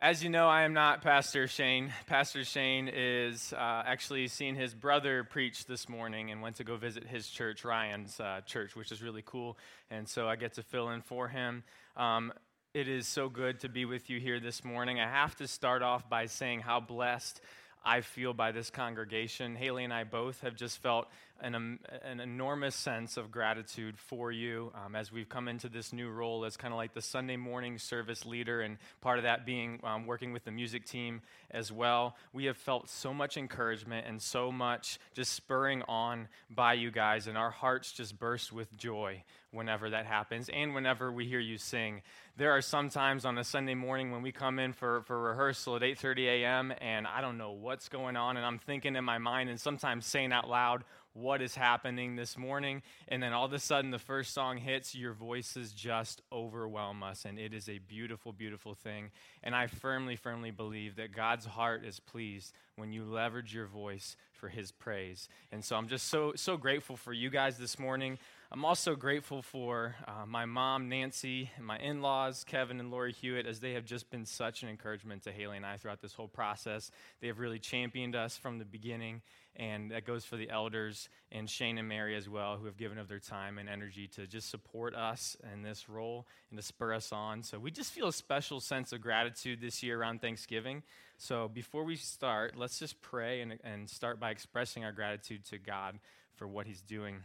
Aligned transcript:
As 0.00 0.22
you 0.22 0.30
know, 0.30 0.46
I 0.46 0.62
am 0.62 0.74
not 0.74 1.02
Pastor 1.02 1.48
Shane. 1.48 1.92
Pastor 2.06 2.44
Shane 2.44 2.88
is 2.88 3.52
uh, 3.52 3.82
actually 3.84 4.28
seeing 4.28 4.54
his 4.54 4.72
brother 4.72 5.24
preach 5.24 5.66
this 5.66 5.88
morning 5.88 6.30
and 6.30 6.40
went 6.40 6.54
to 6.56 6.64
go 6.64 6.76
visit 6.76 7.04
his 7.04 7.28
church, 7.28 7.64
Ryan's 7.64 8.20
uh, 8.20 8.42
church, 8.46 8.76
which 8.76 8.92
is 8.92 9.02
really 9.02 9.24
cool. 9.26 9.58
And 9.90 10.08
so 10.08 10.28
I 10.28 10.36
get 10.36 10.54
to 10.54 10.62
fill 10.62 10.90
in 10.90 11.02
for 11.02 11.26
him. 11.26 11.64
Um, 11.96 12.32
it 12.74 12.86
is 12.86 13.08
so 13.08 13.28
good 13.28 13.58
to 13.60 13.68
be 13.68 13.86
with 13.86 14.08
you 14.08 14.20
here 14.20 14.38
this 14.38 14.62
morning. 14.62 15.00
I 15.00 15.08
have 15.08 15.34
to 15.38 15.48
start 15.48 15.82
off 15.82 16.08
by 16.08 16.26
saying 16.26 16.60
how 16.60 16.78
blessed 16.78 17.40
I 17.84 18.00
feel 18.00 18.32
by 18.32 18.52
this 18.52 18.70
congregation. 18.70 19.56
Haley 19.56 19.84
and 19.84 19.92
I 19.92 20.04
both 20.04 20.40
have 20.42 20.56
just 20.56 20.78
felt 20.78 21.08
an, 21.40 21.54
um, 21.54 21.78
an 22.02 22.20
enormous 22.20 22.74
sense 22.74 23.16
of 23.16 23.30
gratitude 23.30 23.98
for 23.98 24.32
you 24.32 24.72
um, 24.84 24.96
as 24.96 25.12
we've 25.12 25.28
come 25.28 25.48
into 25.48 25.68
this 25.68 25.92
new 25.92 26.08
role 26.08 26.44
as 26.44 26.56
kind 26.56 26.74
of 26.74 26.78
like 26.78 26.94
the 26.94 27.02
Sunday 27.02 27.36
morning 27.36 27.78
service 27.78 28.26
leader, 28.26 28.60
and 28.60 28.78
part 29.00 29.18
of 29.18 29.24
that 29.24 29.46
being 29.46 29.80
um, 29.84 30.06
working 30.06 30.32
with 30.32 30.44
the 30.44 30.50
music 30.50 30.84
team 30.84 31.22
as 31.50 31.70
well. 31.70 32.16
We 32.32 32.46
have 32.46 32.56
felt 32.56 32.88
so 32.88 33.14
much 33.14 33.36
encouragement 33.36 34.06
and 34.06 34.20
so 34.20 34.50
much 34.50 34.98
just 35.14 35.32
spurring 35.32 35.82
on 35.88 36.28
by 36.50 36.74
you 36.74 36.90
guys, 36.90 37.26
and 37.26 37.38
our 37.38 37.50
hearts 37.50 37.92
just 37.92 38.18
burst 38.18 38.52
with 38.52 38.76
joy 38.76 39.22
whenever 39.50 39.90
that 39.90 40.04
happens 40.04 40.50
and 40.50 40.74
whenever 40.74 41.10
we 41.10 41.26
hear 41.26 41.40
you 41.40 41.56
sing. 41.56 42.02
There 42.38 42.52
are 42.52 42.62
some 42.62 42.88
times 42.88 43.24
on 43.24 43.36
a 43.36 43.42
Sunday 43.42 43.74
morning 43.74 44.12
when 44.12 44.22
we 44.22 44.30
come 44.30 44.60
in 44.60 44.72
for, 44.72 45.02
for 45.02 45.20
rehearsal 45.20 45.74
at 45.74 45.82
8:30 45.82 46.26
a.m. 46.26 46.72
and 46.80 47.04
I 47.04 47.20
don't 47.20 47.36
know 47.36 47.50
what's 47.50 47.88
going 47.88 48.14
on, 48.14 48.36
and 48.36 48.46
I'm 48.46 48.60
thinking 48.60 48.94
in 48.94 49.02
my 49.02 49.18
mind 49.18 49.50
and 49.50 49.60
sometimes 49.60 50.06
saying 50.06 50.32
out 50.32 50.48
loud, 50.48 50.84
what 51.14 51.42
is 51.42 51.54
happening 51.54 52.16
this 52.16 52.38
morning. 52.38 52.82
And 53.08 53.22
then 53.22 53.32
all 53.32 53.46
of 53.46 53.52
a 53.52 53.58
sudden, 53.58 53.90
the 53.90 53.98
first 53.98 54.32
song 54.32 54.56
hits, 54.56 54.94
your 54.94 55.12
voices 55.12 55.72
just 55.72 56.22
overwhelm 56.32 57.02
us. 57.02 57.24
And 57.24 57.38
it 57.38 57.52
is 57.52 57.68
a 57.68 57.78
beautiful, 57.78 58.32
beautiful 58.32 58.74
thing. 58.74 59.10
And 59.42 59.54
I 59.54 59.66
firmly, 59.66 60.16
firmly 60.16 60.50
believe 60.50 60.96
that 60.96 61.12
God's 61.14 61.46
heart 61.46 61.84
is 61.84 61.98
pleased 61.98 62.52
when 62.76 62.92
you 62.92 63.04
leverage 63.04 63.52
your 63.52 63.66
voice 63.66 64.16
for 64.32 64.48
his 64.48 64.70
praise. 64.70 65.28
And 65.50 65.64
so 65.64 65.76
I'm 65.76 65.88
just 65.88 66.06
so, 66.06 66.32
so 66.36 66.56
grateful 66.56 66.96
for 66.96 67.12
you 67.12 67.30
guys 67.30 67.58
this 67.58 67.78
morning. 67.78 68.18
I'm 68.50 68.64
also 68.64 68.96
grateful 68.96 69.42
for 69.42 69.94
uh, 70.06 70.24
my 70.24 70.46
mom, 70.46 70.88
Nancy, 70.88 71.50
and 71.58 71.66
my 71.66 71.76
in 71.76 72.00
laws, 72.00 72.44
Kevin 72.44 72.80
and 72.80 72.90
Lori 72.90 73.12
Hewitt, 73.12 73.44
as 73.44 73.60
they 73.60 73.74
have 73.74 73.84
just 73.84 74.10
been 74.10 74.24
such 74.24 74.62
an 74.62 74.70
encouragement 74.70 75.24
to 75.24 75.32
Haley 75.32 75.58
and 75.58 75.66
I 75.66 75.76
throughout 75.76 76.00
this 76.00 76.14
whole 76.14 76.28
process. 76.28 76.90
They 77.20 77.26
have 77.26 77.40
really 77.40 77.58
championed 77.58 78.16
us 78.16 78.38
from 78.38 78.58
the 78.58 78.64
beginning, 78.64 79.20
and 79.54 79.90
that 79.90 80.06
goes 80.06 80.24
for 80.24 80.38
the 80.38 80.48
elders 80.48 81.10
and 81.30 81.48
Shane 81.48 81.76
and 81.76 81.86
Mary 81.86 82.16
as 82.16 82.26
well, 82.26 82.56
who 82.56 82.64
have 82.64 82.78
given 82.78 82.96
of 82.96 83.06
their 83.06 83.18
time 83.18 83.58
and 83.58 83.68
energy 83.68 84.08
to 84.14 84.26
just 84.26 84.48
support 84.48 84.94
us 84.94 85.36
in 85.52 85.60
this 85.60 85.86
role 85.86 86.26
and 86.48 86.58
to 86.58 86.64
spur 86.64 86.94
us 86.94 87.12
on. 87.12 87.42
So 87.42 87.58
we 87.58 87.70
just 87.70 87.92
feel 87.92 88.08
a 88.08 88.14
special 88.14 88.60
sense 88.60 88.94
of 88.94 89.02
gratitude 89.02 89.60
this 89.60 89.82
year 89.82 90.00
around 90.00 90.22
Thanksgiving. 90.22 90.84
So 91.18 91.48
before 91.48 91.84
we 91.84 91.96
start, 91.96 92.56
let's 92.56 92.78
just 92.78 93.02
pray 93.02 93.42
and, 93.42 93.58
and 93.62 93.90
start 93.90 94.18
by 94.18 94.30
expressing 94.30 94.86
our 94.86 94.92
gratitude 94.92 95.44
to 95.50 95.58
God 95.58 95.98
for 96.34 96.48
what 96.48 96.66
He's 96.66 96.80
doing. 96.80 97.24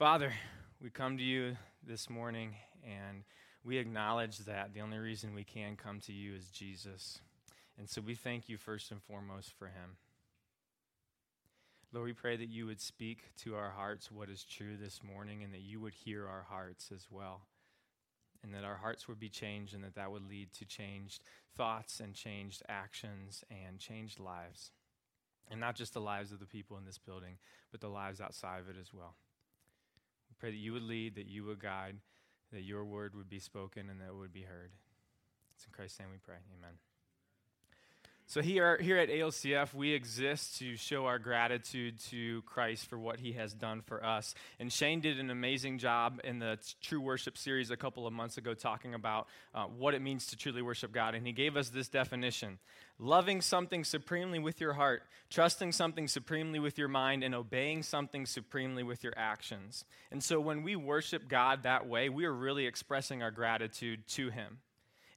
Father, 0.00 0.32
we 0.82 0.88
come 0.88 1.18
to 1.18 1.22
you 1.22 1.58
this 1.86 2.08
morning 2.08 2.54
and 2.82 3.22
we 3.62 3.76
acknowledge 3.76 4.38
that 4.38 4.72
the 4.72 4.80
only 4.80 4.96
reason 4.96 5.34
we 5.34 5.44
can 5.44 5.76
come 5.76 6.00
to 6.00 6.10
you 6.10 6.34
is 6.34 6.48
Jesus. 6.48 7.20
And 7.76 7.86
so 7.86 8.00
we 8.00 8.14
thank 8.14 8.48
you 8.48 8.56
first 8.56 8.90
and 8.90 9.02
foremost 9.02 9.52
for 9.58 9.66
him. 9.66 9.98
Lord, 11.92 12.06
we 12.06 12.14
pray 12.14 12.38
that 12.38 12.48
you 12.48 12.64
would 12.64 12.80
speak 12.80 13.24
to 13.42 13.56
our 13.56 13.72
hearts 13.72 14.10
what 14.10 14.30
is 14.30 14.42
true 14.42 14.78
this 14.78 15.02
morning 15.04 15.42
and 15.42 15.52
that 15.52 15.60
you 15.60 15.80
would 15.80 15.92
hear 15.92 16.26
our 16.26 16.46
hearts 16.48 16.90
as 16.94 17.06
well. 17.10 17.42
And 18.42 18.54
that 18.54 18.64
our 18.64 18.76
hearts 18.76 19.06
would 19.06 19.20
be 19.20 19.28
changed 19.28 19.74
and 19.74 19.84
that 19.84 19.96
that 19.96 20.10
would 20.10 20.26
lead 20.26 20.54
to 20.54 20.64
changed 20.64 21.24
thoughts 21.58 22.00
and 22.00 22.14
changed 22.14 22.62
actions 22.70 23.44
and 23.50 23.78
changed 23.78 24.18
lives. 24.18 24.70
And 25.50 25.60
not 25.60 25.76
just 25.76 25.92
the 25.92 26.00
lives 26.00 26.32
of 26.32 26.40
the 26.40 26.46
people 26.46 26.78
in 26.78 26.86
this 26.86 26.96
building, 26.96 27.36
but 27.70 27.82
the 27.82 27.88
lives 27.88 28.18
outside 28.18 28.60
of 28.60 28.70
it 28.70 28.76
as 28.80 28.94
well. 28.94 29.16
Pray 30.40 30.50
that 30.50 30.56
you 30.56 30.72
would 30.72 30.82
lead, 30.82 31.14
that 31.16 31.28
you 31.28 31.44
would 31.44 31.60
guide, 31.60 31.96
that 32.52 32.62
your 32.62 32.84
word 32.84 33.14
would 33.14 33.28
be 33.28 33.38
spoken, 33.38 33.90
and 33.90 34.00
that 34.00 34.08
it 34.08 34.16
would 34.16 34.32
be 34.32 34.42
heard. 34.42 34.70
It's 35.54 35.66
in 35.66 35.72
Christ's 35.72 36.00
name 36.00 36.08
we 36.10 36.18
pray. 36.18 36.38
Amen. 36.58 36.89
So 38.30 38.40
here, 38.42 38.78
here 38.80 38.96
at 38.96 39.08
ALCF, 39.08 39.74
we 39.74 39.92
exist 39.92 40.60
to 40.60 40.76
show 40.76 41.06
our 41.06 41.18
gratitude 41.18 41.98
to 42.10 42.42
Christ 42.42 42.88
for 42.88 42.96
what 42.96 43.18
he 43.18 43.32
has 43.32 43.52
done 43.52 43.82
for 43.82 44.04
us. 44.04 44.36
And 44.60 44.72
Shane 44.72 45.00
did 45.00 45.18
an 45.18 45.30
amazing 45.30 45.78
job 45.78 46.20
in 46.22 46.38
the 46.38 46.56
True 46.80 47.00
Worship 47.00 47.36
series 47.36 47.72
a 47.72 47.76
couple 47.76 48.06
of 48.06 48.12
months 48.12 48.38
ago 48.38 48.54
talking 48.54 48.94
about 48.94 49.26
uh, 49.52 49.64
what 49.64 49.94
it 49.94 50.00
means 50.00 50.28
to 50.28 50.36
truly 50.36 50.62
worship 50.62 50.92
God. 50.92 51.16
And 51.16 51.26
he 51.26 51.32
gave 51.32 51.56
us 51.56 51.70
this 51.70 51.88
definition 51.88 52.60
loving 53.00 53.40
something 53.40 53.82
supremely 53.82 54.38
with 54.38 54.60
your 54.60 54.74
heart, 54.74 55.02
trusting 55.28 55.72
something 55.72 56.06
supremely 56.06 56.60
with 56.60 56.78
your 56.78 56.86
mind, 56.86 57.24
and 57.24 57.34
obeying 57.34 57.82
something 57.82 58.26
supremely 58.26 58.84
with 58.84 59.02
your 59.02 59.14
actions. 59.16 59.84
And 60.12 60.22
so 60.22 60.38
when 60.38 60.62
we 60.62 60.76
worship 60.76 61.28
God 61.28 61.64
that 61.64 61.88
way, 61.88 62.08
we 62.08 62.26
are 62.26 62.32
really 62.32 62.66
expressing 62.66 63.24
our 63.24 63.32
gratitude 63.32 64.06
to 64.10 64.30
him. 64.30 64.58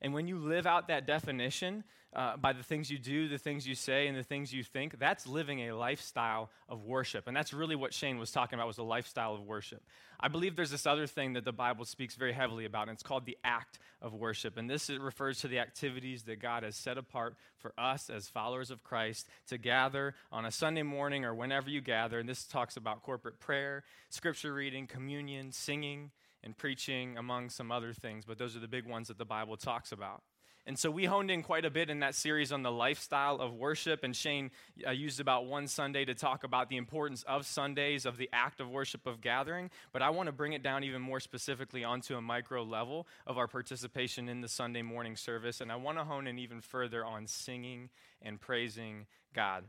And 0.01 0.15
when 0.15 0.27
you 0.27 0.39
live 0.39 0.65
out 0.65 0.87
that 0.87 1.05
definition 1.05 1.83
uh, 2.15 2.37
by 2.37 2.53
the 2.53 2.63
things 2.63 2.91
you 2.91 2.97
do, 2.97 3.27
the 3.27 3.37
things 3.37 3.67
you 3.67 3.75
say, 3.75 4.07
and 4.07 4.17
the 4.17 4.23
things 4.23 4.53
you 4.53 4.63
think, 4.63 4.99
that's 4.99 5.25
living 5.25 5.69
a 5.69 5.75
lifestyle 5.75 6.49
of 6.69 6.83
worship. 6.83 7.27
And 7.27 7.35
that's 7.35 7.53
really 7.53 7.75
what 7.75 7.93
Shane 7.93 8.19
was 8.19 8.31
talking 8.31 8.57
about 8.57 8.67
was 8.67 8.77
a 8.77 8.83
lifestyle 8.83 9.33
of 9.33 9.41
worship. 9.41 9.81
I 10.19 10.27
believe 10.27 10.55
there's 10.55 10.71
this 10.71 10.85
other 10.85 11.07
thing 11.07 11.33
that 11.33 11.43
the 11.43 11.51
Bible 11.51 11.85
speaks 11.85 12.15
very 12.15 12.33
heavily 12.33 12.65
about, 12.65 12.87
and 12.87 12.95
it's 12.95 13.03
called 13.03 13.25
the 13.25 13.37
act 13.43 13.79
of 14.01 14.13
worship. 14.13 14.57
And 14.57 14.69
this 14.69 14.89
refers 14.89 15.39
to 15.41 15.47
the 15.47 15.59
activities 15.59 16.23
that 16.23 16.39
God 16.39 16.63
has 16.63 16.75
set 16.75 16.97
apart 16.97 17.35
for 17.57 17.73
us 17.77 18.09
as 18.09 18.27
followers 18.27 18.71
of 18.71 18.83
Christ 18.83 19.27
to 19.47 19.57
gather 19.57 20.13
on 20.31 20.45
a 20.45 20.51
Sunday 20.51 20.83
morning 20.83 21.25
or 21.25 21.33
whenever 21.33 21.69
you 21.69 21.81
gather. 21.81 22.19
And 22.19 22.29
this 22.29 22.45
talks 22.45 22.77
about 22.77 23.03
corporate 23.03 23.39
prayer, 23.39 23.83
scripture 24.09 24.53
reading, 24.53 24.87
communion, 24.87 25.51
singing, 25.51 26.11
and 26.43 26.57
preaching, 26.57 27.17
among 27.17 27.49
some 27.49 27.71
other 27.71 27.93
things, 27.93 28.25
but 28.25 28.37
those 28.37 28.55
are 28.55 28.59
the 28.59 28.67
big 28.67 28.85
ones 28.85 29.07
that 29.07 29.17
the 29.17 29.25
Bible 29.25 29.55
talks 29.55 29.91
about. 29.93 30.21
And 30.65 30.79
so 30.79 30.89
we 30.89 31.05
honed 31.05 31.29
in 31.29 31.43
quite 31.43 31.65
a 31.65 31.69
bit 31.69 31.89
in 31.89 31.99
that 31.99 32.15
series 32.15 32.53
on 32.53 32.63
the 32.63 32.71
lifestyle 32.71 33.41
of 33.41 33.53
worship. 33.53 34.03
And 34.03 34.15
Shane 34.15 34.49
uh, 34.87 34.91
used 34.91 35.19
about 35.19 35.45
one 35.45 35.67
Sunday 35.67 36.05
to 36.05 36.15
talk 36.15 36.45
about 36.45 36.69
the 36.69 36.77
importance 36.77 37.23
of 37.23 37.45
Sundays, 37.45 38.05
of 38.05 38.17
the 38.17 38.29
act 38.31 38.61
of 38.61 38.69
worship 38.69 39.05
of 39.05 39.19
gathering. 39.19 39.69
But 39.91 40.01
I 40.01 40.09
want 40.09 40.27
to 40.27 40.31
bring 40.31 40.53
it 40.53 40.63
down 40.63 40.85
even 40.85 41.01
more 41.01 41.19
specifically 41.19 41.83
onto 41.83 42.15
a 42.15 42.21
micro 42.21 42.63
level 42.63 43.07
of 43.27 43.37
our 43.37 43.47
participation 43.47 44.29
in 44.29 44.39
the 44.39 44.47
Sunday 44.47 44.81
morning 44.81 45.17
service. 45.17 45.59
And 45.59 45.71
I 45.71 45.75
want 45.75 45.97
to 45.97 46.05
hone 46.05 46.27
in 46.27 46.39
even 46.39 46.61
further 46.61 47.03
on 47.03 47.27
singing 47.27 47.89
and 48.21 48.39
praising 48.39 49.07
God 49.33 49.65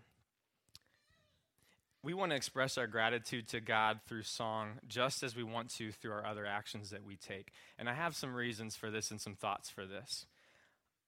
we 2.05 2.13
want 2.13 2.33
to 2.33 2.37
express 2.37 2.77
our 2.77 2.87
gratitude 2.87 3.49
to 3.49 3.61
God 3.61 4.01
through 4.07 4.25
song 4.25 4.73
just 4.87 5.23
as 5.23 5.35
we 5.35 5.43
want 5.43 5.71
to 5.77 5.91
through 5.91 6.13
our 6.13 6.27
other 6.27 6.45
actions 6.45 6.91
that 6.91 7.03
we 7.03 7.17
take. 7.17 7.51
And 7.79 7.89
I 7.89 7.95
have 7.95 8.15
some 8.15 8.35
reasons 8.35 8.77
for 8.77 8.91
this 8.91 9.11
and 9.11 9.19
some 9.19 9.35
thoughts 9.35 9.71
for 9.71 9.87
this. 9.87 10.27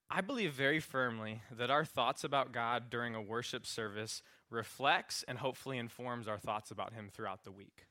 I 0.08 0.20
believe 0.20 0.52
very 0.52 0.78
firmly 0.78 1.42
that 1.50 1.70
our 1.70 1.84
thoughts 1.84 2.22
about 2.22 2.52
God 2.52 2.90
during 2.90 3.14
a 3.14 3.22
worship 3.22 3.66
service 3.66 4.22
reflects 4.50 5.24
and 5.26 5.38
hopefully 5.38 5.78
informs 5.78 6.28
our 6.28 6.38
thoughts 6.38 6.70
about 6.70 6.92
Him 6.92 7.10
throughout 7.12 7.42
the 7.42 7.50
week. 7.50 7.86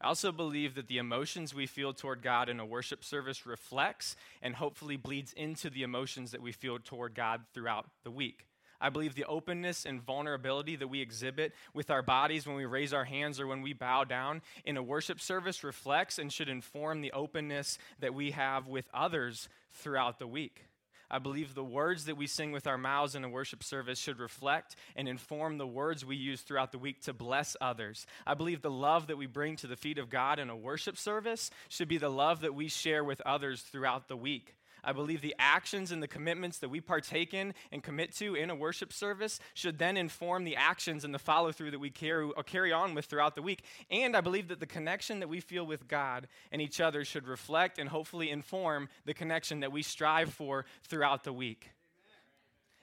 I 0.00 0.08
also 0.08 0.32
believe 0.32 0.74
that 0.74 0.88
the 0.88 0.98
emotions 0.98 1.54
we 1.54 1.66
feel 1.66 1.92
toward 1.92 2.22
God 2.22 2.48
in 2.48 2.60
a 2.60 2.66
worship 2.66 3.04
service 3.04 3.46
reflects 3.46 4.16
and 4.42 4.56
hopefully 4.56 4.96
bleeds 4.96 5.32
into 5.32 5.70
the 5.70 5.82
emotions 5.82 6.32
that 6.32 6.42
we 6.42 6.52
feel 6.52 6.78
toward 6.78 7.14
God 7.14 7.42
throughout 7.52 7.86
the 8.04 8.10
week. 8.10 8.46
I 8.80 8.90
believe 8.90 9.16
the 9.16 9.24
openness 9.24 9.84
and 9.84 10.00
vulnerability 10.00 10.76
that 10.76 10.86
we 10.86 11.00
exhibit 11.00 11.52
with 11.74 11.90
our 11.90 12.02
bodies 12.02 12.46
when 12.46 12.54
we 12.54 12.64
raise 12.64 12.92
our 12.92 13.04
hands 13.04 13.40
or 13.40 13.48
when 13.48 13.62
we 13.62 13.72
bow 13.72 14.04
down 14.04 14.40
in 14.64 14.76
a 14.76 14.82
worship 14.82 15.20
service 15.20 15.64
reflects 15.64 16.18
and 16.18 16.32
should 16.32 16.48
inform 16.48 17.00
the 17.00 17.12
openness 17.12 17.78
that 17.98 18.14
we 18.14 18.30
have 18.32 18.68
with 18.68 18.88
others 18.94 19.48
throughout 19.72 20.20
the 20.20 20.28
week. 20.28 20.67
I 21.10 21.18
believe 21.18 21.54
the 21.54 21.64
words 21.64 22.04
that 22.04 22.16
we 22.16 22.26
sing 22.26 22.52
with 22.52 22.66
our 22.66 22.78
mouths 22.78 23.14
in 23.14 23.24
a 23.24 23.28
worship 23.28 23.64
service 23.64 23.98
should 23.98 24.18
reflect 24.18 24.76
and 24.94 25.08
inform 25.08 25.58
the 25.58 25.66
words 25.66 26.04
we 26.04 26.16
use 26.16 26.42
throughout 26.42 26.72
the 26.72 26.78
week 26.78 27.00
to 27.02 27.12
bless 27.12 27.56
others. 27.60 28.06
I 28.26 28.34
believe 28.34 28.60
the 28.60 28.70
love 28.70 29.06
that 29.06 29.16
we 29.16 29.26
bring 29.26 29.56
to 29.56 29.66
the 29.66 29.76
feet 29.76 29.98
of 29.98 30.10
God 30.10 30.38
in 30.38 30.50
a 30.50 30.56
worship 30.56 30.98
service 30.98 31.50
should 31.68 31.88
be 31.88 31.98
the 31.98 32.10
love 32.10 32.40
that 32.40 32.54
we 32.54 32.68
share 32.68 33.02
with 33.02 33.20
others 33.22 33.62
throughout 33.62 34.08
the 34.08 34.16
week. 34.16 34.54
I 34.84 34.92
believe 34.92 35.20
the 35.20 35.34
actions 35.38 35.92
and 35.92 36.02
the 36.02 36.08
commitments 36.08 36.58
that 36.58 36.68
we 36.68 36.80
partake 36.80 37.34
in 37.34 37.54
and 37.72 37.82
commit 37.82 38.12
to 38.16 38.34
in 38.34 38.50
a 38.50 38.54
worship 38.54 38.92
service 38.92 39.40
should 39.54 39.78
then 39.78 39.96
inform 39.96 40.44
the 40.44 40.56
actions 40.56 41.04
and 41.04 41.14
the 41.14 41.18
follow 41.18 41.52
through 41.52 41.72
that 41.72 41.78
we 41.78 41.90
carry, 41.90 42.30
uh, 42.36 42.42
carry 42.42 42.72
on 42.72 42.94
with 42.94 43.06
throughout 43.06 43.34
the 43.34 43.42
week. 43.42 43.64
And 43.90 44.16
I 44.16 44.20
believe 44.20 44.48
that 44.48 44.60
the 44.60 44.66
connection 44.66 45.20
that 45.20 45.28
we 45.28 45.40
feel 45.40 45.66
with 45.66 45.88
God 45.88 46.28
and 46.52 46.62
each 46.62 46.80
other 46.80 47.04
should 47.04 47.26
reflect 47.26 47.78
and 47.78 47.88
hopefully 47.88 48.30
inform 48.30 48.88
the 49.04 49.14
connection 49.14 49.60
that 49.60 49.72
we 49.72 49.82
strive 49.82 50.32
for 50.32 50.64
throughout 50.84 51.24
the 51.24 51.32
week. 51.32 51.70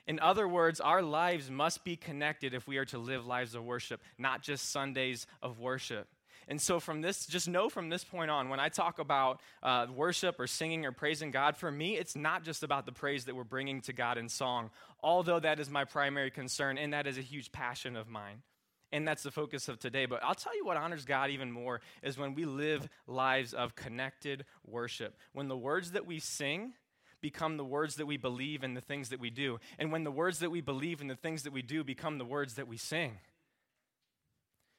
In 0.07 0.19
other 0.19 0.47
words, 0.47 0.79
our 0.79 1.01
lives 1.01 1.49
must 1.49 1.83
be 1.83 1.95
connected 1.95 2.53
if 2.53 2.67
we 2.67 2.77
are 2.77 2.85
to 2.85 2.99
live 2.99 3.25
lives 3.25 3.55
of 3.55 3.63
worship, 3.63 4.01
not 4.17 4.43
just 4.43 4.69
Sundays 4.69 5.25
of 5.41 5.59
worship. 5.59 6.07
And 6.47 6.61
so, 6.61 6.79
from 6.79 7.01
this, 7.01 7.25
just 7.25 7.47
know 7.47 7.69
from 7.69 7.89
this 7.89 8.03
point 8.03 8.29
on, 8.29 8.49
when 8.49 8.59
I 8.59 8.69
talk 8.69 8.99
about 8.99 9.41
uh, 9.63 9.87
worship 9.93 10.39
or 10.39 10.45
singing 10.45 10.85
or 10.85 10.91
praising 10.91 11.31
God, 11.31 11.57
for 11.57 11.71
me, 11.71 11.97
it's 11.97 12.15
not 12.15 12.43
just 12.43 12.61
about 12.61 12.85
the 12.85 12.91
praise 12.91 13.25
that 13.25 13.35
we're 13.35 13.43
bringing 13.43 13.81
to 13.81 13.93
God 13.93 14.17
in 14.17 14.29
song, 14.29 14.69
although 15.01 15.39
that 15.39 15.59
is 15.59 15.69
my 15.69 15.85
primary 15.85 16.29
concern 16.29 16.77
and 16.77 16.93
that 16.93 17.07
is 17.07 17.17
a 17.17 17.21
huge 17.21 17.51
passion 17.51 17.95
of 17.95 18.07
mine. 18.07 18.43
And 18.91 19.07
that's 19.07 19.23
the 19.23 19.31
focus 19.31 19.67
of 19.67 19.79
today. 19.79 20.05
But 20.05 20.23
I'll 20.23 20.35
tell 20.35 20.55
you 20.55 20.65
what 20.65 20.77
honors 20.77 21.03
God 21.03 21.31
even 21.31 21.51
more 21.51 21.81
is 22.03 22.17
when 22.17 22.35
we 22.35 22.45
live 22.45 22.87
lives 23.07 23.53
of 23.53 23.75
connected 23.75 24.45
worship. 24.65 25.17
When 25.33 25.47
the 25.47 25.57
words 25.57 25.91
that 25.91 26.05
we 26.05 26.19
sing, 26.19 26.73
become 27.21 27.57
the 27.57 27.65
words 27.65 27.95
that 27.95 28.05
we 28.05 28.17
believe 28.17 28.63
and 28.63 28.77
the 28.77 28.81
things 28.81 29.09
that 29.09 29.19
we 29.19 29.31
do. 29.31 29.59
And 29.79 29.91
when 29.91 30.03
the 30.03 30.11
words 30.11 30.39
that 30.39 30.51
we 30.51 30.61
believe 30.61 31.01
and 31.01 31.09
the 31.09 31.15
things 31.15 31.41
that 31.43 31.51
we 31.51 31.63
do 31.63 31.83
become 31.83 32.19
the 32.19 32.25
words 32.25 32.53
that 32.53 32.67
we 32.67 32.77
sing. 32.77 33.17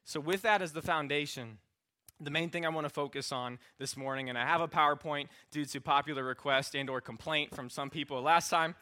So, 0.07 0.21
with 0.21 0.43
that 0.43 0.63
as 0.63 0.71
the 0.73 0.83
foundation, 0.83 1.59
the 2.21 2.31
main 2.31 2.49
thing 2.49 2.65
I 2.65 2.69
want 2.69 2.87
to 2.87 2.93
focus 2.93 3.33
on 3.33 3.59
this 3.81 3.97
morning, 3.97 4.29
and 4.29 4.39
I 4.39 4.47
have 4.47 4.61
a 4.61 4.69
PowerPoint 4.69 5.27
due 5.51 5.65
to 5.65 5.81
popular 5.81 6.23
request 6.23 6.77
and 6.77 6.89
or 6.89 7.01
complaint 7.01 7.53
from 7.53 7.69
some 7.69 7.91
people 7.91 8.23
last 8.23 8.49
time. 8.49 8.77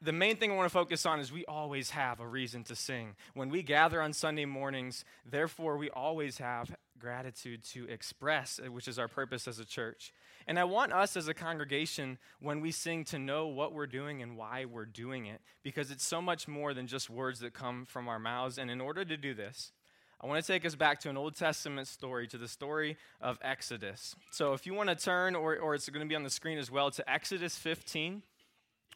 The 0.00 0.12
main 0.12 0.36
thing 0.36 0.52
I 0.52 0.54
want 0.54 0.66
to 0.66 0.72
focus 0.72 1.04
on 1.04 1.18
is 1.18 1.32
we 1.32 1.44
always 1.44 1.90
have 1.90 2.20
a 2.20 2.26
reason 2.26 2.62
to 2.64 2.76
sing. 2.76 3.16
When 3.34 3.50
we 3.50 3.64
gather 3.64 4.00
on 4.00 4.12
Sunday 4.12 4.44
mornings, 4.44 5.04
therefore, 5.28 5.76
we 5.76 5.90
always 5.90 6.38
have 6.38 6.74
gratitude 7.00 7.64
to 7.64 7.88
express, 7.88 8.60
uh, 8.64 8.70
which 8.70 8.86
is 8.86 8.96
our 8.96 9.08
purpose 9.08 9.48
as 9.48 9.58
a 9.58 9.64
church. 9.64 10.12
And 10.46 10.56
I 10.56 10.64
want 10.64 10.92
us 10.92 11.16
as 11.16 11.26
a 11.26 11.34
congregation, 11.34 12.18
when 12.38 12.60
we 12.60 12.70
sing, 12.70 13.04
to 13.06 13.18
know 13.18 13.48
what 13.48 13.72
we're 13.72 13.88
doing 13.88 14.22
and 14.22 14.36
why 14.36 14.66
we're 14.66 14.86
doing 14.86 15.26
it, 15.26 15.40
because 15.64 15.90
it's 15.90 16.06
so 16.06 16.22
much 16.22 16.46
more 16.46 16.74
than 16.74 16.86
just 16.86 17.10
words 17.10 17.40
that 17.40 17.54
come 17.54 17.86
from 17.86 18.06
our 18.06 18.20
mouths. 18.20 18.56
And 18.56 18.70
in 18.70 18.80
order 18.80 19.04
to 19.04 19.16
do 19.16 19.34
this, 19.34 19.72
I 20.22 20.26
want 20.26 20.44
to 20.44 20.52
take 20.52 20.66
us 20.66 20.74
back 20.74 21.00
to 21.00 21.08
an 21.08 21.16
Old 21.16 21.34
Testament 21.34 21.88
story, 21.88 22.26
to 22.28 22.36
the 22.36 22.46
story 22.46 22.98
of 23.22 23.38
Exodus. 23.40 24.14
So 24.30 24.52
if 24.52 24.66
you 24.66 24.74
want 24.74 24.90
to 24.90 24.94
turn, 24.94 25.34
or, 25.34 25.56
or 25.56 25.74
it's 25.74 25.88
going 25.88 26.04
to 26.04 26.08
be 26.08 26.14
on 26.14 26.24
the 26.24 26.30
screen 26.30 26.58
as 26.58 26.70
well, 26.70 26.90
to 26.90 27.10
Exodus 27.10 27.56
15. 27.56 28.22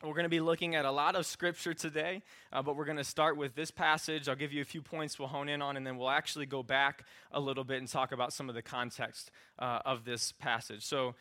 We're 0.02 0.12
going 0.12 0.24
to 0.24 0.28
be 0.28 0.40
looking 0.40 0.74
at 0.74 0.84
a 0.84 0.90
lot 0.90 1.16
of 1.16 1.24
scripture 1.24 1.72
today, 1.72 2.20
uh, 2.52 2.60
but 2.60 2.76
we're 2.76 2.84
going 2.84 2.98
to 2.98 3.04
start 3.04 3.38
with 3.38 3.54
this 3.54 3.70
passage. 3.70 4.28
I'll 4.28 4.36
give 4.36 4.52
you 4.52 4.60
a 4.60 4.66
few 4.66 4.82
points 4.82 5.18
we'll 5.18 5.28
hone 5.28 5.48
in 5.48 5.62
on, 5.62 5.78
and 5.78 5.86
then 5.86 5.96
we'll 5.96 6.10
actually 6.10 6.44
go 6.44 6.62
back 6.62 7.06
a 7.32 7.40
little 7.40 7.64
bit 7.64 7.78
and 7.78 7.88
talk 7.88 8.12
about 8.12 8.34
some 8.34 8.50
of 8.50 8.54
the 8.54 8.60
context 8.60 9.30
uh, 9.58 9.78
of 9.86 10.04
this 10.04 10.32
passage. 10.32 10.84
So, 10.84 11.14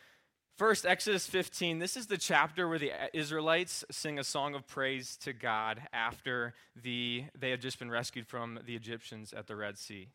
First, 0.56 0.86
Exodus 0.86 1.26
15. 1.26 1.80
This 1.80 1.96
is 1.96 2.06
the 2.06 2.16
chapter 2.16 2.68
where 2.68 2.78
the 2.78 2.92
Israelites 3.12 3.84
sing 3.90 4.20
a 4.20 4.24
song 4.24 4.54
of 4.54 4.68
praise 4.68 5.16
to 5.22 5.32
God 5.32 5.82
after 5.92 6.54
the, 6.80 7.24
they 7.36 7.50
had 7.50 7.60
just 7.60 7.80
been 7.80 7.90
rescued 7.90 8.28
from 8.28 8.60
the 8.64 8.76
Egyptians 8.76 9.32
at 9.32 9.48
the 9.48 9.56
Red 9.56 9.76
Sea. 9.78 10.10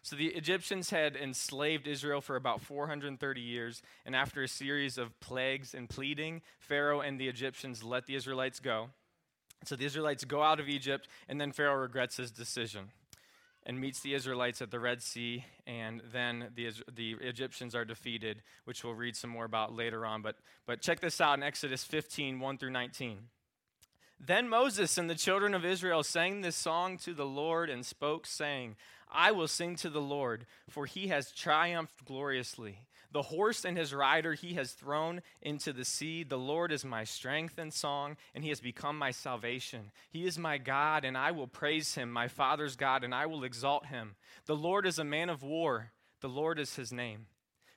So 0.00 0.14
the 0.14 0.28
Egyptians 0.28 0.90
had 0.90 1.16
enslaved 1.16 1.88
Israel 1.88 2.20
for 2.20 2.36
about 2.36 2.60
430 2.60 3.40
years, 3.40 3.82
and 4.06 4.14
after 4.14 4.44
a 4.44 4.48
series 4.48 4.98
of 4.98 5.18
plagues 5.18 5.74
and 5.74 5.88
pleading, 5.88 6.42
Pharaoh 6.60 7.00
and 7.00 7.18
the 7.18 7.26
Egyptians 7.26 7.82
let 7.82 8.06
the 8.06 8.14
Israelites 8.14 8.60
go. 8.60 8.90
So 9.64 9.74
the 9.74 9.84
Israelites 9.84 10.24
go 10.24 10.44
out 10.44 10.60
of 10.60 10.68
Egypt, 10.68 11.08
and 11.28 11.40
then 11.40 11.50
Pharaoh 11.50 11.80
regrets 11.80 12.18
his 12.18 12.30
decision 12.30 12.92
and 13.64 13.80
meets 13.80 14.00
the 14.00 14.14
Israelites 14.14 14.60
at 14.60 14.70
the 14.70 14.80
Red 14.80 15.02
Sea, 15.02 15.44
and 15.66 16.02
then 16.12 16.48
the, 16.54 16.70
the 16.92 17.12
Egyptians 17.20 17.74
are 17.74 17.84
defeated, 17.84 18.42
which 18.64 18.82
we'll 18.82 18.94
read 18.94 19.16
some 19.16 19.30
more 19.30 19.44
about 19.44 19.74
later 19.74 20.04
on. 20.04 20.22
But, 20.22 20.36
but 20.66 20.80
check 20.80 21.00
this 21.00 21.20
out 21.20 21.38
in 21.38 21.42
Exodus 21.42 21.84
15 21.84 22.40
1 22.40 22.58
through 22.58 22.70
19. 22.70 23.18
Then 24.24 24.48
Moses 24.48 24.98
and 24.98 25.10
the 25.10 25.16
children 25.16 25.52
of 25.52 25.64
Israel 25.64 26.02
sang 26.02 26.40
this 26.40 26.56
song 26.56 26.96
to 26.98 27.12
the 27.12 27.26
Lord 27.26 27.68
and 27.68 27.84
spoke, 27.84 28.26
saying, 28.26 28.76
I 29.10 29.32
will 29.32 29.48
sing 29.48 29.76
to 29.76 29.90
the 29.90 30.00
Lord, 30.00 30.46
for 30.68 30.86
he 30.86 31.08
has 31.08 31.32
triumphed 31.32 32.04
gloriously. 32.04 32.86
The 33.12 33.22
horse 33.22 33.64
and 33.64 33.76
his 33.76 33.92
rider 33.92 34.32
he 34.32 34.54
has 34.54 34.72
thrown 34.72 35.20
into 35.42 35.72
the 35.72 35.84
sea. 35.84 36.24
The 36.24 36.38
Lord 36.38 36.72
is 36.72 36.84
my 36.84 37.04
strength 37.04 37.58
and 37.58 37.72
song, 37.72 38.16
and 38.34 38.42
he 38.42 38.48
has 38.50 38.60
become 38.60 38.96
my 38.96 39.10
salvation. 39.10 39.92
He 40.08 40.26
is 40.26 40.38
my 40.38 40.58
God, 40.58 41.04
and 41.04 41.16
I 41.16 41.30
will 41.30 41.46
praise 41.46 41.94
him, 41.94 42.10
my 42.10 42.28
Father's 42.28 42.76
God, 42.76 43.04
and 43.04 43.14
I 43.14 43.26
will 43.26 43.44
exalt 43.44 43.86
him. 43.86 44.16
The 44.46 44.56
Lord 44.56 44.86
is 44.86 44.98
a 44.98 45.04
man 45.04 45.28
of 45.28 45.42
war, 45.42 45.92
the 46.20 46.28
Lord 46.28 46.58
is 46.58 46.76
his 46.76 46.92
name. 46.92 47.26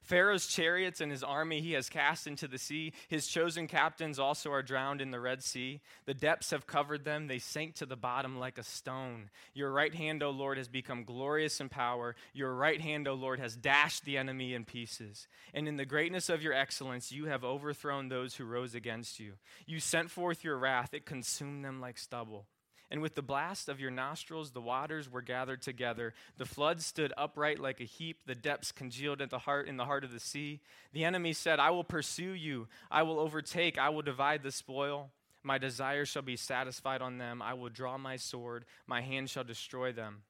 Pharaoh's 0.06 0.48
chariots 0.48 1.02
and 1.02 1.12
his 1.12 1.24
army 1.24 1.62
he 1.62 1.74
has 1.74 1.90
cast 1.90 2.28
into 2.28 2.48
the 2.48 2.58
sea. 2.58 2.94
His 3.08 3.28
chosen 3.28 3.68
captains 3.68 4.20
also 4.20 4.52
are 4.52 4.62
drowned 4.62 5.02
in 5.02 5.12
the 5.12 5.20
Red 5.20 5.44
Sea. 5.44 5.82
The 6.06 6.14
depths 6.14 6.52
have 6.52 6.68
covered 6.68 7.04
them. 7.04 7.28
They 7.28 7.40
sank 7.40 7.76
to 7.76 7.86
the 7.86 7.96
bottom 7.96 8.38
like 8.38 8.58
a 8.58 8.64
stone. 8.64 9.30
Your 9.54 9.72
right 9.72 9.94
hand, 9.94 10.22
O 10.22 10.30
Lord, 10.30 10.58
has 10.58 10.68
become 10.68 11.04
glorious 11.04 11.60
in 11.60 11.70
power. 11.70 12.16
Your 12.34 12.54
right 12.54 12.80
hand, 12.80 13.08
O 13.08 13.16
Lord, 13.16 13.40
has 13.40 13.56
dashed 13.56 14.06
the 14.06 14.18
enemy 14.18 14.54
in 14.54 14.64
pieces. 14.64 15.28
And 15.54 15.68
in 15.68 15.78
the 15.78 15.86
greatness 15.86 16.30
of 16.30 16.44
your 16.44 16.54
excellence, 16.54 17.12
you 17.12 17.26
have 17.26 17.44
overthrown 17.44 18.10
those 18.10 18.36
who 18.36 18.46
rose 18.46 18.76
against 18.76 19.20
you. 19.20 19.34
You 19.66 19.80
sent 19.80 20.12
forth 20.12 20.44
your 20.44 20.58
wrath, 20.58 20.94
it 20.94 21.06
consumed 21.06 21.66
them 21.66 21.82
like 21.82 21.98
stubble. 21.98 22.46
And 22.92 23.02
with 23.02 23.16
the 23.16 23.22
blast 23.22 23.68
of 23.68 23.80
your 23.80 23.92
nostrils, 23.92 24.52
the 24.52 24.62
waters 24.62 25.12
were 25.12 25.22
gathered 25.22 25.62
together. 25.62 26.14
The 26.38 26.46
flood 26.46 26.82
stood 26.82 27.14
upright 27.18 27.60
like 27.60 27.82
a 27.82 27.86
heap. 27.86 28.20
The 28.26 28.36
depths 28.36 28.72
congealed 28.72 29.22
at 29.22 29.30
the 29.30 29.40
heart 29.40 29.68
in 29.68 29.78
the 29.78 29.86
heart 29.86 30.04
of 30.04 30.12
the 30.12 30.20
sea. 30.20 30.60
The 30.94 31.04
enemy 31.04 31.34
said, 31.34 31.60
I 31.60 31.72
will 31.72 31.84
pursue 31.84 32.34
you. 32.34 32.68
I 32.92 33.04
will 33.04 33.20
overtake. 33.20 33.78
I 33.78 33.90
will 33.90 34.04
divide 34.04 34.44
the 34.44 34.52
spoil. 34.52 35.10
My 35.44 35.58
desire 35.58 36.06
shall 36.06 36.22
be 36.22 36.38
satisfied 36.38 37.02
on 37.02 37.18
them. 37.18 37.42
I 37.42 37.54
will 37.54 37.70
draw 37.70 37.98
my 37.98 38.18
sword. 38.18 38.66
My 38.88 39.02
hand 39.02 39.30
shall 39.30 39.44
destroy 39.44 39.92
them. 39.92 40.24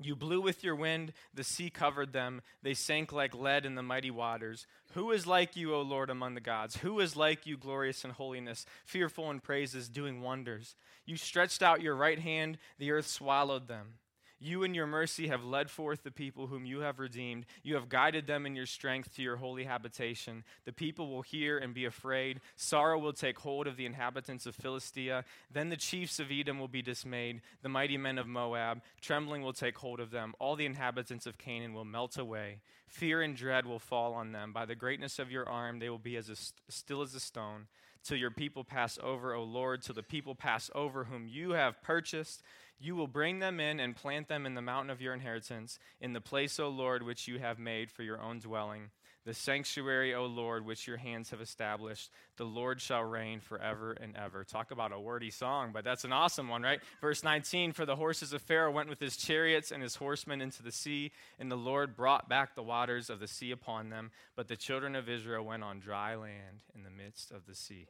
You 0.00 0.16
blew 0.16 0.40
with 0.40 0.64
your 0.64 0.74
wind, 0.74 1.12
the 1.32 1.44
sea 1.44 1.70
covered 1.70 2.12
them. 2.12 2.42
They 2.62 2.74
sank 2.74 3.12
like 3.12 3.34
lead 3.34 3.64
in 3.64 3.76
the 3.76 3.82
mighty 3.82 4.10
waters. 4.10 4.66
Who 4.94 5.12
is 5.12 5.26
like 5.26 5.56
you, 5.56 5.74
O 5.74 5.82
Lord, 5.82 6.10
among 6.10 6.34
the 6.34 6.40
gods? 6.40 6.76
Who 6.78 6.98
is 7.00 7.16
like 7.16 7.46
you, 7.46 7.56
glorious 7.56 8.04
in 8.04 8.10
holiness, 8.10 8.66
fearful 8.84 9.30
in 9.30 9.40
praises, 9.40 9.88
doing 9.88 10.20
wonders? 10.20 10.74
You 11.06 11.16
stretched 11.16 11.62
out 11.62 11.80
your 11.80 11.94
right 11.94 12.18
hand, 12.18 12.58
the 12.78 12.90
earth 12.90 13.06
swallowed 13.06 13.68
them. 13.68 13.94
You 14.38 14.62
in 14.62 14.74
your 14.74 14.86
mercy 14.86 15.28
have 15.28 15.44
led 15.44 15.70
forth 15.70 16.02
the 16.02 16.10
people 16.10 16.48
whom 16.48 16.66
you 16.66 16.80
have 16.80 16.98
redeemed. 16.98 17.46
You 17.62 17.76
have 17.76 17.88
guided 17.88 18.26
them 18.26 18.46
in 18.46 18.54
your 18.54 18.66
strength 18.66 19.14
to 19.16 19.22
your 19.22 19.36
holy 19.36 19.64
habitation. 19.64 20.44
The 20.64 20.72
people 20.72 21.08
will 21.08 21.22
hear 21.22 21.58
and 21.58 21.72
be 21.72 21.84
afraid. 21.84 22.40
Sorrow 22.56 22.98
will 22.98 23.12
take 23.12 23.38
hold 23.38 23.66
of 23.66 23.76
the 23.76 23.86
inhabitants 23.86 24.46
of 24.46 24.54
Philistia. 24.54 25.24
Then 25.50 25.68
the 25.68 25.76
chiefs 25.76 26.20
of 26.20 26.30
Edom 26.30 26.58
will 26.58 26.68
be 26.68 26.82
dismayed. 26.82 27.40
The 27.62 27.68
mighty 27.68 27.96
men 27.96 28.18
of 28.18 28.26
Moab, 28.26 28.82
trembling 29.00 29.42
will 29.42 29.52
take 29.52 29.78
hold 29.78 30.00
of 30.00 30.10
them. 30.10 30.34
All 30.38 30.56
the 30.56 30.66
inhabitants 30.66 31.26
of 31.26 31.38
Canaan 31.38 31.72
will 31.72 31.84
melt 31.84 32.18
away. 32.18 32.60
Fear 32.86 33.22
and 33.22 33.36
dread 33.36 33.66
will 33.66 33.78
fall 33.78 34.14
on 34.14 34.32
them. 34.32 34.52
By 34.52 34.66
the 34.66 34.74
greatness 34.74 35.18
of 35.18 35.30
your 35.30 35.48
arm, 35.48 35.78
they 35.78 35.88
will 35.88 35.98
be 35.98 36.16
as 36.16 36.28
a, 36.28 36.36
still 36.70 37.02
as 37.02 37.14
a 37.14 37.20
stone. 37.20 37.66
Till 38.04 38.18
your 38.18 38.30
people 38.30 38.64
pass 38.64 38.98
over, 39.02 39.34
O 39.34 39.42
Lord, 39.42 39.80
till 39.80 39.94
the 39.94 40.02
people 40.02 40.34
pass 40.34 40.70
over 40.74 41.04
whom 41.04 41.26
you 41.26 41.52
have 41.52 41.82
purchased. 41.82 42.42
You 42.78 42.96
will 42.96 43.06
bring 43.06 43.38
them 43.38 43.60
in 43.60 43.80
and 43.80 43.96
plant 43.96 44.28
them 44.28 44.46
in 44.46 44.54
the 44.54 44.62
mountain 44.62 44.90
of 44.90 45.00
your 45.00 45.14
inheritance, 45.14 45.78
in 46.00 46.12
the 46.12 46.20
place, 46.20 46.58
O 46.58 46.68
Lord, 46.68 47.02
which 47.02 47.28
you 47.28 47.38
have 47.38 47.58
made 47.58 47.90
for 47.90 48.02
your 48.02 48.20
own 48.20 48.40
dwelling. 48.40 48.90
The 49.24 49.32
sanctuary, 49.32 50.14
O 50.14 50.26
Lord, 50.26 50.66
which 50.66 50.86
your 50.86 50.98
hands 50.98 51.30
have 51.30 51.40
established. 51.40 52.10
The 52.36 52.44
Lord 52.44 52.82
shall 52.82 53.02
reign 53.02 53.40
forever 53.40 53.92
and 53.92 54.14
ever. 54.16 54.44
Talk 54.44 54.70
about 54.70 54.92
a 54.92 55.00
wordy 55.00 55.30
song, 55.30 55.70
but 55.72 55.82
that's 55.82 56.04
an 56.04 56.12
awesome 56.12 56.48
one, 56.48 56.62
right? 56.62 56.80
Verse 57.00 57.24
19 57.24 57.72
For 57.72 57.86
the 57.86 57.96
horses 57.96 58.34
of 58.34 58.42
Pharaoh 58.42 58.70
went 58.70 58.90
with 58.90 59.00
his 59.00 59.16
chariots 59.16 59.70
and 59.70 59.82
his 59.82 59.96
horsemen 59.96 60.42
into 60.42 60.62
the 60.62 60.72
sea, 60.72 61.10
and 61.38 61.50
the 61.50 61.56
Lord 61.56 61.96
brought 61.96 62.28
back 62.28 62.54
the 62.54 62.62
waters 62.62 63.08
of 63.08 63.18
the 63.18 63.28
sea 63.28 63.50
upon 63.50 63.88
them. 63.88 64.10
But 64.36 64.48
the 64.48 64.56
children 64.56 64.94
of 64.94 65.08
Israel 65.08 65.44
went 65.44 65.64
on 65.64 65.80
dry 65.80 66.16
land 66.16 66.60
in 66.74 66.82
the 66.82 66.90
midst 66.90 67.30
of 67.30 67.46
the 67.46 67.54
sea. 67.54 67.86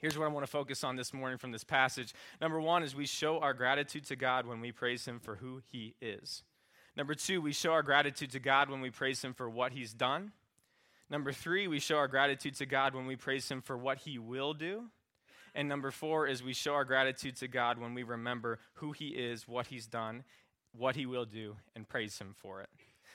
Here's 0.00 0.16
what 0.16 0.26
I 0.26 0.28
want 0.28 0.46
to 0.46 0.50
focus 0.50 0.84
on 0.84 0.96
this 0.96 1.12
morning 1.12 1.38
from 1.38 1.50
this 1.50 1.64
passage. 1.64 2.14
Number 2.40 2.60
one 2.60 2.82
is 2.82 2.94
we 2.94 3.06
show 3.06 3.40
our 3.40 3.52
gratitude 3.52 4.04
to 4.06 4.16
God 4.16 4.46
when 4.46 4.60
we 4.60 4.70
praise 4.70 5.04
Him 5.04 5.18
for 5.18 5.36
who 5.36 5.60
He 5.72 5.94
is. 6.00 6.44
Number 6.96 7.14
two, 7.14 7.40
we 7.40 7.52
show 7.52 7.72
our 7.72 7.82
gratitude 7.82 8.30
to 8.32 8.40
God 8.40 8.70
when 8.70 8.80
we 8.80 8.90
praise 8.90 9.22
Him 9.22 9.34
for 9.34 9.50
what 9.50 9.72
He's 9.72 9.92
done. 9.92 10.32
Number 11.10 11.32
three, 11.32 11.66
we 11.66 11.80
show 11.80 11.96
our 11.96 12.08
gratitude 12.08 12.54
to 12.56 12.66
God 12.66 12.94
when 12.94 13.06
we 13.06 13.16
praise 13.16 13.48
Him 13.48 13.60
for 13.60 13.76
what 13.76 13.98
He 13.98 14.18
will 14.18 14.54
do. 14.54 14.84
And 15.54 15.68
number 15.68 15.90
four 15.90 16.26
is 16.28 16.42
we 16.42 16.52
show 16.52 16.74
our 16.74 16.84
gratitude 16.84 17.36
to 17.36 17.48
God 17.48 17.78
when 17.78 17.94
we 17.94 18.04
remember 18.04 18.60
who 18.74 18.92
He 18.92 19.08
is, 19.08 19.48
what 19.48 19.66
He's 19.66 19.86
done, 19.86 20.22
what 20.76 20.94
He 20.94 21.06
will 21.06 21.24
do, 21.24 21.56
and 21.74 21.88
praise 21.88 22.18
Him 22.18 22.34
for 22.36 22.60
it. 22.60 22.68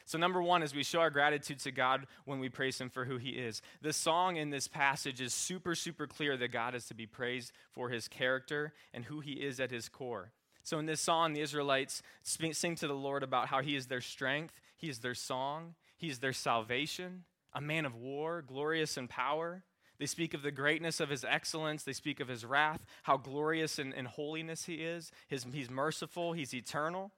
So, 0.06 0.18
number 0.18 0.42
one 0.42 0.64
is 0.64 0.76
we 0.76 0.84
show 0.84 1.00
our 1.00 1.10
gratitude 1.10 1.60
to 1.60 1.72
God 1.72 2.08
when 2.26 2.40
we 2.40 2.50
praise 2.50 2.80
Him 2.80 2.90
for 2.90 3.06
who 3.06 3.18
He 3.18 3.32
is. 3.32 3.62
The 3.82 3.94
song 3.94 4.36
in 4.36 4.50
this 4.50 4.68
passage 4.68 5.22
is 5.22 5.34
super, 5.34 5.76
super 5.76 6.08
clear 6.08 6.36
that 6.38 6.52
God 6.52 6.76
is 6.76 6.88
to 6.88 6.94
be 6.94 7.06
praised 7.06 7.52
for 7.72 7.90
His 7.90 8.08
character 8.08 8.74
and 8.94 9.06
who 9.06 9.22
He 9.22 9.34
is 9.34 9.60
at 9.60 9.72
His 9.72 9.88
core. 9.88 10.32
So, 10.64 10.78
in 10.80 10.86
this 10.86 11.02
song, 11.02 11.34
the 11.34 11.42
Israelites 11.42 12.04
sing 12.24 12.76
to 12.76 12.88
the 12.88 12.94
Lord 12.94 13.24
about 13.24 13.48
how 13.48 13.62
He 13.62 13.76
is 13.76 13.88
their 13.88 14.02
strength, 14.02 14.60
He 14.76 14.90
is 14.90 15.00
their 15.00 15.16
song, 15.16 15.76
He 15.98 16.10
is 16.10 16.20
their 16.20 16.34
salvation, 16.34 17.24
a 17.54 17.62
man 17.62 17.86
of 17.86 17.96
war, 17.96 18.42
glorious 18.42 18.98
in 18.98 19.08
power. 19.08 19.64
They 20.00 20.08
speak 20.08 20.34
of 20.34 20.42
the 20.42 20.52
greatness 20.52 21.00
of 21.00 21.10
his 21.10 21.24
excellence. 21.24 21.84
They 21.84 21.94
speak 21.94 22.20
of 22.20 22.28
his 22.28 22.44
wrath, 22.44 22.84
how 23.04 23.16
glorious 23.16 23.78
in, 23.78 23.94
in 23.94 24.06
holiness 24.06 24.66
he 24.66 24.76
is. 24.84 25.12
His, 25.28 25.46
he's 25.54 25.70
merciful, 25.70 26.34
he's 26.34 26.54
eternal. 26.54 27.12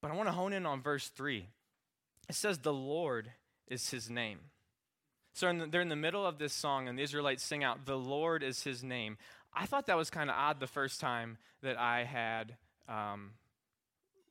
But 0.00 0.10
I 0.10 0.14
want 0.14 0.28
to 0.28 0.32
hone 0.32 0.52
in 0.52 0.66
on 0.66 0.82
verse 0.82 1.08
3 1.08 1.46
it 2.32 2.36
says, 2.36 2.58
The 2.58 2.72
Lord 2.72 3.30
is 3.68 3.90
his 3.90 4.08
name. 4.08 4.38
So 5.34 5.48
in 5.48 5.58
the, 5.58 5.66
they're 5.66 5.82
in 5.82 5.90
the 5.90 5.96
middle 5.96 6.26
of 6.26 6.38
this 6.38 6.54
song, 6.54 6.88
and 6.88 6.98
the 6.98 7.02
Israelites 7.02 7.44
sing 7.44 7.62
out, 7.62 7.84
The 7.84 7.98
Lord 7.98 8.42
is 8.42 8.62
his 8.62 8.82
name. 8.82 9.18
I 9.52 9.66
thought 9.66 9.86
that 9.86 9.98
was 9.98 10.08
kind 10.08 10.30
of 10.30 10.36
odd 10.36 10.58
the 10.58 10.66
first 10.66 10.98
time 10.98 11.36
that 11.62 11.78
I 11.78 12.04
had 12.04 12.56
um, 12.88 13.32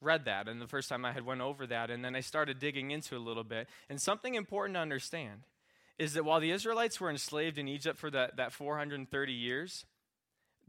read 0.02 0.26
that, 0.26 0.48
and 0.48 0.60
the 0.60 0.68
first 0.68 0.90
time 0.90 1.06
I 1.06 1.12
had 1.12 1.24
went 1.24 1.42
over 1.42 1.68
that, 1.68 1.92
and 1.92 2.04
then 2.04 2.16
I 2.16 2.22
started 2.22 2.58
digging 2.58 2.90
into 2.90 3.14
it 3.14 3.20
a 3.20 3.24
little 3.24 3.44
bit. 3.44 3.70
And 3.88 4.02
something 4.02 4.34
important 4.34 4.78
to 4.78 4.82
understand 4.82 5.42
is 6.00 6.14
that 6.14 6.26
while 6.26 6.40
the 6.40 6.50
Israelites 6.50 7.00
were 7.00 7.12
enslaved 7.12 7.60
in 7.60 7.68
Egypt 7.68 8.00
for 8.00 8.10
that, 8.10 8.38
that 8.38 8.52
430 8.52 9.32
years, 9.32 9.86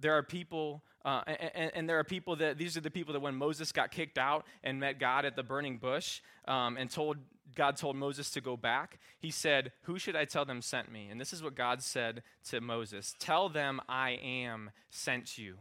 there 0.03 0.17
are 0.19 0.23
people, 0.23 0.83
uh, 1.05 1.23
and, 1.27 1.73
and, 1.75 1.89
there 1.89 1.99
are 1.99 2.05
people 2.05 2.37
that, 2.37 2.59
these 2.59 2.77
are 2.77 2.81
the 2.81 2.91
people 2.91 3.13
that 3.15 3.21
when 3.21 3.35
Moses 3.35 3.73
got 3.73 3.91
kicked 3.91 4.19
out 4.19 4.47
and 4.63 4.79
met 4.79 4.99
God 4.99 5.25
at 5.25 5.37
the 5.37 5.43
burning 5.43 5.79
bush 5.79 6.21
um, 6.47 6.77
and 6.77 6.91
told, 6.91 7.17
God 7.55 7.77
told 7.77 7.97
Moses 7.97 8.31
to 8.33 8.41
go 8.41 8.57
back, 8.57 8.99
he 9.19 9.31
said, 9.31 9.73
Who 9.83 9.99
should 9.99 10.17
I 10.17 10.25
tell 10.25 10.45
them 10.45 10.61
sent 10.61 10.93
me? 10.93 11.09
And 11.11 11.21
this 11.21 11.33
is 11.33 11.43
what 11.43 11.55
God 11.55 11.83
said 11.83 12.23
to 12.51 12.61
Moses 12.61 13.15
Tell 13.19 13.49
them 13.49 13.81
I 13.89 14.11
am 14.23 14.71
sent 14.91 15.39
you, 15.39 15.57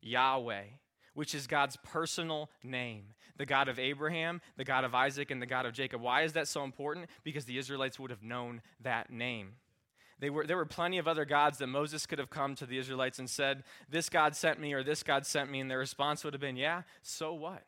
Yahweh, 0.00 0.64
which 1.14 1.34
is 1.34 1.46
God's 1.46 1.76
personal 1.84 2.50
name 2.62 3.14
the 3.36 3.46
God 3.46 3.68
of 3.68 3.78
Abraham, 3.78 4.40
the 4.56 4.64
God 4.64 4.84
of 4.84 4.94
Isaac, 4.94 5.30
and 5.30 5.42
the 5.42 5.46
God 5.46 5.66
of 5.66 5.72
Jacob. 5.72 6.00
Why 6.00 6.22
is 6.22 6.34
that 6.34 6.48
so 6.48 6.64
important? 6.64 7.08
Because 7.24 7.44
the 7.44 7.58
Israelites 7.58 7.98
would 7.98 8.10
have 8.10 8.22
known 8.22 8.62
that 8.80 9.10
name. 9.10 9.54
They 10.20 10.30
were, 10.30 10.46
there 10.46 10.56
were 10.56 10.64
plenty 10.64 10.98
of 10.98 11.08
other 11.08 11.24
gods 11.24 11.58
that 11.58 11.66
Moses 11.66 12.06
could 12.06 12.18
have 12.18 12.30
come 12.30 12.54
to 12.56 12.66
the 12.66 12.78
Israelites 12.78 13.18
and 13.18 13.28
said, 13.28 13.64
This 13.90 14.08
God 14.08 14.36
sent 14.36 14.60
me, 14.60 14.72
or 14.72 14.82
this 14.82 15.02
God 15.02 15.26
sent 15.26 15.50
me. 15.50 15.60
And 15.60 15.70
their 15.70 15.78
response 15.78 16.24
would 16.24 16.34
have 16.34 16.40
been, 16.40 16.56
Yeah, 16.56 16.82
so 17.02 17.34
what? 17.34 17.62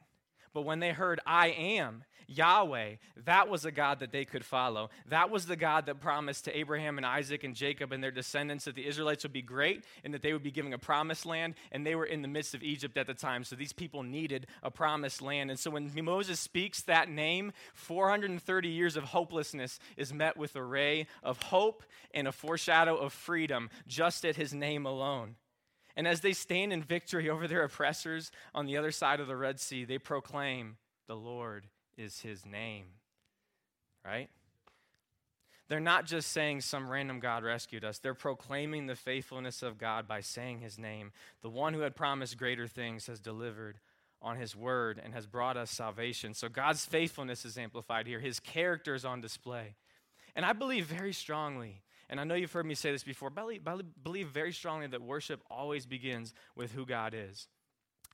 But 0.56 0.64
when 0.64 0.80
they 0.80 0.92
heard, 0.92 1.20
I 1.26 1.48
am, 1.48 2.02
Yahweh, 2.28 2.92
that 3.26 3.50
was 3.50 3.66
a 3.66 3.70
God 3.70 4.00
that 4.00 4.10
they 4.10 4.24
could 4.24 4.42
follow. 4.42 4.88
That 5.10 5.28
was 5.28 5.44
the 5.44 5.54
God 5.54 5.84
that 5.84 6.00
promised 6.00 6.46
to 6.46 6.58
Abraham 6.58 6.96
and 6.96 7.04
Isaac 7.04 7.44
and 7.44 7.54
Jacob 7.54 7.92
and 7.92 8.02
their 8.02 8.10
descendants 8.10 8.64
that 8.64 8.74
the 8.74 8.86
Israelites 8.86 9.22
would 9.24 9.34
be 9.34 9.42
great 9.42 9.84
and 10.02 10.14
that 10.14 10.22
they 10.22 10.32
would 10.32 10.42
be 10.42 10.50
giving 10.50 10.72
a 10.72 10.78
promised 10.78 11.26
land. 11.26 11.56
And 11.72 11.86
they 11.86 11.94
were 11.94 12.06
in 12.06 12.22
the 12.22 12.28
midst 12.28 12.54
of 12.54 12.62
Egypt 12.62 12.96
at 12.96 13.06
the 13.06 13.12
time. 13.12 13.44
So 13.44 13.54
these 13.54 13.74
people 13.74 14.02
needed 14.02 14.46
a 14.62 14.70
promised 14.70 15.20
land. 15.20 15.50
And 15.50 15.60
so 15.60 15.70
when 15.72 15.92
Moses 16.02 16.40
speaks 16.40 16.80
that 16.84 17.10
name, 17.10 17.52
430 17.74 18.68
years 18.70 18.96
of 18.96 19.04
hopelessness 19.04 19.78
is 19.98 20.10
met 20.10 20.38
with 20.38 20.56
a 20.56 20.64
ray 20.64 21.06
of 21.22 21.36
hope 21.42 21.82
and 22.14 22.26
a 22.26 22.32
foreshadow 22.32 22.96
of 22.96 23.12
freedom 23.12 23.68
just 23.86 24.24
at 24.24 24.36
his 24.36 24.54
name 24.54 24.86
alone. 24.86 25.36
And 25.96 26.06
as 26.06 26.20
they 26.20 26.32
stand 26.32 26.72
in 26.72 26.82
victory 26.82 27.30
over 27.30 27.48
their 27.48 27.64
oppressors 27.64 28.30
on 28.54 28.66
the 28.66 28.76
other 28.76 28.90
side 28.90 29.20
of 29.20 29.28
the 29.28 29.36
Red 29.36 29.58
Sea, 29.58 29.84
they 29.84 29.98
proclaim, 29.98 30.76
The 31.06 31.16
Lord 31.16 31.66
is 31.96 32.20
his 32.20 32.44
name. 32.44 32.86
Right? 34.04 34.28
They're 35.68 35.80
not 35.80 36.06
just 36.06 36.30
saying 36.30 36.60
some 36.60 36.88
random 36.88 37.18
God 37.18 37.42
rescued 37.42 37.84
us. 37.84 37.98
They're 37.98 38.14
proclaiming 38.14 38.86
the 38.86 38.94
faithfulness 38.94 39.62
of 39.62 39.78
God 39.78 40.06
by 40.06 40.20
saying 40.20 40.60
his 40.60 40.78
name. 40.78 41.12
The 41.42 41.50
one 41.50 41.74
who 41.74 41.80
had 41.80 41.96
promised 41.96 42.38
greater 42.38 42.68
things 42.68 43.06
has 43.06 43.18
delivered 43.18 43.80
on 44.22 44.36
his 44.36 44.54
word 44.54 45.00
and 45.02 45.12
has 45.12 45.26
brought 45.26 45.56
us 45.56 45.70
salvation. 45.70 46.34
So 46.34 46.48
God's 46.48 46.84
faithfulness 46.84 47.44
is 47.44 47.58
amplified 47.58 48.06
here, 48.06 48.20
his 48.20 48.38
character 48.38 48.94
is 48.94 49.04
on 49.04 49.20
display. 49.20 49.74
And 50.36 50.44
I 50.44 50.52
believe 50.52 50.86
very 50.86 51.12
strongly, 51.12 51.82
and 52.08 52.20
I 52.20 52.24
know 52.24 52.34
you've 52.34 52.52
heard 52.52 52.66
me 52.66 52.74
say 52.74 52.92
this 52.92 53.02
before, 53.02 53.30
but 53.30 53.44
I 53.44 53.80
believe 54.02 54.28
very 54.28 54.52
strongly 54.52 54.86
that 54.86 55.02
worship 55.02 55.42
always 55.50 55.86
begins 55.86 56.34
with 56.54 56.72
who 56.72 56.86
God 56.86 57.14
is. 57.14 57.48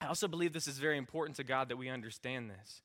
I 0.01 0.07
also 0.07 0.29
believe 0.29 0.53
this 0.53 0.67
is 0.69 0.79
very 0.79 0.99
important 0.99 1.37
to 1.37 1.45
God 1.45 1.69
that 1.69 1.77
we 1.77 1.89
understand 1.89 2.51
this. 2.51 2.83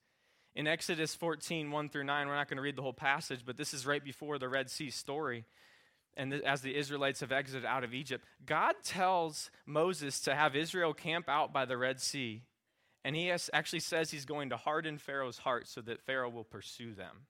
In 0.54 0.68
Exodus 0.68 1.16
14, 1.16 1.72
1 1.72 1.90
through 1.90 2.04
9, 2.04 2.28
we're 2.28 2.36
not 2.36 2.50
going 2.50 2.58
to 2.58 2.64
read 2.64 2.76
the 2.76 2.82
whole 2.82 2.94
passage, 2.94 3.42
but 3.46 3.58
this 3.58 3.74
is 3.74 3.86
right 3.86 4.04
before 4.04 4.38
the 4.38 4.50
Red 4.50 4.70
Sea 4.70 4.90
story. 4.90 5.46
And 6.16 6.34
as 6.34 6.62
the 6.62 6.76
Israelites 6.76 7.20
have 7.20 7.32
exited 7.32 7.64
out 7.64 7.84
of 7.84 7.94
Egypt, 7.94 8.26
God 8.46 8.74
tells 8.84 9.52
Moses 9.66 10.20
to 10.22 10.34
have 10.36 10.56
Israel 10.56 10.94
camp 10.94 11.30
out 11.30 11.54
by 11.54 11.66
the 11.66 11.78
Red 11.78 12.02
Sea. 12.02 12.42
And 13.06 13.16
he 13.16 13.32
actually 13.32 13.80
says 13.80 14.10
he's 14.10 14.26
going 14.26 14.50
to 14.50 14.58
harden 14.58 14.98
Pharaoh's 14.98 15.38
heart 15.38 15.68
so 15.68 15.80
that 15.82 16.02
Pharaoh 16.02 16.30
will 16.30 16.44
pursue 16.44 16.94
them. 16.94 17.28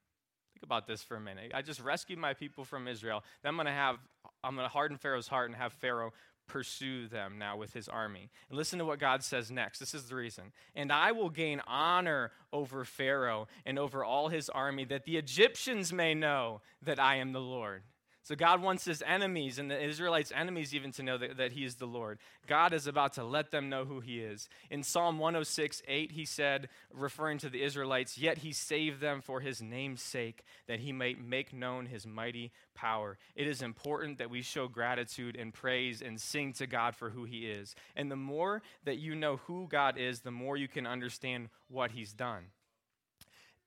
Think 0.57 0.63
about 0.63 0.87
this 0.87 1.03
for 1.03 1.15
a 1.15 1.19
minute. 1.19 1.51
I 1.53 1.61
just 1.61 1.79
rescued 1.79 2.17
my 2.17 2.33
people 2.33 2.65
from 2.65 2.87
Israel. 2.87 3.23
Then 3.43 3.51
I'm 3.51 3.57
going 3.57 3.67
to 3.67 3.71
have, 3.71 3.97
I'm 4.43 4.55
going 4.55 4.65
to 4.65 4.73
harden 4.73 4.97
Pharaoh's 4.97 5.27
heart 5.27 5.51
and 5.51 5.55
have 5.55 5.71
Pharaoh 5.71 6.13
pursue 6.47 7.07
them 7.07 7.37
now 7.37 7.55
with 7.57 7.73
his 7.73 7.87
army. 7.87 8.31
And 8.49 8.57
listen 8.57 8.79
to 8.79 8.85
what 8.85 8.97
God 8.97 9.21
says 9.21 9.51
next. 9.51 9.77
This 9.77 9.93
is 9.93 10.05
the 10.05 10.15
reason. 10.15 10.45
And 10.73 10.91
I 10.91 11.11
will 11.11 11.29
gain 11.29 11.61
honor 11.67 12.31
over 12.51 12.83
Pharaoh 12.85 13.47
and 13.67 13.77
over 13.77 14.03
all 14.03 14.29
his 14.29 14.49
army, 14.49 14.83
that 14.85 15.03
the 15.03 15.17
Egyptians 15.17 15.93
may 15.93 16.15
know 16.15 16.61
that 16.81 16.99
I 16.99 17.17
am 17.17 17.33
the 17.33 17.39
Lord. 17.39 17.83
So 18.27 18.35
God 18.35 18.61
wants 18.61 18.83
his 18.83 19.01
enemies 19.07 19.57
and 19.57 19.71
the 19.71 19.81
Israelites' 19.81 20.33
enemies 20.35 20.75
even 20.75 20.91
to 20.91 21.01
know 21.01 21.17
that, 21.17 21.37
that 21.37 21.53
he 21.53 21.63
is 21.63 21.75
the 21.75 21.85
Lord. 21.85 22.19
God 22.45 22.73
is 22.73 22.85
about 22.85 23.13
to 23.13 23.23
let 23.23 23.51
them 23.51 23.69
know 23.69 23.85
who 23.85 24.01
he 24.01 24.19
is. 24.19 24.49
In 24.69 24.83
Psalm 24.83 25.17
106, 25.17 25.81
8, 25.87 26.11
he 26.11 26.25
said, 26.25 26.67
referring 26.93 27.37
to 27.37 27.49
the 27.49 27.63
Israelites, 27.63 28.17
Yet 28.17 28.39
he 28.39 28.51
saved 28.51 28.99
them 28.99 29.21
for 29.21 29.39
his 29.39 29.61
name's 29.61 30.01
sake, 30.01 30.43
that 30.67 30.81
he 30.81 30.91
might 30.91 31.23
make 31.23 31.53
known 31.53 31.85
his 31.85 32.05
mighty 32.05 32.51
power. 32.75 33.17
It 33.33 33.47
is 33.47 33.61
important 33.61 34.17
that 34.17 34.29
we 34.29 34.41
show 34.41 34.67
gratitude 34.67 35.37
and 35.37 35.53
praise 35.53 36.01
and 36.01 36.19
sing 36.19 36.51
to 36.55 36.67
God 36.67 36.97
for 36.97 37.11
who 37.11 37.23
he 37.23 37.49
is. 37.49 37.75
And 37.95 38.11
the 38.11 38.17
more 38.17 38.61
that 38.83 38.97
you 38.97 39.15
know 39.15 39.37
who 39.47 39.69
God 39.69 39.97
is, 39.97 40.19
the 40.19 40.31
more 40.31 40.57
you 40.57 40.67
can 40.67 40.85
understand 40.85 41.47
what 41.69 41.91
he's 41.91 42.11
done. 42.11 42.47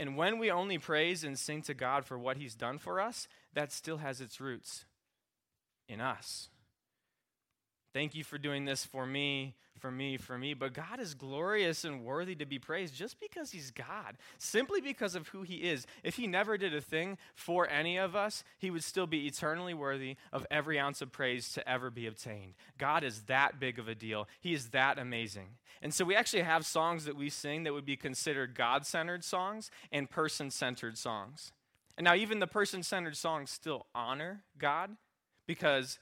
And 0.01 0.17
when 0.17 0.39
we 0.39 0.51
only 0.51 0.79
praise 0.79 1.25
and 1.25 1.39
sing 1.39 1.61
to 1.63 1.75
God 1.75 2.07
for 2.07 2.19
what 2.19 2.39
He's 2.39 2.55
done 2.55 2.79
for 2.79 3.03
us, 3.03 3.29
that 3.53 3.71
still 3.71 3.99
has 3.99 4.23
its 4.23 4.41
roots 4.41 4.87
in 5.91 6.01
us. 6.01 6.49
Thank 7.93 8.15
you 8.15 8.23
for 8.23 8.39
doing 8.39 8.65
this 8.65 8.85
for 8.85 9.05
me, 9.05 9.57
for 9.79 9.91
me, 9.91 10.17
for 10.17 10.39
me. 10.39 10.55
But 10.55 10.75
God 10.75 11.01
is 11.01 11.15
glorious 11.15 11.85
and 11.85 12.05
worthy 12.05 12.37
to 12.37 12.47
be 12.47 12.61
praised 12.61 12.95
just 12.95 13.19
because 13.19 13.51
He's 13.51 13.73
God, 13.73 14.17
simply 14.39 14.81
because 14.81 15.17
of 15.17 15.29
who 15.29 15.43
He 15.43 15.57
is. 15.57 15.87
If 16.05 16.15
He 16.15 16.29
never 16.29 16.57
did 16.57 16.75
a 16.75 16.81
thing 16.81 17.19
for 17.35 17.69
any 17.69 17.99
of 17.99 18.15
us, 18.15 18.45
He 18.59 18.71
would 18.71 18.85
still 18.85 19.09
be 19.09 19.27
eternally 19.27 19.75
worthy 19.75 20.17
of 20.33 20.47
every 20.51 20.79
ounce 20.79 21.03
of 21.03 21.11
praise 21.11 21.53
to 21.55 21.69
ever 21.69 21.91
be 21.91 22.07
obtained. 22.07 22.55
God 22.79 23.03
is 23.03 23.23
that 23.23 23.59
big 23.59 23.79
of 23.79 23.89
a 23.89 23.95
deal, 23.95 24.29
He 24.41 24.55
is 24.55 24.69
that 24.69 24.99
amazing. 24.99 25.49
And 25.83 25.93
so 25.93 26.05
we 26.05 26.15
actually 26.15 26.43
have 26.43 26.67
songs 26.67 27.07
that 27.07 27.17
we 27.17 27.31
sing 27.31 27.65
that 27.65 27.73
would 27.73 27.87
be 27.87 27.97
considered 27.97 28.55
God 28.55 28.87
centered 28.87 29.25
songs 29.25 29.71
and 29.91 30.09
person 30.09 30.51
centered 30.51 30.99
songs. 30.99 31.53
And 31.97 32.05
now, 32.05 32.15
even 32.15 32.39
the 32.39 32.47
person 32.47 32.83
centered 32.83 33.17
songs 33.17 33.51
still 33.51 33.87
honor 33.95 34.45
God 34.59 34.97
because 35.47 35.99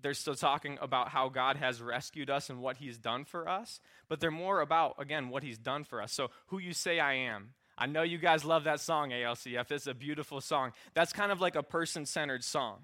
they're 0.00 0.14
still 0.14 0.34
talking 0.34 0.78
about 0.80 1.08
how 1.08 1.28
God 1.28 1.56
has 1.56 1.80
rescued 1.80 2.30
us 2.30 2.50
and 2.50 2.60
what 2.60 2.76
He's 2.76 2.98
done 2.98 3.24
for 3.24 3.48
us, 3.48 3.80
but 4.08 4.20
they're 4.20 4.30
more 4.30 4.60
about, 4.60 4.96
again, 4.98 5.28
what 5.28 5.42
He's 5.42 5.58
done 5.58 5.84
for 5.84 6.02
us. 6.02 6.12
So, 6.12 6.30
Who 6.48 6.58
You 6.58 6.72
Say 6.72 7.00
I 7.00 7.14
Am. 7.14 7.54
I 7.78 7.86
know 7.86 8.02
you 8.02 8.18
guys 8.18 8.44
love 8.44 8.64
that 8.64 8.80
song, 8.80 9.10
ALCF. 9.10 9.70
It's 9.70 9.86
a 9.86 9.94
beautiful 9.94 10.40
song. 10.40 10.72
That's 10.94 11.12
kind 11.12 11.30
of 11.30 11.40
like 11.40 11.56
a 11.56 11.62
person 11.62 12.06
centered 12.06 12.44
song. 12.44 12.78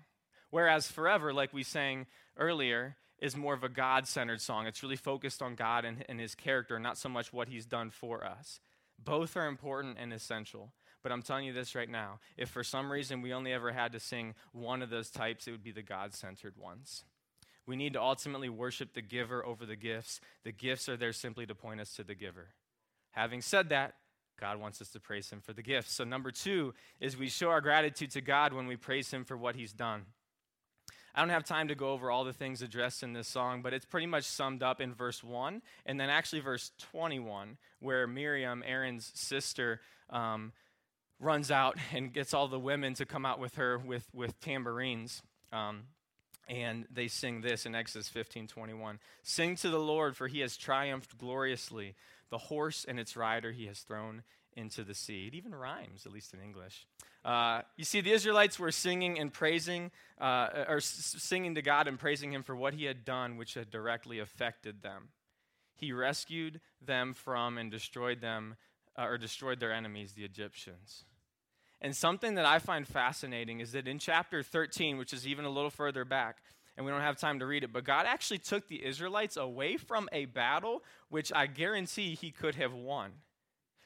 Whereas 0.51 0.91
Forever, 0.91 1.33
like 1.33 1.55
we 1.55 1.63
sang 1.63 2.07
earlier, 2.37 2.97
is 3.19 3.37
more 3.37 3.55
of 3.55 3.65
a 3.65 3.69
God 3.69 4.07
centered 4.07 4.41
song. 4.41 4.67
It's 4.67 4.83
really 4.83 4.97
focused 4.97 5.41
on 5.41 5.55
God 5.55 5.85
and, 5.85 6.05
and 6.09 6.21
His 6.21 6.35
character, 6.35 6.79
not 6.79 6.99
so 6.99 7.09
much 7.09 7.33
what 7.33 7.49
He's 7.49 7.67
done 7.67 7.91
for 7.91 8.25
us. 8.25 8.61
Both 9.03 9.37
are 9.37 9.47
important 9.47 9.97
and 9.99 10.13
essential. 10.13 10.73
But 11.03 11.13
I'm 11.13 11.23
telling 11.23 11.47
you 11.47 11.53
this 11.53 11.75
right 11.75 11.89
now 11.89 12.21
if 12.37 12.49
for 12.49 12.63
some 12.63 12.91
reason 12.91 13.23
we 13.23 13.33
only 13.33 13.53
ever 13.53 13.73
had 13.73 13.93
to 13.93 14.01
sing 14.01 14.35
one 14.53 14.83
of 14.83 14.91
those 14.91 15.11
types, 15.11 15.47
it 15.47 15.51
would 15.51 15.65
be 15.65 15.73
the 15.73 15.83
God 15.83 16.15
centered 16.15 16.57
ones. 16.57 17.05
We 17.67 17.77
need 17.77 17.93
to 17.93 18.03
ultimately 18.03 18.49
worship 18.49 18.95
the 18.95 19.03
giver 19.03 19.45
over 19.45 19.65
the 19.65 19.77
gifts. 19.77 20.21
The 20.45 20.53
gifts 20.53 20.89
are 20.89 20.97
there 20.97 21.13
simply 21.13 21.47
to 21.47 21.55
point 21.55 21.81
us 21.81 21.95
to 21.95 22.05
the 22.05 22.15
giver. 22.15 22.49
Having 23.13 23.43
said 23.43 23.69
that, 23.69 23.95
God 24.41 24.59
wants 24.59 24.81
us 24.81 24.89
to 24.91 25.01
praise 25.01 25.31
him 25.31 25.41
for 25.41 25.53
the 25.53 25.63
gifts. 25.63 25.93
So, 25.93 26.03
number 26.03 26.33
two 26.33 26.75
is 26.99 27.17
we 27.17 27.29
show 27.29 27.51
our 27.51 27.61
gratitude 27.61 28.11
to 28.13 28.21
God 28.21 28.53
when 28.53 28.67
we 28.67 28.77
praise 28.77 29.11
him 29.13 29.25
for 29.25 29.37
what 29.37 29.55
he's 29.55 29.73
done. 29.73 30.07
I 31.15 31.21
don't 31.21 31.29
have 31.29 31.45
time 31.45 31.69
to 31.69 31.75
go 31.75 31.91
over 31.91 32.11
all 32.11 32.25
the 32.25 32.33
things 32.33 32.63
addressed 32.63 33.03
in 33.03 33.13
this 33.13 33.29
song, 33.29 33.61
but 33.61 33.75
it's 33.75 33.85
pretty 33.85 34.07
much 34.07 34.25
summed 34.25 34.63
up 34.63 34.81
in 34.81 34.95
verse 34.95 35.23
1 35.23 35.61
and 35.85 36.01
then 36.01 36.09
actually 36.09 36.41
verse 36.41 36.73
21, 36.93 37.59
where 37.81 38.07
Miriam, 38.07 38.65
Aaron's 38.67 39.13
sister, 39.15 39.81
um, 40.09 40.53
runs 41.23 41.51
out 41.51 41.79
and 41.95 42.13
gets 42.13 42.35
all 42.35 42.49
the 42.49 42.59
women 42.59 42.95
to 42.95 43.07
come 43.07 43.25
out 43.25 43.39
with 43.39 43.55
her 43.55 43.79
with, 43.79 44.07
with 44.13 44.39
tambourines. 44.41 45.23
Um, 45.53 45.85
and 46.49 46.87
they 46.93 47.09
sing 47.09 47.41
this 47.41 47.65
in 47.65 47.75
Exodus 47.75 48.09
15 48.09 48.49
21. 48.49 48.99
Sing 49.23 49.57
to 49.57 49.71
the 49.71 49.79
Lord, 49.79 50.17
for 50.17 50.29
he 50.29 50.41
has 50.41 50.57
triumphed 50.57 51.17
gloriously. 51.17 51.95
The 52.31 52.39
horse 52.39 52.85
and 52.87 52.99
its 52.99 53.17
rider 53.17 53.53
he 53.53 53.67
has 53.67 53.81
thrown 53.81 54.23
into 54.55 54.85
the 54.85 54.95
sea. 54.95 55.29
It 55.29 55.35
even 55.35 55.55
rhymes, 55.55 56.05
at 56.05 56.13
least 56.13 56.35
in 56.35 56.41
English. 56.41 56.87
Uh, 57.25 57.63
you 57.77 57.85
see, 57.85 58.01
the 58.01 58.11
Israelites 58.11 58.59
were 58.59 58.73
singing 58.73 59.19
and 59.19 59.33
praising, 59.33 59.91
uh, 60.21 60.65
or 60.69 60.79
s- 60.79 61.15
singing 61.19 61.55
to 61.55 61.63
God 61.63 61.87
and 61.87 61.99
praising 61.99 62.33
Him 62.33 62.43
for 62.43 62.57
what 62.57 62.75
He 62.75 62.85
had 62.85 63.05
done, 63.05 63.37
which 63.37 63.55
had 63.55 63.71
directly 63.71 64.19
affected 64.19 64.83
them. 64.83 65.09
He 65.77 65.93
rescued 65.93 66.61
them 66.85 67.15
from 67.15 67.59
and 67.59 67.71
destroyed 67.71 68.21
them, 68.21 68.57
uh, 68.99 69.05
or 69.05 69.19
destroyed 69.19 69.61
their 69.61 69.73
enemies, 69.73 70.13
the 70.13 70.25
Egyptians. 70.25 71.05
And 71.83 71.97
something 71.97 72.37
that 72.37 72.47
I 72.47 72.61
find 72.61 72.87
fascinating 72.87 73.59
is 73.59 73.73
that 73.73 73.89
in 73.89 73.99
chapter 73.99 74.43
13, 74.43 74.99
which 74.99 75.13
is 75.13 75.27
even 75.27 75.45
a 75.45 75.51
little 75.51 75.69
further 75.69 76.05
back, 76.05 76.37
and 76.77 76.87
we 76.87 76.93
don't 76.93 77.01
have 77.01 77.19
time 77.19 77.41
to 77.41 77.45
read 77.45 77.65
it, 77.65 77.73
but 77.73 77.83
God 77.85 78.07
actually 78.07 78.39
took 78.39 78.69
the 78.69 78.85
Israelites 78.85 79.37
away 79.37 79.77
from 79.77 80.09
a 80.13 80.27
battle 80.27 80.85
which 81.11 81.33
I 81.35 81.47
guarantee 81.47 82.15
he 82.15 82.31
could 82.31 82.55
have 82.55 82.73
won. 82.73 83.11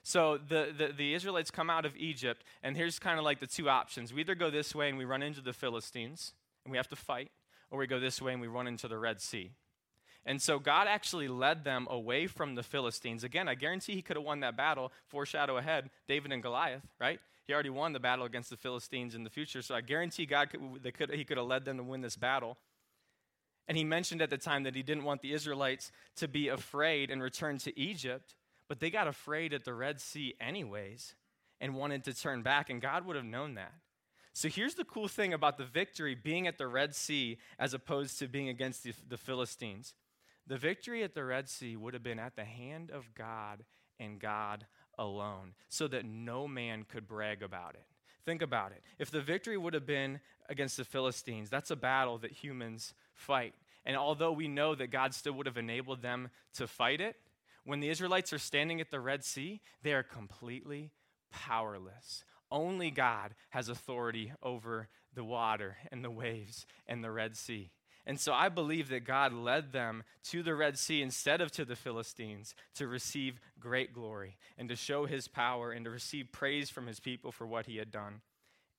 So 0.02 0.38
the, 0.38 0.72
the, 0.76 0.92
the, 0.92 1.14
Israelites 1.14 1.50
come 1.50 1.68
out 1.68 1.84
of 1.84 1.96
Egypt, 1.96 2.44
and 2.62 2.76
here's 2.76 3.00
kind 3.00 3.18
of 3.18 3.24
like 3.24 3.40
the 3.40 3.46
two 3.46 3.68
options. 3.68 4.12
We 4.12 4.20
either 4.20 4.36
go 4.36 4.50
this 4.50 4.72
way 4.72 4.88
and 4.88 4.98
we 4.98 5.04
run 5.04 5.22
into 5.22 5.40
the 5.40 5.54
Philistines, 5.54 6.34
and 6.64 6.70
we 6.70 6.76
have 6.76 6.88
to 6.90 6.96
fight, 6.96 7.32
or 7.70 7.78
we 7.78 7.86
go 7.88 7.98
this 7.98 8.20
way 8.22 8.32
and 8.32 8.40
we 8.40 8.46
run 8.46 8.68
into 8.68 8.88
the 8.88 8.98
Red 8.98 9.20
Sea. 9.20 9.50
And 10.24 10.40
so 10.40 10.58
God 10.58 10.86
actually 10.86 11.28
led 11.28 11.64
them 11.64 11.88
away 11.90 12.26
from 12.26 12.56
the 12.56 12.62
Philistines. 12.62 13.24
Again, 13.24 13.48
I 13.48 13.54
guarantee 13.54 13.94
he 13.94 14.02
could 14.02 14.16
have 14.16 14.24
won 14.24 14.40
that 14.40 14.56
battle, 14.56 14.92
foreshadow 15.06 15.56
ahead, 15.56 15.90
David 16.06 16.30
and 16.30 16.42
Goliath, 16.42 16.86
right? 17.00 17.20
He 17.46 17.52
already 17.52 17.70
won 17.70 17.92
the 17.92 18.00
battle 18.00 18.24
against 18.24 18.50
the 18.50 18.56
Philistines 18.56 19.14
in 19.14 19.24
the 19.24 19.30
future, 19.30 19.62
so 19.62 19.74
I 19.74 19.80
guarantee 19.80 20.26
God 20.26 20.50
could, 20.50 20.94
could, 20.94 21.10
he 21.12 21.24
could 21.24 21.36
have 21.36 21.46
led 21.46 21.64
them 21.64 21.76
to 21.76 21.82
win 21.82 22.00
this 22.00 22.16
battle. 22.16 22.58
And 23.68 23.76
he 23.76 23.84
mentioned 23.84 24.22
at 24.22 24.30
the 24.30 24.38
time 24.38 24.64
that 24.64 24.74
he 24.74 24.82
didn't 24.82 25.04
want 25.04 25.22
the 25.22 25.32
Israelites 25.32 25.92
to 26.16 26.28
be 26.28 26.48
afraid 26.48 27.10
and 27.10 27.22
return 27.22 27.58
to 27.58 27.78
Egypt 27.78 28.34
but 28.68 28.80
they 28.80 28.90
got 28.90 29.08
afraid 29.08 29.52
at 29.52 29.64
the 29.64 29.74
Red 29.74 30.00
Sea, 30.00 30.34
anyways, 30.40 31.14
and 31.60 31.74
wanted 31.74 32.04
to 32.04 32.14
turn 32.14 32.42
back, 32.42 32.68
and 32.68 32.80
God 32.80 33.06
would 33.06 33.16
have 33.16 33.24
known 33.24 33.54
that. 33.54 33.72
So 34.32 34.48
here's 34.48 34.74
the 34.74 34.84
cool 34.84 35.08
thing 35.08 35.32
about 35.32 35.56
the 35.56 35.64
victory 35.64 36.14
being 36.14 36.46
at 36.46 36.58
the 36.58 36.66
Red 36.66 36.94
Sea 36.94 37.38
as 37.58 37.72
opposed 37.72 38.18
to 38.18 38.28
being 38.28 38.48
against 38.48 38.82
the, 38.82 38.92
the 39.08 39.16
Philistines. 39.16 39.94
The 40.46 40.58
victory 40.58 41.02
at 41.02 41.14
the 41.14 41.24
Red 41.24 41.48
Sea 41.48 41.76
would 41.76 41.94
have 41.94 42.02
been 42.02 42.18
at 42.18 42.36
the 42.36 42.44
hand 42.44 42.90
of 42.90 43.14
God 43.14 43.64
and 43.98 44.20
God 44.20 44.66
alone, 44.98 45.54
so 45.68 45.88
that 45.88 46.04
no 46.04 46.48
man 46.48 46.84
could 46.88 47.06
brag 47.06 47.42
about 47.42 47.74
it. 47.74 47.86
Think 48.24 48.42
about 48.42 48.72
it. 48.72 48.82
If 48.98 49.10
the 49.10 49.20
victory 49.20 49.56
would 49.56 49.74
have 49.74 49.86
been 49.86 50.20
against 50.48 50.76
the 50.76 50.84
Philistines, 50.84 51.48
that's 51.48 51.70
a 51.70 51.76
battle 51.76 52.18
that 52.18 52.32
humans 52.32 52.92
fight. 53.14 53.54
And 53.84 53.96
although 53.96 54.32
we 54.32 54.48
know 54.48 54.74
that 54.74 54.90
God 54.90 55.14
still 55.14 55.34
would 55.34 55.46
have 55.46 55.56
enabled 55.56 56.02
them 56.02 56.30
to 56.54 56.66
fight 56.66 57.00
it, 57.00 57.16
when 57.64 57.80
the 57.80 57.88
Israelites 57.88 58.32
are 58.32 58.38
standing 58.38 58.80
at 58.80 58.90
the 58.90 59.00
Red 59.00 59.24
Sea, 59.24 59.60
they 59.82 59.92
are 59.92 60.02
completely 60.02 60.90
powerless. 61.30 62.24
Only 62.50 62.90
God 62.90 63.34
has 63.50 63.68
authority 63.68 64.32
over 64.42 64.88
the 65.14 65.24
water 65.24 65.76
and 65.90 66.04
the 66.04 66.10
waves 66.10 66.66
and 66.86 67.02
the 67.02 67.10
Red 67.10 67.36
Sea. 67.36 67.70
And 68.06 68.20
so 68.20 68.32
I 68.32 68.48
believe 68.48 68.88
that 68.90 69.04
God 69.04 69.32
led 69.32 69.72
them 69.72 70.04
to 70.30 70.42
the 70.42 70.54
Red 70.54 70.78
Sea 70.78 71.02
instead 71.02 71.40
of 71.40 71.50
to 71.52 71.64
the 71.64 71.74
Philistines 71.74 72.54
to 72.76 72.86
receive 72.86 73.40
great 73.58 73.92
glory 73.92 74.36
and 74.56 74.68
to 74.68 74.76
show 74.76 75.06
his 75.06 75.26
power 75.26 75.72
and 75.72 75.84
to 75.84 75.90
receive 75.90 76.30
praise 76.30 76.70
from 76.70 76.86
his 76.86 77.00
people 77.00 77.32
for 77.32 77.46
what 77.46 77.66
he 77.66 77.78
had 77.78 77.90
done 77.90 78.20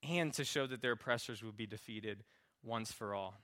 and 0.07 0.34
to 0.34 0.46
show 0.46 0.65
that 0.65 0.81
their 0.81 0.93
oppressors 0.93 1.43
would 1.43 1.57
be 1.57 1.65
defeated 1.65 2.24
once 2.63 2.91
for 2.91 3.13
all. 3.13 3.36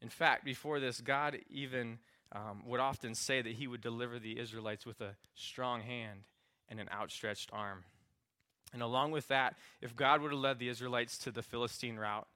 In 0.00 0.08
fact, 0.08 0.44
before 0.44 0.80
this, 0.80 1.00
God 1.00 1.38
even 1.50 1.98
um, 2.32 2.62
would 2.66 2.80
often 2.80 3.14
say 3.14 3.42
that 3.42 3.52
he 3.52 3.66
would 3.66 3.82
deliver 3.82 4.18
the 4.18 4.38
Israelites 4.38 4.86
with 4.86 5.00
a 5.00 5.14
strong 5.34 5.82
hand 5.82 6.20
and 6.68 6.80
an 6.80 6.88
outstretched 6.92 7.50
arm. 7.52 7.84
And 8.72 8.82
along 8.82 9.10
with 9.10 9.28
that, 9.28 9.56
if 9.82 9.94
God 9.94 10.22
would 10.22 10.32
have 10.32 10.40
led 10.40 10.58
the 10.58 10.70
Israelites 10.70 11.18
to 11.18 11.30
the 11.30 11.42
Philistine 11.42 11.96
route, 11.96 12.26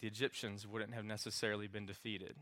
the 0.00 0.06
Egyptians 0.06 0.66
wouldn't 0.66 0.94
have 0.94 1.04
necessarily 1.04 1.66
been 1.66 1.86
defeated. 1.86 2.36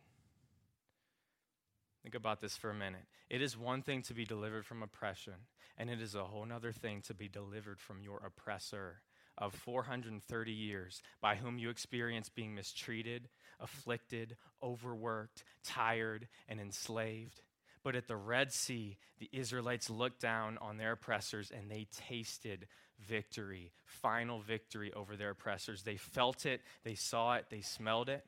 Think 2.02 2.14
about 2.14 2.40
this 2.40 2.56
for 2.56 2.70
a 2.70 2.74
minute. 2.74 3.06
It 3.28 3.42
is 3.42 3.58
one 3.58 3.82
thing 3.82 4.02
to 4.02 4.14
be 4.14 4.24
delivered 4.24 4.64
from 4.64 4.82
oppression, 4.82 5.34
and 5.76 5.90
it 5.90 6.00
is 6.00 6.14
a 6.14 6.24
whole 6.24 6.46
other 6.52 6.72
thing 6.72 7.02
to 7.02 7.14
be 7.14 7.28
delivered 7.28 7.80
from 7.80 8.00
your 8.00 8.22
oppressor 8.24 9.00
of 9.38 9.54
430 9.54 10.52
years 10.52 11.02
by 11.20 11.34
whom 11.34 11.58
you 11.58 11.68
experience 11.68 12.28
being 12.28 12.54
mistreated, 12.54 13.28
afflicted, 13.60 14.36
overworked, 14.62 15.44
tired, 15.64 16.28
and 16.48 16.60
enslaved. 16.60 17.42
But 17.82 17.96
at 17.96 18.08
the 18.08 18.16
Red 18.16 18.52
Sea, 18.52 18.98
the 19.18 19.28
Israelites 19.32 19.90
looked 19.90 20.20
down 20.20 20.58
on 20.58 20.76
their 20.76 20.92
oppressors 20.92 21.50
and 21.50 21.70
they 21.70 21.86
tasted 21.92 22.66
victory, 23.00 23.72
final 23.84 24.40
victory 24.40 24.92
over 24.92 25.16
their 25.16 25.30
oppressors. 25.30 25.82
They 25.82 25.96
felt 25.96 26.46
it, 26.46 26.60
they 26.84 26.94
saw 26.94 27.34
it, 27.34 27.46
they 27.50 27.60
smelled 27.60 28.08
it. 28.08 28.24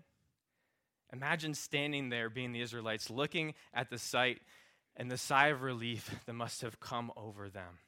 Imagine 1.12 1.54
standing 1.54 2.10
there, 2.10 2.28
being 2.28 2.52
the 2.52 2.60
Israelites, 2.60 3.08
looking 3.08 3.54
at 3.72 3.88
the 3.88 3.98
sight 3.98 4.40
and 4.96 5.10
the 5.10 5.16
sigh 5.16 5.48
of 5.48 5.62
relief 5.62 6.14
that 6.26 6.34
must 6.34 6.62
have 6.62 6.80
come 6.80 7.10
over 7.16 7.48
them. 7.48 7.78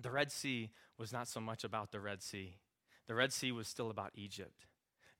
The 0.00 0.10
Red 0.10 0.32
Sea 0.32 0.70
was 0.98 1.12
not 1.12 1.28
so 1.28 1.40
much 1.40 1.64
about 1.64 1.92
the 1.92 2.00
Red 2.00 2.22
Sea, 2.22 2.56
the 3.06 3.14
Red 3.14 3.32
Sea 3.32 3.52
was 3.52 3.68
still 3.68 3.90
about 3.90 4.12
Egypt. 4.14 4.66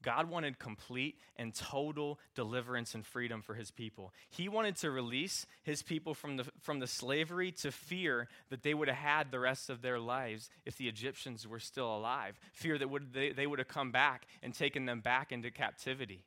God 0.02 0.28
wanted 0.28 0.58
complete 0.58 1.16
and 1.36 1.54
total 1.54 2.18
deliverance 2.34 2.94
and 2.94 3.06
freedom 3.06 3.42
for 3.42 3.54
his 3.54 3.70
people. 3.70 4.12
He 4.30 4.48
wanted 4.48 4.76
to 4.76 4.90
release 4.90 5.46
his 5.62 5.82
people 5.82 6.14
from 6.14 6.36
the, 6.36 6.44
from 6.60 6.80
the 6.80 6.86
slavery 6.86 7.52
to 7.52 7.70
fear 7.70 8.28
that 8.50 8.62
they 8.62 8.74
would 8.74 8.88
have 8.88 8.96
had 8.96 9.30
the 9.30 9.38
rest 9.38 9.70
of 9.70 9.82
their 9.82 9.98
lives 9.98 10.50
if 10.66 10.76
the 10.76 10.88
Egyptians 10.88 11.46
were 11.46 11.60
still 11.60 11.96
alive. 11.96 12.38
Fear 12.52 12.78
that 12.78 12.90
would, 12.90 13.12
they, 13.12 13.30
they 13.30 13.46
would 13.46 13.58
have 13.58 13.68
come 13.68 13.92
back 13.92 14.26
and 14.42 14.52
taken 14.54 14.84
them 14.84 15.00
back 15.00 15.32
into 15.32 15.50
captivity. 15.50 16.24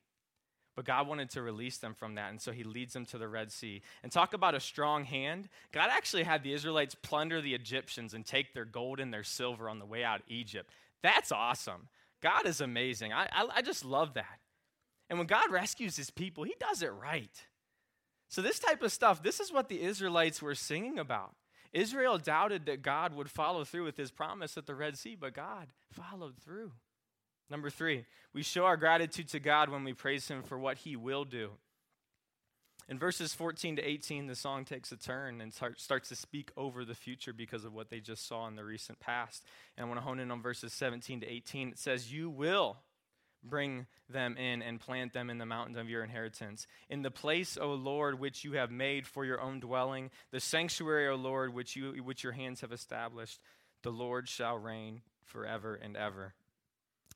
But 0.75 0.85
God 0.85 1.07
wanted 1.07 1.29
to 1.31 1.41
release 1.41 1.77
them 1.77 1.93
from 1.93 2.15
that, 2.15 2.31
and 2.31 2.41
so 2.41 2.51
he 2.51 2.63
leads 2.63 2.93
them 2.93 3.05
to 3.07 3.17
the 3.17 3.29
Red 3.29 3.51
Sea. 3.51 3.81
And 4.03 4.11
talk 4.11 4.33
about 4.33 4.55
a 4.55 4.59
strong 4.59 5.05
hand. 5.05 5.47
God 5.71 5.89
actually 5.89 6.23
had 6.23 6.43
the 6.43 6.51
Israelites 6.51 6.95
plunder 6.95 7.39
the 7.41 7.55
Egyptians 7.55 8.13
and 8.13 8.25
take 8.25 8.53
their 8.53 8.65
gold 8.65 8.99
and 8.99 9.13
their 9.13 9.23
silver 9.23 9.69
on 9.69 9.79
the 9.79 9.85
way 9.85 10.03
out 10.03 10.19
of 10.19 10.25
Egypt. 10.27 10.69
That's 11.01 11.31
awesome. 11.31 11.88
God 12.25 12.47
is 12.47 12.59
amazing. 12.59 13.13
I, 13.13 13.27
I, 13.31 13.47
I 13.57 13.61
just 13.61 13.85
love 13.85 14.15
that. 14.15 14.39
And 15.11 15.19
when 15.19 15.27
God 15.27 15.51
rescues 15.51 15.95
his 15.95 16.09
people, 16.09 16.43
he 16.43 16.55
does 16.59 16.81
it 16.81 16.91
right. 16.91 17.29
So, 18.29 18.41
this 18.41 18.57
type 18.57 18.81
of 18.81 18.91
stuff, 18.91 19.21
this 19.21 19.39
is 19.39 19.53
what 19.53 19.69
the 19.69 19.79
Israelites 19.79 20.41
were 20.41 20.55
singing 20.55 20.97
about. 20.97 21.35
Israel 21.71 22.17
doubted 22.17 22.65
that 22.65 22.81
God 22.81 23.13
would 23.13 23.29
follow 23.29 23.63
through 23.63 23.83
with 23.83 23.95
his 23.95 24.09
promise 24.09 24.57
at 24.57 24.65
the 24.65 24.73
Red 24.73 24.97
Sea, 24.97 25.15
but 25.15 25.35
God 25.35 25.67
followed 25.91 26.35
through. 26.43 26.71
Number 27.47 27.69
three, 27.69 28.05
we 28.33 28.41
show 28.41 28.65
our 28.65 28.75
gratitude 28.75 29.27
to 29.29 29.39
God 29.39 29.69
when 29.69 29.83
we 29.83 29.93
praise 29.93 30.27
him 30.27 30.41
for 30.41 30.57
what 30.57 30.79
he 30.79 30.95
will 30.95 31.25
do. 31.25 31.51
In 32.88 33.00
verses 33.00 33.34
14 33.34 33.78
to 33.78 33.82
18, 33.82 34.28
the 34.28 34.36
song 34.36 34.63
takes 34.63 34.91
a 34.91 34.95
turn 34.95 35.41
and 35.41 35.52
start, 35.52 35.82
starts 35.82 36.10
to 36.10 36.15
speak 36.15 36.52
over 36.56 36.86
the 36.86 36.93
future 36.93 37.34
because 37.34 37.65
of 37.65 37.74
what 37.74 37.89
they 37.89 38.00
just 38.00 38.28
saw 38.28 38.48
in 38.48 38.56
the 38.56 38.63
recent 38.63 39.00
past. 39.00 39.43
And 39.76 39.86
I 39.86 39.88
want 39.88 40.00
to 40.00 40.06
hone 40.06 40.19
in 40.19 40.30
on 40.30 40.41
verses 40.41 40.71
17 40.74 41.21
to 41.21 41.28
18. 41.28 41.69
It 41.69 41.80
says, 41.80 42.13
You 42.13 42.30
will 42.30 42.78
bring 43.43 43.88
them 44.08 44.38
in 44.38 44.62
and 44.62 44.80
plant 44.80 45.13
them 45.13 45.32
in 45.32 45.39
the 45.39 45.45
mountains 45.48 45.78
of 45.78 45.89
your 45.89 46.04
inheritance. 46.04 46.67
In 46.88 47.02
the 47.02 47.12
place, 47.12 47.58
O 47.60 47.74
Lord, 47.74 48.19
which 48.19 48.43
you 48.43 48.54
have 48.54 48.71
made 48.71 49.08
for 49.08 49.26
your 49.26 49.41
own 49.41 49.60
dwelling, 49.60 50.12
the 50.32 50.39
sanctuary, 50.39 51.08
O 51.08 51.15
Lord, 51.15 51.54
which, 51.54 51.76
you, 51.76 52.04
which 52.04 52.24
your 52.24 52.34
hands 52.34 52.62
have 52.62 52.71
established, 52.71 53.39
the 53.82 53.91
Lord 53.91 54.30
shall 54.30 54.58
reign 54.58 55.02
forever 55.24 55.76
and 55.76 55.98
ever. 55.98 56.34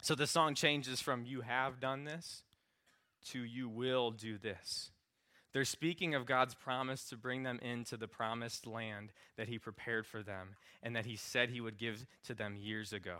So 0.01 0.15
the 0.15 0.27
song 0.27 0.55
changes 0.55 0.99
from 0.99 1.25
you 1.25 1.41
have 1.41 1.79
done 1.79 2.05
this 2.05 2.43
to 3.25 3.43
you 3.43 3.67
will 3.67 4.11
do 4.11 4.37
this. 4.37 4.91
They're 5.51 5.65
speaking 5.65 6.13
of 6.13 6.25
God's 6.25 6.53
promise 6.53 7.05
to 7.09 7.17
bring 7.17 7.43
them 7.43 7.59
into 7.61 7.97
the 7.97 8.07
promised 8.07 8.67
land 8.67 9.11
that 9.37 9.47
He 9.47 9.57
prepared 9.57 10.05
for 10.05 10.21
them 10.21 10.55
and 10.83 10.95
that 10.95 11.05
He 11.05 11.15
said 11.15 11.49
He 11.49 11.61
would 11.61 11.77
give 11.77 12.05
to 12.25 12.33
them 12.33 12.55
years 12.55 12.93
ago. 12.93 13.17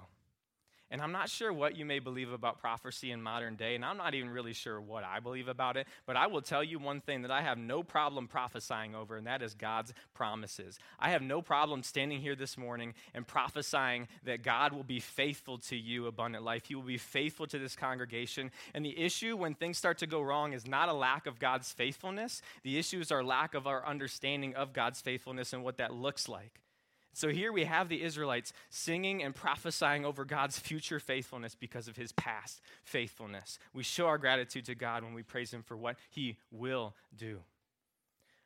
And 0.92 1.02
I'm 1.02 1.12
not 1.12 1.30
sure 1.30 1.54
what 1.54 1.76
you 1.76 1.86
may 1.86 2.00
believe 2.00 2.32
about 2.32 2.60
prophecy 2.60 3.12
in 3.12 3.22
modern 3.22 3.56
day, 3.56 3.76
and 3.76 3.86
I'm 3.86 3.98
not 3.98 4.16
even 4.16 4.32
really 4.32 4.54
sure 4.54 4.82
what 4.82 5.04
I 5.04 5.20
believe 5.20 5.48
about 5.48 5.78
it, 5.78 5.88
but 6.08 6.16
I 6.16 6.26
will 6.26 6.42
tell 6.42 6.64
you 6.64 6.80
one 6.80 7.00
thing 7.00 7.22
that 7.22 7.32
I 7.32 7.42
have 7.44 7.60
no 7.60 7.84
problem 7.84 8.28
prophesying 8.28 8.96
over, 8.96 9.16
and 9.16 9.28
that 9.28 9.44
is 9.44 9.54
God's 9.54 9.94
promises. 10.16 10.80
I 11.00 11.12
have 11.12 11.22
no 11.22 11.44
problem 11.44 11.84
standing 11.84 12.22
here 12.22 12.36
this 12.36 12.58
morning 12.58 12.96
and 13.14 13.28
prophesying 13.28 14.08
that 14.24 14.42
God 14.42 14.74
will 14.74 14.84
be 14.84 15.00
faithful 15.00 15.60
to 15.60 15.76
you, 15.76 16.08
abundant 16.08 16.44
life. 16.44 16.66
He 16.66 16.74
will 16.74 16.82
be 16.82 16.98
faithful 16.98 17.46
to 17.48 17.60
this 17.60 17.76
congregation. 17.76 18.50
And 18.74 18.84
the 18.84 19.00
issue 19.00 19.38
when 19.38 19.54
things 19.54 19.78
start 19.78 20.00
to 20.00 20.08
go 20.08 20.22
wrong 20.22 20.54
is 20.54 20.68
not 20.68 20.90
a 20.90 20.94
lack 20.94 21.28
of 21.28 21.38
God's 21.38 21.72
faithfulness, 21.72 22.42
the 22.64 22.80
issue 22.80 23.00
is 23.00 23.12
our 23.12 23.24
lack 23.24 23.54
of 23.54 23.68
our 23.68 23.86
understanding 23.86 24.56
of 24.56 24.74
God's 24.74 25.02
faithfulness 25.02 25.54
and 25.54 25.64
what 25.64 25.78
that 25.78 25.94
looks 25.94 26.28
like. 26.28 26.60
So 27.14 27.30
here 27.30 27.52
we 27.52 27.66
have 27.66 27.90
the 27.90 28.04
Israelites 28.04 28.54
singing 28.70 29.24
and 29.24 29.36
prophesying 29.36 30.06
over 30.06 30.26
God's 30.26 30.60
future 30.60 31.00
faithfulness 31.00 31.56
because 31.56 31.88
of 31.88 31.98
his 31.98 32.12
past 32.12 32.62
faithfulness. 32.84 33.60
We 33.74 33.84
show 33.84 34.08
our 34.08 34.18
gratitude 34.18 34.66
to 34.66 34.76
God 34.76 35.04
when 35.04 35.14
we 35.14 35.24
praise 35.24 35.54
him 35.54 35.64
for 35.64 35.76
what 35.76 35.98
he 36.10 36.38
will 36.52 36.96
do. 37.16 37.40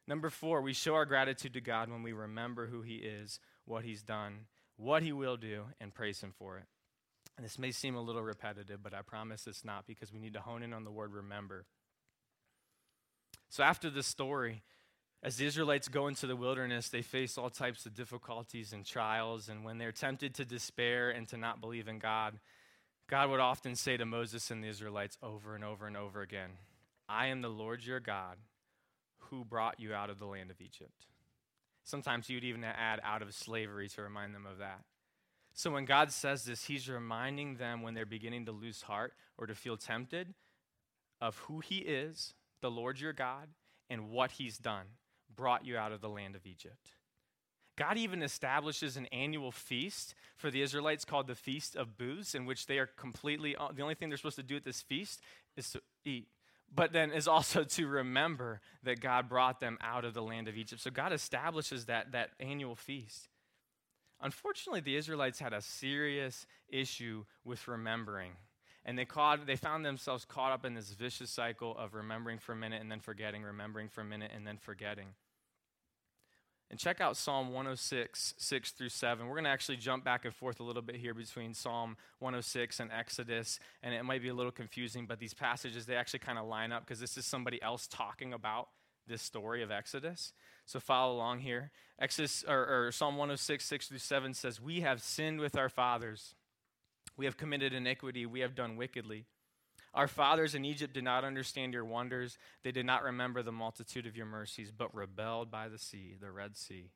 Number 0.07 0.29
four, 0.29 0.61
we 0.61 0.73
show 0.73 0.95
our 0.95 1.05
gratitude 1.05 1.53
to 1.53 1.61
God 1.61 1.89
when 1.89 2.03
we 2.03 2.13
remember 2.13 2.67
who 2.67 2.81
he 2.81 2.95
is, 2.95 3.39
what 3.65 3.85
he's 3.85 4.01
done, 4.01 4.45
what 4.75 5.03
he 5.03 5.13
will 5.13 5.37
do, 5.37 5.63
and 5.79 5.93
praise 5.93 6.21
him 6.21 6.33
for 6.37 6.57
it. 6.57 6.65
And 7.37 7.45
this 7.45 7.57
may 7.57 7.71
seem 7.71 7.95
a 7.95 8.01
little 8.01 8.21
repetitive, 8.21 8.83
but 8.83 8.93
I 8.93 9.01
promise 9.01 9.47
it's 9.47 9.65
not 9.65 9.87
because 9.87 10.11
we 10.11 10.19
need 10.19 10.33
to 10.33 10.41
hone 10.41 10.61
in 10.61 10.73
on 10.73 10.83
the 10.83 10.91
word 10.91 11.13
remember. 11.13 11.65
So 13.49 13.63
after 13.63 13.89
this 13.89 14.07
story, 14.07 14.63
As 15.23 15.37
the 15.37 15.45
Israelites 15.45 15.87
go 15.87 16.07
into 16.07 16.27
the 16.27 16.35
wilderness, 16.35 16.89
they 16.89 17.01
face 17.01 17.37
all 17.37 17.49
types 17.49 17.85
of 17.85 17.95
difficulties 17.95 18.73
and 18.73 18.85
trials. 18.85 19.47
And 19.47 19.63
when 19.63 19.77
they're 19.77 19.93
tempted 19.93 20.35
to 20.35 20.45
despair 20.45 21.11
and 21.11 21.25
to 21.29 21.37
not 21.37 21.61
believe 21.61 21.87
in 21.87 21.97
God, 21.97 22.39
God 23.09 23.29
would 23.29 23.39
often 23.39 23.75
say 23.75 23.95
to 23.95 24.05
Moses 24.05 24.51
and 24.51 24.61
the 24.61 24.67
Israelites 24.67 25.17
over 25.23 25.55
and 25.55 25.63
over 25.63 25.87
and 25.87 25.95
over 25.95 26.21
again, 26.21 26.49
I 27.07 27.27
am 27.27 27.41
the 27.41 27.49
Lord 27.49 27.85
your 27.85 28.01
God 28.01 28.35
who 29.29 29.45
brought 29.45 29.79
you 29.79 29.93
out 29.93 30.09
of 30.09 30.19
the 30.19 30.25
land 30.25 30.51
of 30.51 30.59
Egypt. 30.59 31.07
Sometimes 31.85 32.27
would 32.29 32.43
even 32.43 32.65
add 32.65 32.99
out 33.01 33.21
of 33.21 33.33
slavery 33.33 33.87
to 33.89 34.01
remind 34.01 34.35
them 34.35 34.45
of 34.45 34.57
that. 34.57 34.81
So 35.53 35.71
when 35.71 35.85
God 35.85 36.11
says 36.11 36.43
this, 36.43 36.65
he's 36.65 36.89
reminding 36.89 37.55
them 37.55 37.81
when 37.81 37.93
they're 37.93 38.05
beginning 38.05 38.45
to 38.47 38.51
lose 38.51 38.81
heart 38.81 39.13
or 39.37 39.47
to 39.47 39.55
feel 39.55 39.77
tempted 39.77 40.33
of 41.21 41.37
who 41.39 41.61
he 41.61 41.77
is, 41.77 42.33
the 42.59 42.71
Lord 42.71 42.99
your 42.99 43.13
God, 43.13 43.47
and 43.89 44.09
what 44.09 44.31
he's 44.31 44.57
done 44.57 44.87
brought 45.35 45.65
you 45.65 45.77
out 45.77 45.91
of 45.91 46.01
the 46.01 46.09
land 46.09 46.35
of 46.35 46.45
Egypt. 46.45 46.89
God 47.75 47.97
even 47.97 48.21
establishes 48.21 48.97
an 48.97 49.07
annual 49.07 49.51
feast 49.51 50.13
for 50.35 50.51
the 50.51 50.61
Israelites 50.61 51.05
called 51.05 51.27
the 51.27 51.35
Feast 51.35 51.75
of 51.75 51.97
Booths, 51.97 52.35
in 52.35 52.45
which 52.45 52.67
they 52.67 52.77
are 52.77 52.85
completely, 52.85 53.55
uh, 53.55 53.69
the 53.73 53.81
only 53.81 53.95
thing 53.95 54.09
they're 54.09 54.17
supposed 54.17 54.35
to 54.35 54.43
do 54.43 54.55
at 54.55 54.63
this 54.63 54.81
feast 54.81 55.21
is 55.57 55.71
to 55.71 55.81
eat. 56.05 56.27
But 56.73 56.93
then 56.93 57.11
is 57.11 57.27
also 57.29 57.63
to 57.63 57.87
remember 57.87 58.61
that 58.83 58.99
God 58.99 59.27
brought 59.27 59.59
them 59.59 59.77
out 59.81 60.05
of 60.05 60.13
the 60.13 60.21
land 60.21 60.47
of 60.47 60.55
Egypt. 60.55 60.81
So 60.81 60.91
God 60.91 61.13
establishes 61.13 61.85
that, 61.85 62.11
that 62.11 62.31
annual 62.39 62.75
feast. 62.75 63.27
Unfortunately, 64.21 64.79
the 64.79 64.95
Israelites 64.95 65.39
had 65.39 65.51
a 65.51 65.61
serious 65.61 66.45
issue 66.69 67.25
with 67.43 67.67
remembering. 67.67 68.33
And 68.85 68.97
they, 68.97 69.05
caught, 69.05 69.45
they 69.47 69.55
found 69.55 69.85
themselves 69.85 70.25
caught 70.25 70.51
up 70.51 70.65
in 70.65 70.75
this 70.75 70.91
vicious 70.91 71.29
cycle 71.29 71.75
of 71.77 71.93
remembering 71.93 72.37
for 72.37 72.51
a 72.51 72.55
minute 72.55 72.81
and 72.81 72.91
then 72.91 72.99
forgetting, 72.99 73.41
remembering 73.41 73.89
for 73.89 74.01
a 74.01 74.05
minute 74.05 74.31
and 74.35 74.45
then 74.45 74.57
forgetting. 74.57 75.07
And 76.69 76.79
check 76.79 77.01
out 77.01 77.15
Psalm 77.17 77.47
106, 77.47 78.33
6 78.37 78.71
through 78.71 78.89
7. 78.89 79.27
We're 79.27 79.35
going 79.35 79.43
to 79.43 79.49
actually 79.49 79.77
jump 79.77 80.03
back 80.03 80.25
and 80.25 80.33
forth 80.33 80.59
a 80.59 80.63
little 80.63 80.81
bit 80.81 80.95
here 80.95 81.13
between 81.13 81.53
Psalm 81.53 81.97
106 82.19 82.79
and 82.79 82.91
Exodus. 82.91 83.59
And 83.83 83.93
it 83.93 84.03
might 84.03 84.23
be 84.23 84.29
a 84.29 84.33
little 84.33 84.51
confusing, 84.51 85.05
but 85.05 85.19
these 85.19 85.33
passages, 85.33 85.85
they 85.85 85.95
actually 85.95 86.19
kind 86.19 86.39
of 86.39 86.47
line 86.47 86.71
up 86.71 86.85
because 86.85 86.99
this 86.99 87.15
is 87.15 87.25
somebody 87.25 87.61
else 87.61 87.87
talking 87.87 88.33
about 88.33 88.69
this 89.07 89.21
story 89.21 89.61
of 89.61 89.71
Exodus. 89.71 90.33
So 90.65 90.79
follow 90.79 91.13
along 91.13 91.39
here. 91.39 91.71
Exodus, 91.99 92.43
or, 92.47 92.87
or 92.87 92.91
Psalm 92.91 93.17
106, 93.17 93.63
6 93.63 93.87
through 93.87 93.97
7 93.99 94.33
says, 94.33 94.59
We 94.59 94.81
have 94.81 95.01
sinned 95.01 95.39
with 95.39 95.57
our 95.57 95.69
fathers. 95.69 96.35
We 97.17 97.25
have 97.25 97.37
committed 97.37 97.73
iniquity. 97.73 98.25
We 98.25 98.39
have 98.39 98.55
done 98.55 98.77
wickedly. 98.77 99.25
Our 99.93 100.07
fathers 100.07 100.55
in 100.55 100.65
Egypt 100.65 100.93
did 100.93 101.03
not 101.03 101.23
understand 101.23 101.73
your 101.73 101.85
wonders. 101.85 102.37
They 102.63 102.71
did 102.71 102.85
not 102.85 103.03
remember 103.03 103.43
the 103.43 103.51
multitude 103.51 104.07
of 104.07 104.17
your 104.17 104.25
mercies, 104.25 104.71
but 104.75 104.93
rebelled 104.93 105.51
by 105.51 105.69
the 105.69 105.77
sea, 105.77 106.15
the 106.19 106.31
Red 106.31 106.57
Sea. 106.57 106.89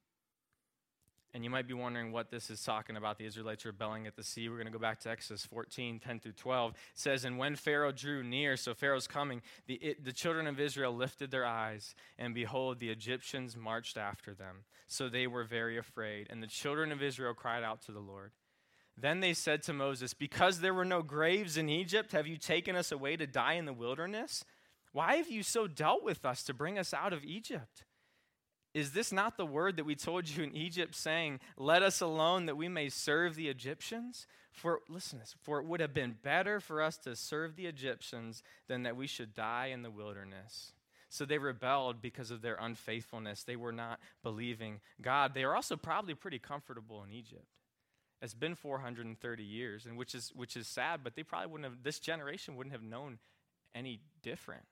And 1.33 1.43
you 1.43 1.49
might 1.49 1.67
be 1.67 1.73
wondering 1.73 2.11
what 2.11 2.31
this 2.31 2.49
is 2.49 2.63
talking 2.63 2.95
about 2.95 3.19
the 3.19 3.25
Israelites 3.25 3.65
rebelling 3.65 4.07
at 4.07 4.15
the 4.15 4.23
sea. 4.23 4.49
We're 4.49 4.55
going 4.55 4.67
to 4.67 4.71
go 4.71 4.79
back 4.79 5.01
to 5.01 5.09
Exodus 5.11 5.45
14, 5.45 5.99
10 5.99 6.19
through 6.19 6.31
12. 6.31 6.71
It 6.71 6.77
says, 6.95 7.25
And 7.25 7.37
when 7.37 7.55
Pharaoh 7.55 7.91
drew 7.91 8.23
near, 8.23 8.57
so 8.57 8.73
Pharaoh's 8.73 9.07
coming, 9.07 9.41
the, 9.67 9.75
it, 9.75 10.03
the 10.03 10.13
children 10.13 10.47
of 10.47 10.59
Israel 10.59 10.95
lifted 10.95 11.29
their 11.29 11.45
eyes, 11.45 11.93
and 12.17 12.33
behold, 12.33 12.79
the 12.79 12.89
Egyptians 12.89 13.55
marched 13.55 13.97
after 13.97 14.33
them. 14.33 14.63
So 14.87 15.09
they 15.09 15.27
were 15.27 15.43
very 15.43 15.77
afraid. 15.77 16.27
And 16.29 16.41
the 16.41 16.47
children 16.47 16.91
of 16.91 17.03
Israel 17.03 17.33
cried 17.33 17.63
out 17.63 17.81
to 17.83 17.91
the 17.91 17.99
Lord. 17.99 18.31
Then 18.99 19.19
they 19.19 19.33
said 19.33 19.61
to 19.63 19.73
Moses, 19.73 20.13
Because 20.13 20.59
there 20.59 20.73
were 20.73 20.85
no 20.85 21.03
graves 21.03 21.55
in 21.55 21.69
Egypt, 21.69 22.11
have 22.13 22.27
you 22.27 22.37
taken 22.37 22.75
us 22.75 22.91
away 22.91 23.15
to 23.15 23.27
die 23.27 23.53
in 23.53 23.65
the 23.65 23.73
wilderness? 23.73 24.43
Why 24.91 25.17
have 25.17 25.29
you 25.29 25.43
so 25.43 25.67
dealt 25.67 26.03
with 26.03 26.25
us 26.25 26.43
to 26.43 26.53
bring 26.53 26.79
us 26.79 26.93
out 26.93 27.13
of 27.13 27.23
Egypt? 27.23 27.83
Is 28.73 28.91
this 28.91 29.11
not 29.11 29.37
the 29.37 29.45
word 29.45 29.77
that 29.77 29.85
we 29.85 29.95
told 29.95 30.27
you 30.27 30.43
in 30.43 30.55
Egypt, 30.55 30.95
saying, 30.95 31.39
Let 31.57 31.83
us 31.83 32.01
alone 32.01 32.47
that 32.47 32.57
we 32.57 32.67
may 32.67 32.89
serve 32.89 33.35
the 33.35 33.49
Egyptians? 33.49 34.25
For, 34.51 34.79
listen 34.89 35.19
this, 35.19 35.35
for 35.43 35.59
it 35.59 35.65
would 35.65 35.81
have 35.81 35.93
been 35.93 36.17
better 36.23 36.59
for 36.59 36.81
us 36.81 36.97
to 36.99 37.15
serve 37.15 37.55
the 37.55 37.67
Egyptians 37.67 38.41
than 38.67 38.83
that 38.83 38.95
we 38.95 39.05
should 39.05 39.35
die 39.35 39.67
in 39.67 39.83
the 39.83 39.91
wilderness. 39.91 40.73
So 41.09 41.25
they 41.25 41.37
rebelled 41.37 42.01
because 42.01 42.31
of 42.31 42.41
their 42.41 42.57
unfaithfulness. 42.59 43.43
They 43.43 43.55
were 43.55 43.71
not 43.71 43.99
believing 44.23 44.81
God. 44.99 45.33
They 45.33 45.45
were 45.45 45.55
also 45.55 45.75
probably 45.75 46.15
pretty 46.15 46.39
comfortable 46.39 47.03
in 47.03 47.13
Egypt. 47.13 47.45
It's 48.21 48.33
been 48.33 48.55
430 48.55 49.43
years, 49.43 49.85
and 49.85 49.97
which 49.97 50.15
is 50.15 50.31
which 50.35 50.57
is 50.57 50.67
sad, 50.67 51.01
but 51.03 51.15
they 51.15 51.23
probably 51.23 51.51
wouldn't 51.51 51.69
have 51.71 51.83
this 51.83 51.99
generation 51.99 52.55
wouldn't 52.55 52.73
have 52.73 52.83
known 52.83 53.19
any 53.75 53.99
different. 54.23 54.65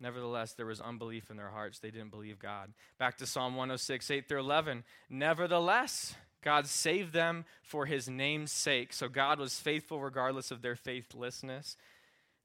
Nevertheless, 0.00 0.52
there 0.52 0.66
was 0.66 0.80
unbelief 0.80 1.30
in 1.30 1.36
their 1.36 1.50
hearts. 1.50 1.80
They 1.80 1.90
didn't 1.90 2.10
believe 2.10 2.38
God. 2.38 2.72
Back 2.98 3.18
to 3.18 3.26
Psalm 3.26 3.56
106, 3.56 4.10
8 4.10 4.28
through 4.28 4.40
11. 4.40 4.84
Nevertheless, 5.10 6.14
God 6.42 6.66
saved 6.66 7.12
them 7.12 7.44
for 7.62 7.86
his 7.86 8.08
name's 8.08 8.52
sake. 8.52 8.92
So 8.92 9.08
God 9.08 9.40
was 9.40 9.58
faithful 9.58 10.00
regardless 10.00 10.52
of 10.52 10.62
their 10.62 10.76
faithlessness, 10.76 11.76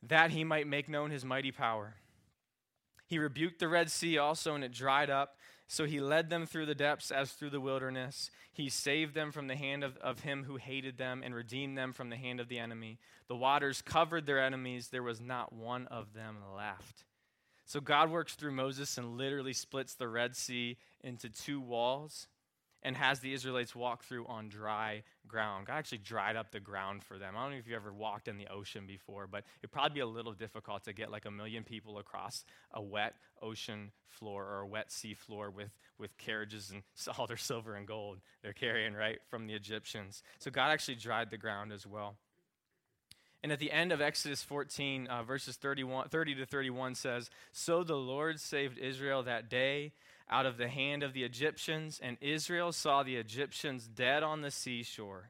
that 0.01 0.31
he 0.31 0.43
might 0.43 0.67
make 0.67 0.89
known 0.89 1.11
his 1.11 1.23
mighty 1.23 1.51
power. 1.51 1.95
He 3.05 3.19
rebuked 3.19 3.59
the 3.59 3.67
Red 3.67 3.91
Sea 3.91 4.17
also, 4.17 4.55
and 4.55 4.63
it 4.63 4.71
dried 4.71 5.11
up. 5.11 5.37
So 5.73 5.85
he 5.85 5.99
led 5.99 6.29
them 6.29 6.45
through 6.45 6.67
the 6.67 6.75
depths 6.75 7.09
as 7.09 7.31
through 7.31 7.49
the 7.49 7.59
wilderness. 7.59 8.29
He 8.51 8.69
saved 8.69 9.15
them 9.15 9.31
from 9.31 9.47
the 9.47 9.55
hand 9.55 9.83
of, 9.83 9.97
of 9.97 10.19
him 10.19 10.43
who 10.43 10.57
hated 10.57 10.99
them 10.99 11.23
and 11.25 11.33
redeemed 11.33 11.75
them 11.75 11.93
from 11.93 12.11
the 12.11 12.15
hand 12.15 12.39
of 12.39 12.47
the 12.47 12.59
enemy. 12.59 12.99
The 13.27 13.35
waters 13.35 13.81
covered 13.81 14.27
their 14.27 14.39
enemies. 14.39 14.89
There 14.89 15.01
was 15.01 15.19
not 15.19 15.51
one 15.51 15.87
of 15.87 16.13
them 16.13 16.37
left. 16.55 17.05
So 17.65 17.79
God 17.79 18.11
works 18.11 18.35
through 18.35 18.51
Moses 18.51 18.99
and 18.99 19.17
literally 19.17 19.51
splits 19.51 19.95
the 19.95 20.07
Red 20.07 20.35
Sea 20.35 20.77
into 21.03 21.27
two 21.27 21.59
walls 21.59 22.27
and 22.83 22.95
has 22.95 23.19
the 23.19 23.33
Israelites 23.33 23.75
walk 23.75 24.03
through 24.03 24.25
on 24.27 24.49
dry 24.49 25.03
ground. 25.27 25.67
God 25.67 25.75
actually 25.75 25.99
dried 25.99 26.35
up 26.35 26.51
the 26.51 26.59
ground 26.59 27.03
for 27.03 27.17
them. 27.17 27.35
I 27.35 27.41
don't 27.41 27.51
know 27.51 27.57
if 27.57 27.67
you 27.67 27.75
ever 27.75 27.93
walked 27.93 28.27
in 28.27 28.37
the 28.37 28.47
ocean 28.47 28.85
before, 28.85 29.25
but 29.25 29.43
it'd 29.61 29.71
probably 29.71 29.95
be 29.95 29.99
a 30.01 30.05
little 30.05 30.33
difficult 30.33 30.83
to 30.83 30.93
get 30.93 31.11
like 31.11 31.25
a 31.25 31.31
million 31.31 31.63
people 31.63 31.97
across 31.97 32.43
a 32.71 32.81
wet 32.81 33.15
ocean 33.41 33.91
floor 34.09 34.43
or 34.45 34.59
a 34.59 34.67
wet 34.67 34.91
sea 34.91 35.13
floor 35.13 35.49
with, 35.49 35.71
with 35.97 36.17
carriages 36.17 36.71
and 36.71 36.83
all 37.17 37.25
their 37.25 37.37
silver 37.37 37.75
and 37.75 37.87
gold 37.87 38.19
they're 38.41 38.53
carrying, 38.53 38.93
right, 38.93 39.19
from 39.29 39.47
the 39.47 39.53
Egyptians. 39.53 40.21
So 40.39 40.51
God 40.51 40.69
actually 40.69 40.95
dried 40.95 41.31
the 41.31 41.37
ground 41.37 41.71
as 41.71 41.87
well. 41.87 42.17
And 43.43 43.51
at 43.51 43.59
the 43.59 43.73
end 43.73 43.91
of 43.91 44.01
Exodus 44.01 44.41
14, 44.41 45.07
uh, 45.07 45.23
verses 45.23 45.57
31, 45.57 46.07
30 46.07 46.35
to 46.35 46.45
31 46.45 46.95
says, 46.95 47.29
So 47.51 47.83
the 47.83 47.97
Lord 47.97 48.39
saved 48.39 48.77
Israel 48.77 49.21
that 49.23 49.49
day 49.49 49.91
out 50.29 50.45
of 50.45 50.57
the 50.57 50.69
hand 50.69 51.03
of 51.03 51.11
the 51.11 51.25
Egyptians, 51.25 51.99
and 52.01 52.17
Israel 52.21 52.71
saw 52.71 53.03
the 53.03 53.17
Egyptians 53.17 53.87
dead 53.87 54.23
on 54.23 54.41
the 54.41 54.49
seashore. 54.49 55.29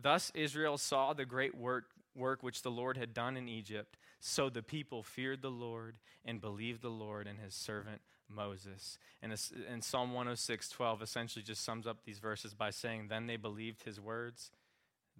Thus 0.00 0.32
Israel 0.34 0.78
saw 0.78 1.12
the 1.12 1.26
great 1.26 1.54
work, 1.54 1.90
work 2.16 2.42
which 2.42 2.62
the 2.62 2.70
Lord 2.70 2.96
had 2.96 3.12
done 3.12 3.36
in 3.36 3.48
Egypt. 3.48 3.98
So 4.20 4.48
the 4.48 4.62
people 4.62 5.02
feared 5.02 5.42
the 5.42 5.50
Lord 5.50 5.96
and 6.24 6.40
believed 6.40 6.80
the 6.80 6.88
Lord 6.88 7.26
and 7.26 7.38
his 7.38 7.54
servant 7.54 8.00
Moses. 8.28 8.98
And, 9.20 9.32
and 9.68 9.84
Psalm 9.84 10.12
106, 10.12 10.70
12 10.70 11.02
essentially 11.02 11.42
just 11.42 11.64
sums 11.64 11.86
up 11.86 11.98
these 12.04 12.18
verses 12.18 12.54
by 12.54 12.70
saying, 12.70 13.08
Then 13.08 13.26
they 13.26 13.36
believed 13.36 13.82
his 13.82 14.00
words, 14.00 14.50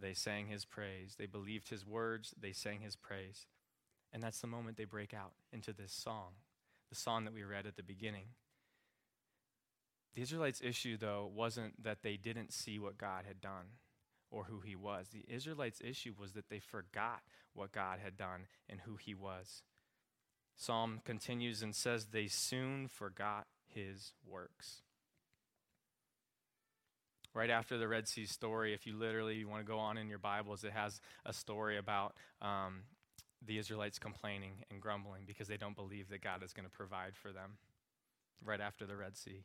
they 0.03 0.13
sang 0.15 0.49
his 0.49 0.65
praise. 0.65 1.15
They 1.19 1.27
believed 1.27 1.69
his 1.69 1.87
words, 1.87 2.35
they 2.39 2.53
sang 2.53 2.81
his 2.81 2.97
praise. 2.97 3.47
And 4.13 4.23
that's 4.23 4.41
the 4.41 4.47
moment 4.47 4.77
they 4.77 4.85
break 4.85 5.15
out 5.15 5.33
into 5.53 5.73
this 5.73 5.93
song, 5.93 6.33
the 6.91 6.95
song 6.95 7.25
that 7.25 7.33
we 7.33 7.45
read 7.45 7.67
at 7.67 7.77
the 7.77 7.83
beginning. 7.83 8.27
The 10.15 10.21
Israelites' 10.21 10.61
issue, 10.63 10.99
though, 10.99 11.31
wasn't 11.35 11.83
that 11.83 12.03
they 12.03 12.19
didn't 12.19 12.53
see 12.53 12.79
what 12.79 12.99
God 12.99 13.25
had 13.27 13.41
done 13.41 13.79
or 14.31 14.45
who 14.45 14.61
he 14.61 14.77
was. 14.77 15.09
The 15.09 15.25
Israelites' 15.27 15.81
issue 15.83 16.15
was 16.19 16.33
that 16.33 16.51
they 16.51 16.59
forgot 16.59 17.23
what 17.55 17.73
God 17.73 17.99
had 18.03 18.17
done 18.17 18.47
and 18.69 18.81
who 18.81 18.97
he 18.97 19.15
was. 19.15 19.63
Psalm 20.57 21.01
continues 21.05 21.63
and 21.63 21.75
says, 21.75 22.07
They 22.07 22.27
soon 22.27 22.89
forgot 22.89 23.47
his 23.67 24.13
works. 24.27 24.83
Right 27.35 27.51
after 27.51 27.79
the 27.79 27.89
Red 27.89 28.09
Sea 28.09 28.27
story, 28.27 28.75
if 28.75 28.87
you 28.87 28.95
literally 28.95 29.45
want 29.45 29.65
to 29.65 29.71
go 29.71 29.79
on 29.79 29.97
in 29.97 30.09
your 30.09 30.19
Bibles, 30.19 30.65
it 30.65 30.73
has 30.73 31.01
a 31.25 31.33
story 31.33 31.79
about 31.79 32.15
um, 32.43 32.83
the 33.47 33.59
Israelites 33.59 33.99
complaining 33.99 34.53
and 34.71 34.81
grumbling 34.81 35.23
because 35.27 35.49
they 35.49 35.57
don't 35.57 35.77
believe 35.77 36.11
that 36.11 36.23
God 36.23 36.43
is 36.43 36.53
going 36.53 36.67
to 36.67 36.71
provide 36.71 37.17
for 37.17 37.33
them 37.33 37.57
right 38.45 38.61
after 38.61 38.85
the 38.85 38.97
Red 38.97 39.17
Sea. 39.17 39.45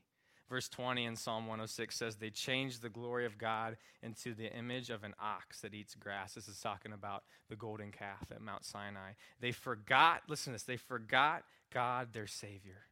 Verse 0.50 0.70
20 0.70 1.04
in 1.04 1.16
Psalm 1.16 1.46
106 1.46 1.96
says, 1.96 2.16
They 2.16 2.30
changed 2.30 2.82
the 2.82 2.90
glory 2.90 3.26
of 3.26 3.38
God 3.38 3.76
into 4.02 4.34
the 4.34 4.54
image 4.54 4.90
of 4.90 5.04
an 5.04 5.14
ox 5.22 5.60
that 5.62 5.74
eats 5.74 5.94
grass. 5.94 6.36
This 6.36 6.48
is 6.48 6.60
talking 6.60 6.94
about 6.94 7.24
the 7.50 7.58
golden 7.58 7.92
calf 7.92 8.28
at 8.32 8.42
Mount 8.42 8.64
Sinai. 8.64 9.12
They 9.42 9.52
forgot, 9.52 10.22
listen 10.30 10.54
to 10.54 10.56
this, 10.56 10.64
they 10.64 10.78
forgot 10.78 11.44
God, 11.74 12.14
their 12.14 12.28
Savior, 12.28 12.84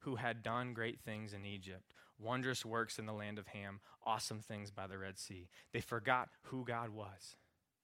who 0.00 0.16
had 0.16 0.42
done 0.42 0.72
great 0.72 1.00
things 1.00 1.32
in 1.32 1.44
Egypt, 1.44 1.92
wondrous 2.20 2.64
works 2.64 2.98
in 2.98 3.06
the 3.06 3.12
land 3.12 3.38
of 3.38 3.48
Ham, 3.48 3.80
awesome 4.04 4.40
things 4.40 4.70
by 4.70 4.86
the 4.86 4.98
Red 4.98 5.18
Sea. 5.18 5.48
They 5.72 5.80
forgot 5.80 6.28
who 6.44 6.64
God 6.64 6.90
was, 6.90 7.36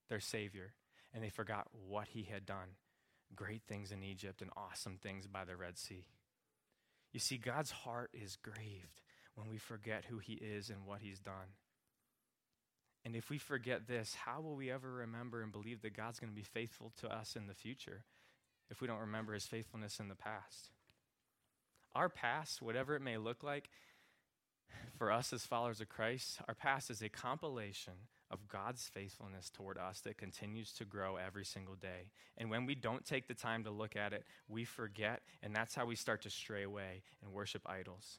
their 0.09 0.21
Savior, 0.21 0.75
and 1.15 1.23
they 1.23 1.31
forgot 1.31 1.69
what 1.73 2.09
He 2.09 2.25
had 2.25 2.45
done 2.47 2.77
great 3.35 3.63
things 3.67 3.91
in 3.91 4.03
Egypt 4.03 4.41
and 4.41 4.51
awesome 4.57 4.99
things 5.03 5.27
by 5.27 5.45
the 5.45 5.57
Red 5.57 5.79
Sea. 5.79 6.07
You 7.13 7.21
see, 7.21 7.39
God's 7.39 7.71
heart 7.71 8.11
is 8.13 8.37
grieved 8.37 9.01
when 9.35 9.49
we 9.49 9.59
forget 9.59 10.05
who 10.09 10.19
He 10.19 10.35
is 10.35 10.71
and 10.71 10.87
what 10.87 11.01
He's 11.01 11.19
done. 11.19 11.55
And 13.05 13.15
if 13.15 13.31
we 13.31 13.39
forget 13.39 13.87
this, 13.87 14.15
how 14.15 14.41
will 14.41 14.57
we 14.57 14.71
ever 14.71 14.91
remember 14.91 15.43
and 15.43 15.53
believe 15.53 15.83
that 15.83 15.97
God's 15.97 16.19
going 16.19 16.31
to 16.33 16.37
be 16.37 16.43
faithful 16.43 16.93
to 17.01 17.09
us 17.09 17.37
in 17.37 17.47
the 17.47 17.55
future 17.55 18.05
if 18.69 18.81
we 18.81 18.89
don't 18.89 18.99
remember 18.99 19.33
His 19.33 19.47
faithfulness 19.47 20.01
in 20.01 20.09
the 20.09 20.15
past? 20.15 20.71
Our 21.95 22.09
past, 22.09 22.61
whatever 22.61 22.95
it 22.97 23.03
may 23.03 23.17
look 23.17 23.43
like, 23.43 23.71
for 24.97 25.13
us 25.13 25.33
as 25.33 25.45
followers 25.45 25.81
of 25.81 25.89
Christ, 25.89 26.39
our 26.49 26.55
past 26.55 26.91
is 26.91 27.03
a 27.03 27.09
compilation 27.09 27.95
of 28.31 28.49
God's 28.49 28.89
faithfulness 28.89 29.51
toward 29.51 29.79
us 29.79 30.01
that 30.01 30.19
continues 30.19 30.73
to 30.75 30.85
grow 30.85 31.17
every 31.17 31.45
single 31.45 31.77
day. 31.77 32.11
And 32.37 32.51
when 32.51 32.67
we 32.67 32.75
don't 32.75 33.05
take 33.05 33.29
the 33.29 33.35
time 33.35 33.65
to 33.65 33.71
look 33.71 33.95
at 33.95 34.13
it, 34.13 34.25
we 34.49 34.65
forget, 34.65 35.23
and 35.43 35.55
that's 35.55 35.75
how 35.75 35.87
we 35.87 35.95
start 35.97 36.23
to 36.23 36.31
stray 36.31 36.65
away 36.65 37.03
and 37.23 37.33
worship 37.33 37.63
idols. 37.67 38.19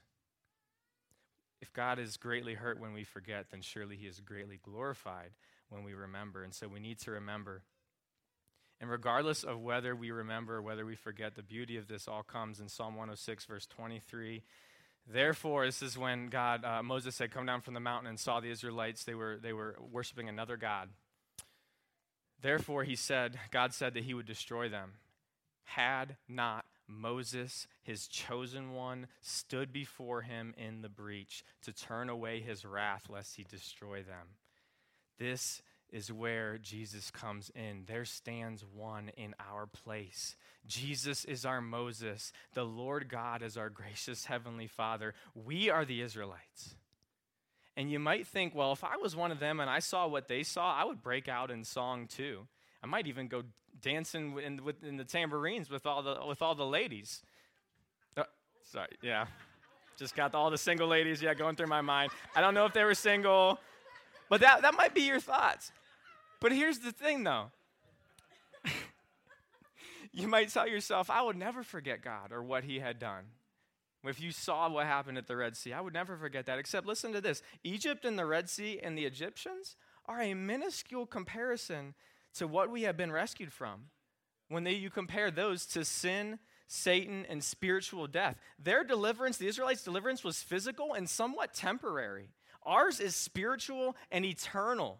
If 1.61 1.73
God 1.73 1.99
is 1.99 2.17
greatly 2.17 2.53
hurt 2.53 2.79
when 2.79 2.93
we 2.93 3.03
forget, 3.03 3.47
then 3.51 3.61
surely 3.61 3.95
he 3.95 4.07
is 4.07 4.19
greatly 4.19 4.59
glorified 4.61 5.31
when 5.69 5.83
we 5.83 5.93
remember. 5.93 6.43
And 6.43 6.53
so 6.53 6.67
we 6.67 6.79
need 6.79 6.99
to 6.99 7.11
remember. 7.11 7.63
And 8.79 8.89
regardless 8.89 9.43
of 9.43 9.59
whether 9.59 9.95
we 9.95 10.11
remember 10.11 10.57
or 10.57 10.61
whether 10.61 10.85
we 10.85 10.95
forget, 10.95 11.35
the 11.35 11.41
beauty 11.41 11.77
of 11.77 11.87
this 11.87 12.07
all 12.07 12.21
comes 12.21 12.59
in 12.59 12.69
Psalm 12.69 12.93
106, 12.93 13.45
verse 13.45 13.65
23 13.65 14.43
Therefore, 15.09 15.65
this 15.65 15.81
is 15.81 15.97
when 15.97 16.27
God, 16.27 16.65
uh, 16.65 16.83
Moses 16.83 17.15
said, 17.15 17.31
come 17.31 17.45
down 17.45 17.61
from 17.61 17.73
the 17.73 17.79
mountain 17.79 18.09
and 18.09 18.19
saw 18.19 18.39
the 18.39 18.49
Israelites. 18.49 19.05
They 19.05 19.15
were, 19.15 19.39
they 19.41 19.53
were 19.53 19.77
worshiping 19.91 20.27
another 20.27 20.57
God. 20.57 20.89
Therefore, 22.41 22.83
he 22.83 22.95
said, 22.95 23.39
God 23.51 23.73
said 23.73 23.93
that 23.93 24.03
he 24.03 24.13
would 24.13 24.25
destroy 24.25 24.69
them. 24.69 24.93
Had 25.63 26.17
not 26.27 26.65
Moses, 26.87 27.67
his 27.83 28.07
chosen 28.07 28.73
one, 28.73 29.07
stood 29.21 29.71
before 29.71 30.21
him 30.21 30.53
in 30.57 30.81
the 30.81 30.89
breach 30.89 31.43
to 31.63 31.73
turn 31.73 32.09
away 32.09 32.39
his 32.39 32.65
wrath 32.65 33.03
lest 33.09 33.37
he 33.37 33.43
destroy 33.43 34.03
them. 34.03 34.27
This 35.19 35.61
is 35.91 36.11
where 36.11 36.57
Jesus 36.57 37.11
comes 37.11 37.51
in. 37.55 37.83
There 37.87 38.05
stands 38.05 38.63
one 38.63 39.09
in 39.17 39.33
our 39.39 39.65
place. 39.65 40.35
Jesus 40.65 41.23
is 41.25 41.45
our 41.45 41.61
Moses. 41.61 42.33
The 42.53 42.65
Lord 42.65 43.09
God 43.09 43.41
is 43.41 43.57
our 43.57 43.69
gracious 43.69 44.25
Heavenly 44.25 44.67
Father. 44.67 45.13
We 45.33 45.69
are 45.69 45.85
the 45.85 46.01
Israelites. 46.01 46.75
And 47.77 47.91
you 47.91 47.99
might 47.99 48.25
think, 48.25 48.55
well, 48.55 48.71
if 48.71 48.83
I 48.83 48.97
was 48.97 49.15
one 49.15 49.31
of 49.31 49.39
them 49.39 49.59
and 49.59 49.69
I 49.69 49.79
saw 49.79 50.07
what 50.07 50.27
they 50.27 50.43
saw, 50.43 50.73
I 50.73 50.83
would 50.83 51.01
break 51.01 51.29
out 51.29 51.51
in 51.51 51.63
song 51.63 52.07
too. 52.07 52.47
I 52.83 52.87
might 52.87 53.07
even 53.07 53.27
go 53.27 53.43
dancing 53.81 54.37
in, 54.39 54.63
with, 54.63 54.83
in 54.83 54.97
the 54.97 55.03
tambourines 55.03 55.69
with 55.69 55.85
all 55.85 56.01
the, 56.01 56.17
with 56.27 56.41
all 56.41 56.55
the 56.55 56.65
ladies. 56.65 57.21
Oh, 58.17 58.23
sorry, 58.63 58.97
yeah. 59.01 59.27
Just 59.97 60.15
got 60.15 60.35
all 60.35 60.49
the 60.49 60.57
single 60.57 60.87
ladies, 60.87 61.21
yeah, 61.21 61.33
going 61.33 61.55
through 61.55 61.67
my 61.67 61.81
mind. 61.81 62.11
I 62.35 62.41
don't 62.41 62.53
know 62.53 62.65
if 62.65 62.73
they 62.73 62.83
were 62.83 62.93
single, 62.95 63.59
but 64.29 64.41
that, 64.41 64.61
that 64.61 64.75
might 64.75 64.93
be 64.93 65.01
your 65.01 65.19
thoughts. 65.19 65.71
But 66.39 66.51
here's 66.51 66.79
the 66.79 66.91
thing, 66.91 67.23
though. 67.23 67.51
you 70.11 70.27
might 70.27 70.49
tell 70.49 70.67
yourself, 70.67 71.09
I 71.09 71.21
would 71.21 71.37
never 71.37 71.63
forget 71.63 72.03
God 72.03 72.31
or 72.31 72.43
what 72.43 72.63
He 72.63 72.79
had 72.79 72.99
done. 72.99 73.25
If 74.03 74.21
you 74.21 74.31
saw 74.31 74.69
what 74.69 74.85
happened 74.85 75.17
at 75.17 75.27
the 75.27 75.35
Red 75.35 75.57
Sea, 75.57 75.73
I 75.73 75.81
would 75.81 75.93
never 75.93 76.15
forget 76.15 76.45
that. 76.45 76.59
Except, 76.59 76.87
listen 76.87 77.13
to 77.13 77.21
this 77.21 77.41
Egypt 77.63 78.05
and 78.05 78.17
the 78.17 78.25
Red 78.25 78.49
Sea 78.49 78.79
and 78.81 78.97
the 78.97 79.05
Egyptians 79.05 79.75
are 80.05 80.21
a 80.21 80.33
minuscule 80.33 81.05
comparison 81.05 81.93
to 82.35 82.47
what 82.47 82.71
we 82.71 82.83
have 82.83 82.95
been 82.95 83.11
rescued 83.11 83.51
from. 83.51 83.87
When 84.49 84.63
they, 84.63 84.73
you 84.73 84.89
compare 84.89 85.29
those 85.29 85.65
to 85.67 85.83
sin, 85.83 86.39
Satan, 86.67 87.25
and 87.27 87.43
spiritual 87.43 88.07
death, 88.07 88.37
their 88.57 88.83
deliverance, 88.83 89.37
the 89.37 89.47
Israelites' 89.47 89.83
deliverance, 89.83 90.23
was 90.23 90.41
physical 90.41 90.93
and 90.93 91.09
somewhat 91.09 91.53
temporary. 91.53 92.29
Ours 92.67 92.99
is 92.99 93.15
spiritual 93.15 93.95
and 94.11 94.25
eternal. 94.25 94.99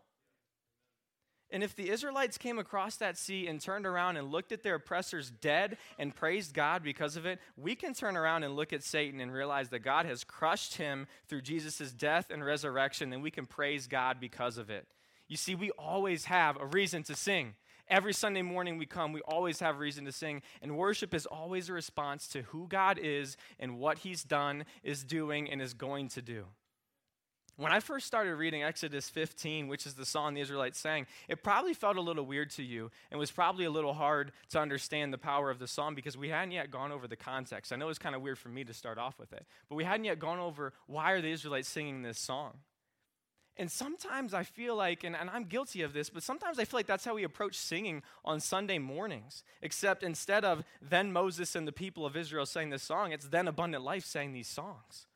And 1.49 1.63
if 1.63 1.75
the 1.75 1.89
Israelites 1.89 2.37
came 2.37 2.59
across 2.59 2.97
that 2.97 3.17
sea 3.17 3.47
and 3.47 3.61
turned 3.61 3.85
around 3.85 4.17
and 4.17 4.31
looked 4.31 4.51
at 4.51 4.63
their 4.63 4.75
oppressors 4.75 5.29
dead 5.29 5.77
and 5.97 6.15
praised 6.15 6.53
God 6.53 6.83
because 6.83 7.15
of 7.15 7.25
it, 7.25 7.39
we 7.55 7.75
can 7.75 7.93
turn 7.93 8.17
around 8.17 8.43
and 8.43 8.55
look 8.55 8.73
at 8.73 8.83
Satan 8.83 9.21
and 9.21 9.31
realize 9.31 9.69
that 9.69 9.79
God 9.79 10.05
has 10.05 10.23
crushed 10.23 10.75
him 10.75 11.07
through 11.27 11.41
Jesus' 11.41 11.91
death 11.93 12.31
and 12.31 12.43
resurrection, 12.43 13.13
and 13.13 13.23
we 13.23 13.31
can 13.31 13.45
praise 13.45 13.87
God 13.87 14.19
because 14.19 14.57
of 14.57 14.69
it. 14.69 14.87
You 15.29 15.37
see, 15.37 15.55
we 15.55 15.71
always 15.71 16.25
have 16.25 16.59
a 16.59 16.65
reason 16.65 17.03
to 17.03 17.15
sing. 17.15 17.55
Every 17.89 18.13
Sunday 18.13 18.41
morning 18.41 18.77
we 18.77 18.85
come, 18.85 19.13
we 19.13 19.21
always 19.21 19.61
have 19.61 19.79
reason 19.79 20.03
to 20.03 20.11
sing. 20.11 20.41
And 20.61 20.77
worship 20.77 21.13
is 21.13 21.25
always 21.25 21.69
a 21.69 21.73
response 21.73 22.27
to 22.29 22.41
who 22.43 22.67
God 22.67 22.99
is 23.01 23.37
and 23.57 23.79
what 23.79 23.99
He's 23.99 24.23
done, 24.23 24.65
is 24.83 25.05
doing, 25.05 25.49
and 25.49 25.61
is 25.61 25.73
going 25.73 26.09
to 26.09 26.21
do. 26.21 26.47
When 27.57 27.71
I 27.71 27.79
first 27.79 28.05
started 28.05 28.35
reading 28.35 28.61
Exodus 28.61 29.09
15, 29.09 29.67
which 29.67 29.87
is 29.87 29.95
the 29.95 30.05
song 30.05 30.35
the 30.35 30.41
Israelites 30.41 30.77
sang, 30.77 31.07
it 31.27 31.41
probably 31.41 31.73
felt 31.73 31.97
a 31.97 32.01
little 32.01 32.23
weird 32.23 32.51
to 32.51 32.63
you 32.63 32.91
and 33.09 33.19
was 33.19 33.31
probably 33.31 33.65
a 33.65 33.71
little 33.71 33.95
hard 33.95 34.31
to 34.49 34.59
understand 34.59 35.11
the 35.11 35.17
power 35.17 35.49
of 35.49 35.57
the 35.57 35.67
song 35.67 35.95
because 35.95 36.15
we 36.15 36.29
hadn't 36.29 36.51
yet 36.51 36.69
gone 36.69 36.91
over 36.91 37.07
the 37.07 37.15
context. 37.15 37.73
I 37.73 37.75
know 37.75 37.89
it's 37.89 37.97
kind 37.97 38.15
of 38.15 38.21
weird 38.21 38.37
for 38.37 38.49
me 38.49 38.63
to 38.63 38.75
start 38.75 38.99
off 38.99 39.17
with 39.17 39.33
it, 39.33 39.43
but 39.69 39.75
we 39.75 39.85
hadn't 39.85 40.03
yet 40.03 40.19
gone 40.19 40.37
over 40.37 40.71
why 40.85 41.13
are 41.13 41.21
the 41.21 41.31
Israelites 41.31 41.67
singing 41.67 42.03
this 42.03 42.19
song. 42.19 42.59
And 43.59 43.71
sometimes 43.71 44.35
I 44.35 44.43
feel 44.43 44.75
like, 44.75 45.03
and, 45.03 45.15
and 45.15 45.27
I'm 45.27 45.45
guilty 45.45 45.81
of 45.81 45.93
this, 45.93 46.11
but 46.11 46.21
sometimes 46.21 46.59
I 46.59 46.65
feel 46.65 46.77
like 46.77 46.85
that's 46.85 47.05
how 47.05 47.15
we 47.15 47.23
approach 47.23 47.57
singing 47.57 48.03
on 48.23 48.39
Sunday 48.39 48.77
mornings. 48.77 49.43
Except 49.63 50.03
instead 50.03 50.45
of 50.45 50.63
then 50.79 51.11
Moses 51.11 51.55
and 51.55 51.67
the 51.67 51.71
people 51.71 52.05
of 52.05 52.15
Israel 52.15 52.45
sang 52.45 52.69
this 52.69 52.83
song, 52.83 53.13
it's 53.13 53.29
then 53.29 53.47
Abundant 53.47 53.83
Life 53.83 54.05
sang 54.05 54.31
these 54.31 54.47
songs. 54.47 55.07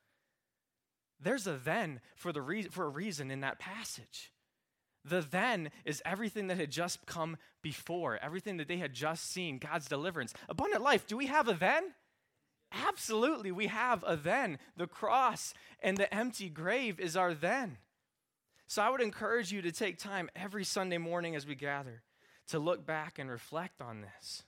There's 1.22 1.48
a 1.48 1.54
then 1.54 2.02
for, 2.16 2.32
the 2.32 2.42
re- 2.42 2.64
for 2.64 2.86
a 2.86 2.90
reason 2.90 3.32
in 3.32 3.42
that 3.42 3.60
passage. 3.60 4.32
The 5.04 5.22
then 5.22 5.72
is 5.86 6.02
everything 6.06 6.48
that 6.48 6.58
had 6.58 6.72
just 6.72 7.06
come 7.06 7.38
before, 7.62 8.20
everything 8.22 8.58
that 8.58 8.68
they 8.68 8.78
had 8.78 8.94
just 8.94 9.32
seen, 9.32 9.58
God's 9.58 9.88
deliverance. 9.88 10.34
Abundant 10.48 10.84
life, 10.84 11.08
do 11.08 11.18
we 11.18 11.28
have 11.28 11.48
a 11.48 11.54
then? 11.54 11.94
Absolutely, 12.72 13.52
we 13.52 13.68
have 13.68 14.04
a 14.08 14.16
then. 14.16 14.58
The 14.78 14.88
cross 14.88 15.54
and 15.82 15.98
the 15.98 16.14
empty 16.14 16.50
grave 16.50 17.00
is 17.00 17.18
our 17.18 17.34
then. 17.34 17.78
So 18.68 18.82
I 18.82 18.90
would 18.90 19.02
encourage 19.02 19.52
you 19.52 19.62
to 19.64 19.72
take 19.72 19.98
time 19.98 20.30
every 20.36 20.64
Sunday 20.64 20.98
morning 20.98 21.36
as 21.36 21.46
we 21.46 21.56
gather 21.56 22.04
to 22.48 22.60
look 22.60 22.86
back 22.86 23.20
and 23.20 23.30
reflect 23.30 23.82
on 23.82 24.02
this. 24.02 24.44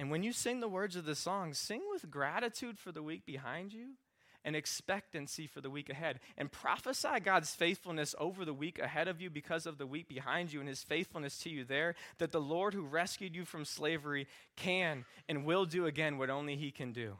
And 0.00 0.10
when 0.10 0.22
you 0.22 0.32
sing 0.32 0.60
the 0.60 0.68
words 0.68 0.96
of 0.96 1.04
the 1.04 1.14
song, 1.14 1.52
sing 1.52 1.82
with 1.90 2.10
gratitude 2.10 2.78
for 2.78 2.92
the 2.92 3.02
week 3.02 3.26
behind 3.26 3.72
you 3.72 3.94
and 4.44 4.54
expectancy 4.56 5.46
for 5.46 5.60
the 5.60 5.70
week 5.70 5.90
ahead. 5.90 6.20
And 6.36 6.50
prophesy 6.50 7.20
God's 7.22 7.54
faithfulness 7.54 8.14
over 8.18 8.44
the 8.44 8.54
week 8.54 8.78
ahead 8.78 9.08
of 9.08 9.20
you 9.20 9.30
because 9.30 9.66
of 9.66 9.78
the 9.78 9.86
week 9.86 10.08
behind 10.08 10.52
you 10.52 10.60
and 10.60 10.68
his 10.68 10.82
faithfulness 10.82 11.38
to 11.40 11.50
you 11.50 11.64
there, 11.64 11.94
that 12.18 12.32
the 12.32 12.40
Lord 12.40 12.74
who 12.74 12.82
rescued 12.82 13.34
you 13.34 13.44
from 13.44 13.64
slavery 13.64 14.26
can 14.56 15.04
and 15.28 15.44
will 15.44 15.64
do 15.64 15.86
again 15.86 16.18
what 16.18 16.30
only 16.30 16.56
he 16.56 16.70
can 16.70 16.92
do. 16.92 17.16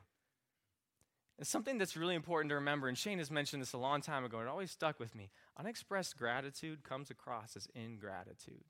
And 1.38 1.46
something 1.46 1.78
that's 1.78 1.96
really 1.96 2.16
important 2.16 2.50
to 2.50 2.56
remember, 2.56 2.88
and 2.88 2.98
Shane 2.98 3.18
has 3.18 3.30
mentioned 3.30 3.62
this 3.62 3.72
a 3.72 3.78
long 3.78 4.00
time 4.00 4.24
ago, 4.24 4.38
and 4.38 4.48
it 4.48 4.50
always 4.50 4.72
stuck 4.72 4.98
with 4.98 5.14
me. 5.14 5.30
Unexpressed 5.56 6.16
gratitude 6.16 6.82
comes 6.82 7.10
across 7.10 7.56
as 7.56 7.68
ingratitude. 7.74 8.64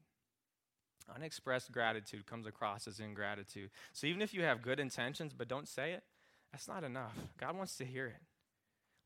Unexpressed 1.14 1.72
gratitude 1.72 2.26
comes 2.26 2.46
across 2.46 2.86
as 2.86 3.00
ingratitude. 3.00 3.70
So 3.94 4.06
even 4.06 4.20
if 4.20 4.34
you 4.34 4.42
have 4.42 4.60
good 4.60 4.78
intentions 4.78 5.32
but 5.32 5.48
don't 5.48 5.66
say 5.66 5.92
it, 5.92 6.02
that's 6.52 6.68
not 6.68 6.84
enough. 6.84 7.16
God 7.38 7.56
wants 7.56 7.76
to 7.78 7.86
hear 7.86 8.06
it. 8.06 8.20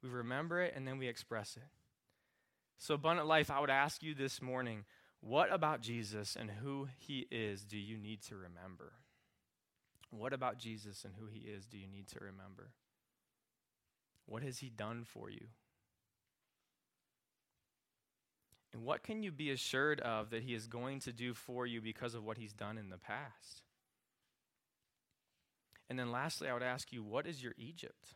We 0.02 0.08
remember 0.08 0.60
it 0.60 0.74
and 0.76 0.86
then 0.86 0.98
we 0.98 1.08
express 1.08 1.56
it. 1.56 1.68
So, 2.78 2.94
Abundant 2.94 3.28
Life, 3.28 3.50
I 3.50 3.60
would 3.60 3.70
ask 3.70 4.02
you 4.02 4.14
this 4.14 4.42
morning 4.42 4.84
what 5.20 5.52
about 5.52 5.80
Jesus 5.80 6.36
and 6.36 6.50
who 6.50 6.88
he 6.98 7.28
is 7.30 7.64
do 7.64 7.78
you 7.78 7.96
need 7.96 8.22
to 8.22 8.34
remember? 8.34 8.94
What 10.10 10.32
about 10.32 10.58
Jesus 10.58 11.04
and 11.04 11.14
who 11.18 11.26
he 11.26 11.48
is 11.48 11.64
do 11.66 11.78
you 11.78 11.86
need 11.86 12.08
to 12.08 12.18
remember? 12.18 12.72
What 14.26 14.42
has 14.42 14.58
He 14.58 14.70
done 14.70 15.04
for 15.04 15.30
you? 15.30 15.46
And 18.72 18.84
what 18.84 19.02
can 19.02 19.22
you 19.22 19.30
be 19.30 19.50
assured 19.50 20.00
of 20.00 20.30
that 20.30 20.42
He 20.42 20.54
is 20.54 20.66
going 20.66 21.00
to 21.00 21.12
do 21.12 21.34
for 21.34 21.66
you 21.66 21.80
because 21.80 22.14
of 22.14 22.24
what 22.24 22.38
He's 22.38 22.52
done 22.52 22.78
in 22.78 22.88
the 22.88 22.98
past? 22.98 23.62
And 25.90 25.98
then 25.98 26.10
lastly, 26.10 26.48
I 26.48 26.54
would 26.54 26.62
ask 26.62 26.92
you, 26.92 27.02
what 27.02 27.26
is 27.26 27.42
your 27.42 27.52
Egypt? 27.58 28.14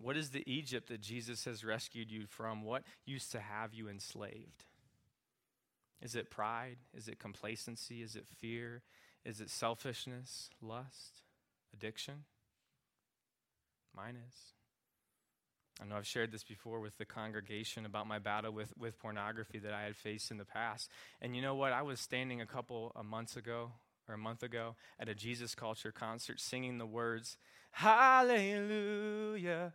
What 0.00 0.16
is 0.16 0.30
the 0.30 0.44
Egypt 0.46 0.88
that 0.88 1.00
Jesus 1.00 1.44
has 1.44 1.64
rescued 1.64 2.10
you 2.10 2.26
from? 2.28 2.62
What 2.62 2.84
used 3.04 3.32
to 3.32 3.40
have 3.40 3.74
you 3.74 3.88
enslaved? 3.88 4.64
Is 6.00 6.14
it 6.14 6.30
pride? 6.30 6.76
Is 6.94 7.08
it 7.08 7.18
complacency? 7.18 8.02
Is 8.02 8.14
it 8.14 8.26
fear? 8.26 8.82
Is 9.24 9.40
it 9.40 9.50
selfishness, 9.50 10.50
lust, 10.62 11.22
addiction? 11.74 12.24
Mine 13.94 14.16
is. 14.28 14.34
I 15.80 15.84
know 15.84 15.96
I've 15.96 16.06
shared 16.06 16.32
this 16.32 16.44
before 16.44 16.80
with 16.80 16.96
the 16.98 17.04
congregation 17.04 17.84
about 17.84 18.06
my 18.06 18.18
battle 18.18 18.52
with, 18.52 18.72
with 18.78 18.98
pornography 18.98 19.58
that 19.58 19.72
I 19.72 19.82
had 19.82 19.96
faced 19.96 20.30
in 20.30 20.38
the 20.38 20.44
past. 20.44 20.90
And 21.20 21.34
you 21.34 21.42
know 21.42 21.56
what? 21.56 21.72
I 21.72 21.82
was 21.82 22.00
standing 22.00 22.40
a 22.40 22.46
couple 22.46 22.92
of 22.94 23.04
months 23.04 23.36
ago, 23.36 23.72
or 24.08 24.14
a 24.14 24.18
month 24.18 24.42
ago 24.42 24.76
at 24.98 25.08
a 25.08 25.14
Jesus 25.14 25.54
Culture 25.54 25.92
concert 25.92 26.40
singing 26.40 26.78
the 26.78 26.86
words, 26.86 27.36
Hallelujah. 27.72 29.74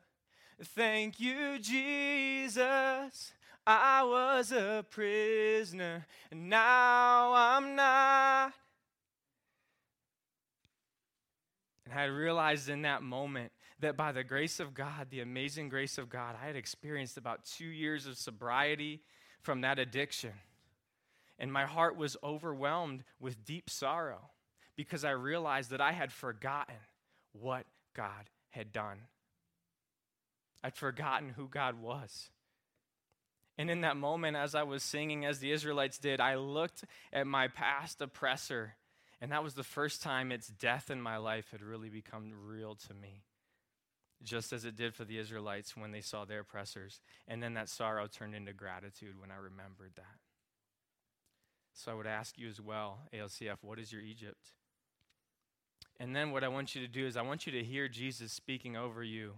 Thank 0.64 1.20
you, 1.20 1.60
Jesus. 1.60 3.34
I 3.66 4.04
was 4.04 4.52
a 4.52 4.86
prisoner, 4.90 6.06
and 6.32 6.50
now 6.50 7.34
I'm 7.34 7.76
not. 7.76 8.54
And 11.86 12.00
I 12.00 12.06
realized 12.06 12.70
in 12.70 12.82
that 12.84 13.04
moment 13.04 13.52
that 13.80 13.98
by 13.98 14.12
the 14.12 14.24
grace 14.24 14.60
of 14.60 14.74
God, 14.74 15.08
the 15.10 15.20
amazing 15.22 15.70
grace 15.70 15.98
of 15.98 16.10
God, 16.10 16.36
I 16.42 16.48
had 16.48 16.56
experienced 16.56 17.18
about 17.18 17.46
two 17.46 17.66
years 17.66 18.06
of 18.06 18.18
sobriety 18.18 19.02
from 19.42 19.62
that 19.62 19.80
addiction. 19.80 20.34
And 21.38 21.52
my 21.52 21.66
heart 21.66 21.98
was 21.98 22.16
overwhelmed 22.24 23.04
with 23.20 23.44
deep 23.46 23.70
sorrow 23.70 24.32
because 24.76 25.04
I 25.04 25.12
realized 25.12 25.72
that 25.72 25.82
I 25.82 25.92
had 25.92 26.12
forgotten 26.12 26.76
what 27.34 27.66
God 27.96 28.30
had 28.50 28.72
done. 28.72 29.00
I'd 30.64 30.76
forgotten 30.76 31.30
who 31.30 31.48
God 31.48 31.82
was. 31.82 32.30
And 33.58 33.70
in 33.70 33.82
that 33.82 33.98
moment, 33.98 34.36
as 34.36 34.56
I 34.56 34.64
was 34.64 34.82
singing, 34.82 35.26
as 35.26 35.40
the 35.40 35.52
Israelites 35.52 35.98
did, 36.00 36.20
I 36.20 36.36
looked 36.36 36.86
at 37.12 37.28
my 37.28 37.48
past 37.50 38.02
oppressor. 38.02 38.76
And 39.22 39.32
that 39.32 39.44
was 39.44 39.54
the 39.54 39.64
first 39.64 40.02
time 40.02 40.32
its 40.32 40.48
death 40.48 40.90
in 40.90 41.02
my 41.02 41.18
life 41.18 41.52
had 41.52 41.62
really 41.62 41.90
become 41.90 42.34
real 42.46 42.76
to 42.88 42.94
me, 42.94 43.24
just 44.24 44.52
as 44.52 44.66
it 44.66 44.76
did 44.76 44.96
for 44.96 45.06
the 45.06 45.20
Israelites 45.20 45.78
when 45.78 45.92
they 45.92 46.02
saw 46.02 46.26
their 46.26 46.40
oppressors. 46.40 47.00
And 47.28 47.44
then 47.44 47.54
that 47.54 47.70
sorrow 47.70 48.08
turned 48.08 48.36
into 48.36 48.54
gratitude 48.54 49.20
when 49.20 49.32
I 49.32 49.36
remembered 49.36 49.92
that. 49.96 50.18
So 51.74 51.92
I 51.92 51.96
would 51.96 52.08
ask 52.08 52.38
you 52.38 52.48
as 52.50 52.60
well, 52.60 53.00
ALCF, 53.14 53.58
what 53.62 53.80
is 53.80 53.92
your 53.92 54.02
Egypt? 54.02 54.50
And 56.00 56.16
then 56.16 56.32
what 56.32 56.44
I 56.44 56.48
want 56.48 56.76
you 56.76 56.82
to 56.82 56.88
do 56.88 57.06
is 57.06 57.16
I 57.16 57.22
want 57.22 57.46
you 57.46 57.52
to 57.54 57.64
hear 57.64 57.88
Jesus 57.88 58.32
speaking 58.32 58.76
over 58.76 59.04
you. 59.04 59.36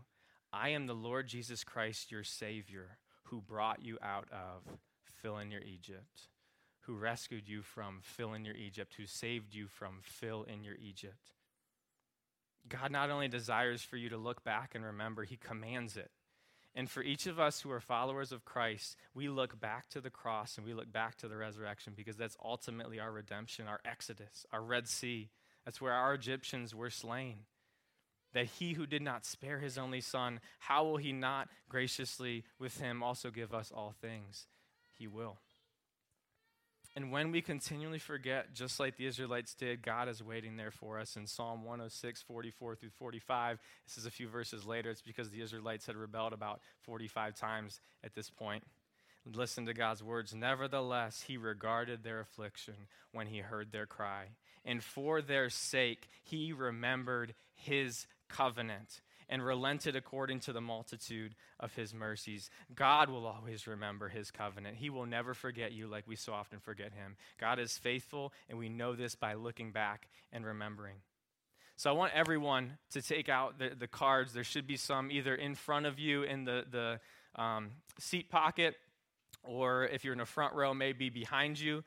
I 0.53 0.69
am 0.69 0.88
the 0.88 0.93
Lord 0.93 1.27
Jesus 1.27 1.63
Christ, 1.63 2.12
your 2.12 2.23
Savior, 2.23 2.97
who 3.23 3.41
brought 3.41 3.84
you 3.84 3.97
out 4.01 4.27
of 4.31 4.77
fill 5.21 5.38
in 5.38 5.51
your 5.51 5.62
Egypt, 5.62 6.29
who 6.81 6.95
rescued 6.95 7.47
you 7.47 7.62
from 7.62 7.99
fill 8.01 8.34
in 8.34 8.45
your 8.45 8.55
Egypt, 8.55 8.93
who 8.97 9.05
saved 9.05 9.53
you 9.53 9.67
from 9.67 9.99
fill 10.01 10.43
in 10.43 10.63
your 10.63 10.75
Egypt. 10.75 11.31
God 12.67 12.91
not 12.91 13.10
only 13.10 13.27
desires 13.27 13.81
for 13.81 13.97
you 13.97 14.10
to 14.10 14.17
look 14.17 14.43
back 14.43 14.75
and 14.75 14.86
remember, 14.86 15.23
He 15.23 15.38
commands 15.38 15.97
it. 15.97 16.12
And 16.75 16.89
for 16.89 17.01
each 17.01 17.25
of 17.25 17.39
us 17.39 17.62
who 17.62 17.71
are 17.71 17.79
followers 17.79 18.34
of 18.34 18.43
Christ, 18.43 18.97
we 19.13 19.29
look 19.29 19.60
back 19.60 19.88
to 19.89 20.01
the 20.01 20.10
cross 20.10 20.58
and 20.58 20.65
we 20.65 20.73
look 20.73 20.91
back 20.91 21.15
to 21.17 21.29
the 21.29 21.38
resurrection 21.38 21.93
because 21.95 22.17
that's 22.17 22.36
ultimately 22.43 22.99
our 22.99 23.12
redemption, 23.12 23.67
our 23.67 23.79
exodus, 23.86 24.45
our 24.51 24.62
Red 24.62 24.89
Sea. 24.89 25.29
That's 25.63 25.79
where 25.79 25.93
our 25.93 26.13
Egyptians 26.13 26.75
were 26.75 26.89
slain. 26.89 27.45
That 28.35 28.45
he 28.45 28.73
who 28.73 28.85
did 28.85 29.01
not 29.01 29.25
spare 29.25 29.57
his 29.57 29.79
only 29.79 30.01
son, 30.01 30.39
how 30.59 30.83
will 30.83 30.97
he 30.97 31.11
not 31.11 31.49
graciously 31.67 32.43
with 32.59 32.79
him 32.79 33.01
also 33.01 33.31
give 33.31 33.51
us 33.53 33.71
all 33.75 33.95
things? 33.99 34.45
He 34.99 35.07
will. 35.07 35.37
And 36.97 37.11
when 37.11 37.31
we 37.31 37.41
continually 37.41 37.99
forget, 37.99 38.53
just 38.53 38.79
like 38.79 38.95
the 38.97 39.05
Israelites 39.05 39.53
did, 39.53 39.81
God 39.81 40.07
is 40.07 40.23
waiting 40.23 40.55
there 40.55 40.71
for 40.71 40.99
us. 40.99 41.17
In 41.17 41.27
Psalm 41.27 41.63
106, 41.63 42.21
44 42.21 42.75
through 42.75 42.89
45, 42.89 43.59
this 43.87 43.97
is 43.97 44.05
a 44.05 44.11
few 44.11 44.29
verses 44.29 44.65
later. 44.65 44.91
It's 44.91 45.01
because 45.01 45.29
the 45.29 45.41
Israelites 45.41 45.85
had 45.85 45.95
rebelled 45.97 46.31
about 46.31 46.61
45 46.83 47.35
times 47.35 47.81
at 48.03 48.15
this 48.15 48.29
point. 48.29 48.63
Listen 49.33 49.65
to 49.65 49.73
God's 49.73 50.03
words. 50.03 50.33
Nevertheless, 50.33 51.23
he 51.27 51.35
regarded 51.35 52.03
their 52.03 52.19
affliction 52.19 52.75
when 53.11 53.27
he 53.27 53.39
heard 53.39 53.71
their 53.71 53.87
cry. 53.87 54.27
And 54.63 54.83
for 54.83 55.21
their 55.21 55.49
sake, 55.49 56.07
he 56.23 56.53
remembered 56.53 57.33
his 57.55 58.07
covenant 58.27 59.01
and 59.27 59.43
relented 59.43 59.95
according 59.95 60.39
to 60.39 60.53
the 60.53 60.61
multitude 60.61 61.35
of 61.59 61.73
his 61.73 61.93
mercies. 61.93 62.49
God 62.75 63.09
will 63.09 63.25
always 63.25 63.65
remember 63.65 64.09
his 64.09 64.29
covenant. 64.31 64.77
He 64.77 64.89
will 64.89 65.05
never 65.05 65.33
forget 65.33 65.71
you 65.71 65.88
like 65.88 66.07
we 66.07 66.15
so 66.15 66.33
often 66.33 66.59
forget 66.59 66.93
him. 66.93 67.15
God 67.39 67.59
is 67.59 67.77
faithful, 67.77 68.33
and 68.49 68.59
we 68.59 68.69
know 68.69 68.95
this 68.95 69.15
by 69.15 69.33
looking 69.33 69.71
back 69.71 70.09
and 70.31 70.45
remembering. 70.45 70.97
So 71.77 71.89
I 71.89 71.93
want 71.93 72.13
everyone 72.13 72.77
to 72.91 73.01
take 73.01 73.27
out 73.27 73.59
the, 73.59 73.71
the 73.77 73.88
cards. 73.88 74.31
There 74.31 74.43
should 74.43 74.67
be 74.67 74.77
some 74.77 75.11
either 75.11 75.35
in 75.35 75.55
front 75.55 75.85
of 75.85 75.99
you 75.99 76.23
in 76.23 76.45
the, 76.45 76.63
the 76.69 77.41
um, 77.41 77.71
seat 77.99 78.29
pocket, 78.29 78.75
or 79.43 79.85
if 79.85 80.03
you're 80.03 80.13
in 80.13 80.19
the 80.19 80.25
front 80.25 80.53
row, 80.53 80.73
maybe 80.73 81.09
behind 81.09 81.59
you. 81.59 81.83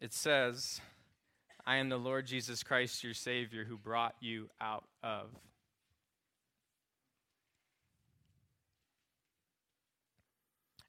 It 0.00 0.12
says, 0.12 0.80
I 1.66 1.76
am 1.76 1.88
the 1.88 1.96
Lord 1.96 2.26
Jesus 2.26 2.62
Christ, 2.62 3.02
your 3.02 3.14
Savior, 3.14 3.64
who 3.64 3.76
brought 3.76 4.14
you 4.20 4.48
out 4.60 4.84
of. 5.02 5.26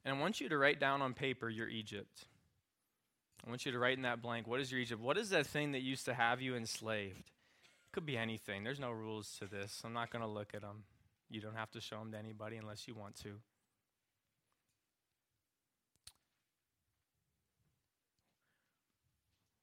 And 0.04 0.16
I 0.16 0.20
want 0.20 0.40
you 0.40 0.48
to 0.48 0.56
write 0.56 0.78
down 0.78 1.02
on 1.02 1.14
paper 1.14 1.48
your 1.48 1.68
Egypt. 1.68 2.26
I 3.44 3.50
want 3.50 3.66
you 3.66 3.72
to 3.72 3.78
write 3.78 3.96
in 3.96 4.02
that 4.02 4.22
blank, 4.22 4.46
what 4.46 4.60
is 4.60 4.70
your 4.70 4.80
Egypt? 4.80 5.02
What 5.02 5.18
is 5.18 5.30
that 5.30 5.46
thing 5.46 5.72
that 5.72 5.82
used 5.82 6.04
to 6.04 6.14
have 6.14 6.40
you 6.40 6.54
enslaved? 6.54 7.18
It 7.18 7.92
could 7.92 8.06
be 8.06 8.16
anything. 8.16 8.62
There's 8.62 8.80
no 8.80 8.92
rules 8.92 9.36
to 9.40 9.46
this. 9.46 9.82
I'm 9.84 9.92
not 9.92 10.10
going 10.10 10.22
to 10.22 10.28
look 10.28 10.54
at 10.54 10.62
them. 10.62 10.84
You 11.28 11.40
don't 11.40 11.56
have 11.56 11.70
to 11.72 11.80
show 11.80 11.98
them 11.98 12.12
to 12.12 12.18
anybody 12.18 12.56
unless 12.56 12.86
you 12.86 12.94
want 12.94 13.16
to. 13.22 13.34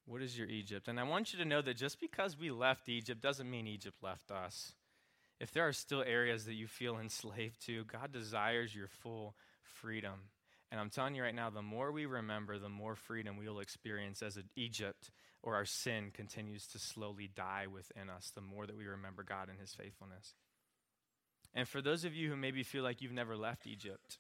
What 0.06 0.22
is 0.22 0.38
your 0.38 0.48
Egypt? 0.48 0.88
And 0.88 1.00
I 1.00 1.04
want 1.04 1.34
you 1.34 1.40
to 1.40 1.46
know 1.46 1.62
that 1.62 1.78
just 1.78 2.00
because 2.00 2.38
we 2.38 2.52
left 2.52 2.90
Egypt 2.90 3.22
doesn't 3.22 3.50
mean 3.50 3.68
Egypt 3.68 3.98
left 4.02 4.32
us. 4.32 4.74
If 5.40 5.52
there 5.52 5.68
are 5.68 5.74
still 5.74 6.04
areas 6.06 6.46
that 6.46 6.54
you 6.54 6.68
feel 6.68 6.98
enslaved 7.02 7.66
to, 7.66 7.84
God 7.86 8.12
desires 8.12 8.76
your 8.76 8.88
full 8.88 9.36
freedom. 9.62 10.30
And 10.72 10.80
I'm 10.80 10.90
telling 10.90 11.16
you 11.16 11.24
right 11.24 11.34
now, 11.34 11.50
the 11.50 11.62
more 11.62 11.92
we 11.92 12.06
remember, 12.06 12.58
the 12.58 12.70
more 12.70 12.96
freedom 12.96 13.38
we 13.38 13.48
will 13.48 13.60
experience 13.60 14.22
as 14.22 14.38
Egypt 14.56 15.12
or 15.42 15.56
our 15.56 15.66
sin 15.66 16.12
continues 16.12 16.66
to 16.68 16.80
slowly 16.80 17.30
die 17.34 17.68
within 17.72 18.10
us, 18.10 18.32
the 18.34 18.42
more 18.42 18.66
that 18.66 18.76
we 18.76 18.86
remember 18.86 19.24
God 19.24 19.48
and 19.50 19.60
his 19.60 19.74
faithfulness. 19.74 20.34
And 21.54 21.68
for 21.68 21.82
those 21.82 22.04
of 22.04 22.16
you 22.16 22.30
who 22.30 22.36
maybe 22.36 22.64
feel 22.64 22.84
like 22.84 23.02
you've 23.02 23.14
never 23.14 23.38
left 23.38 23.68
Egypt, 23.68 24.18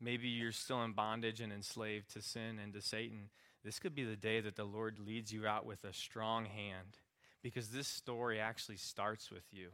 maybe 0.00 0.28
you're 0.28 0.52
still 0.52 0.82
in 0.82 0.92
bondage 0.92 1.40
and 1.40 1.52
enslaved 1.52 2.12
to 2.14 2.22
sin 2.22 2.58
and 2.62 2.72
to 2.72 2.80
Satan, 2.80 3.28
this 3.64 3.78
could 3.78 3.94
be 3.94 4.04
the 4.04 4.16
day 4.16 4.40
that 4.40 4.56
the 4.56 4.64
Lord 4.64 4.98
leads 4.98 5.32
you 5.32 5.46
out 5.46 5.64
with 5.64 5.84
a 5.84 5.92
strong 5.92 6.44
hand 6.44 6.98
because 7.42 7.68
this 7.68 7.88
story 7.88 8.38
actually 8.38 8.76
starts 8.76 9.30
with 9.30 9.44
you. 9.52 9.70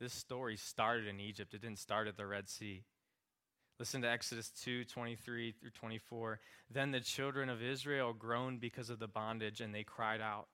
This 0.00 0.12
story 0.12 0.56
started 0.56 1.06
in 1.06 1.20
Egypt, 1.20 1.54
it 1.54 1.62
didn't 1.62 1.78
start 1.78 2.08
at 2.08 2.16
the 2.16 2.26
Red 2.26 2.48
Sea. 2.48 2.82
Listen 3.78 4.02
to 4.02 4.08
Exodus 4.08 4.50
2 4.50 4.84
23 4.84 5.52
through 5.52 5.70
24. 5.70 6.38
Then 6.70 6.92
the 6.92 7.00
children 7.00 7.48
of 7.48 7.62
Israel 7.62 8.12
groaned 8.12 8.60
because 8.60 8.88
of 8.88 9.00
the 9.00 9.08
bondage, 9.08 9.60
and 9.60 9.74
they 9.74 9.82
cried 9.82 10.20
out 10.20 10.46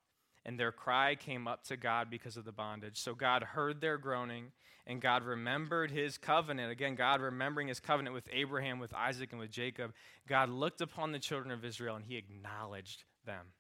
and 0.51 0.59
their 0.59 0.73
cry 0.73 1.15
came 1.15 1.47
up 1.47 1.63
to 1.63 1.77
God 1.77 2.11
because 2.11 2.37
of 2.37 2.45
the 2.45 2.51
bondage. 2.51 3.01
So 3.01 3.15
God 3.15 3.45
heard 3.45 3.81
their 3.81 3.97
groaning, 3.97 4.47
and 4.85 5.01
God 5.01 5.23
remembered 5.23 5.93
his 5.93 6.19
covenant. 6.19 6.73
Again, 6.73 6.97
God 6.97 7.21
remembering 7.21 7.69
his 7.69 7.79
covenant 7.79 8.17
with 8.17 8.29
Abraham, 8.33 8.81
with 8.81 8.93
Isaac, 8.93 9.29
and 9.31 9.39
with 9.39 9.53
Jacob. 9.53 9.93
God 10.27 10.49
looked 10.49 10.81
upon 10.81 11.13
the 11.13 11.21
children 11.21 11.53
of 11.53 11.65
Israel, 11.65 11.95
and 11.95 12.05
he 12.05 12.17
acknowledged 12.17 13.05
them. 13.25 13.53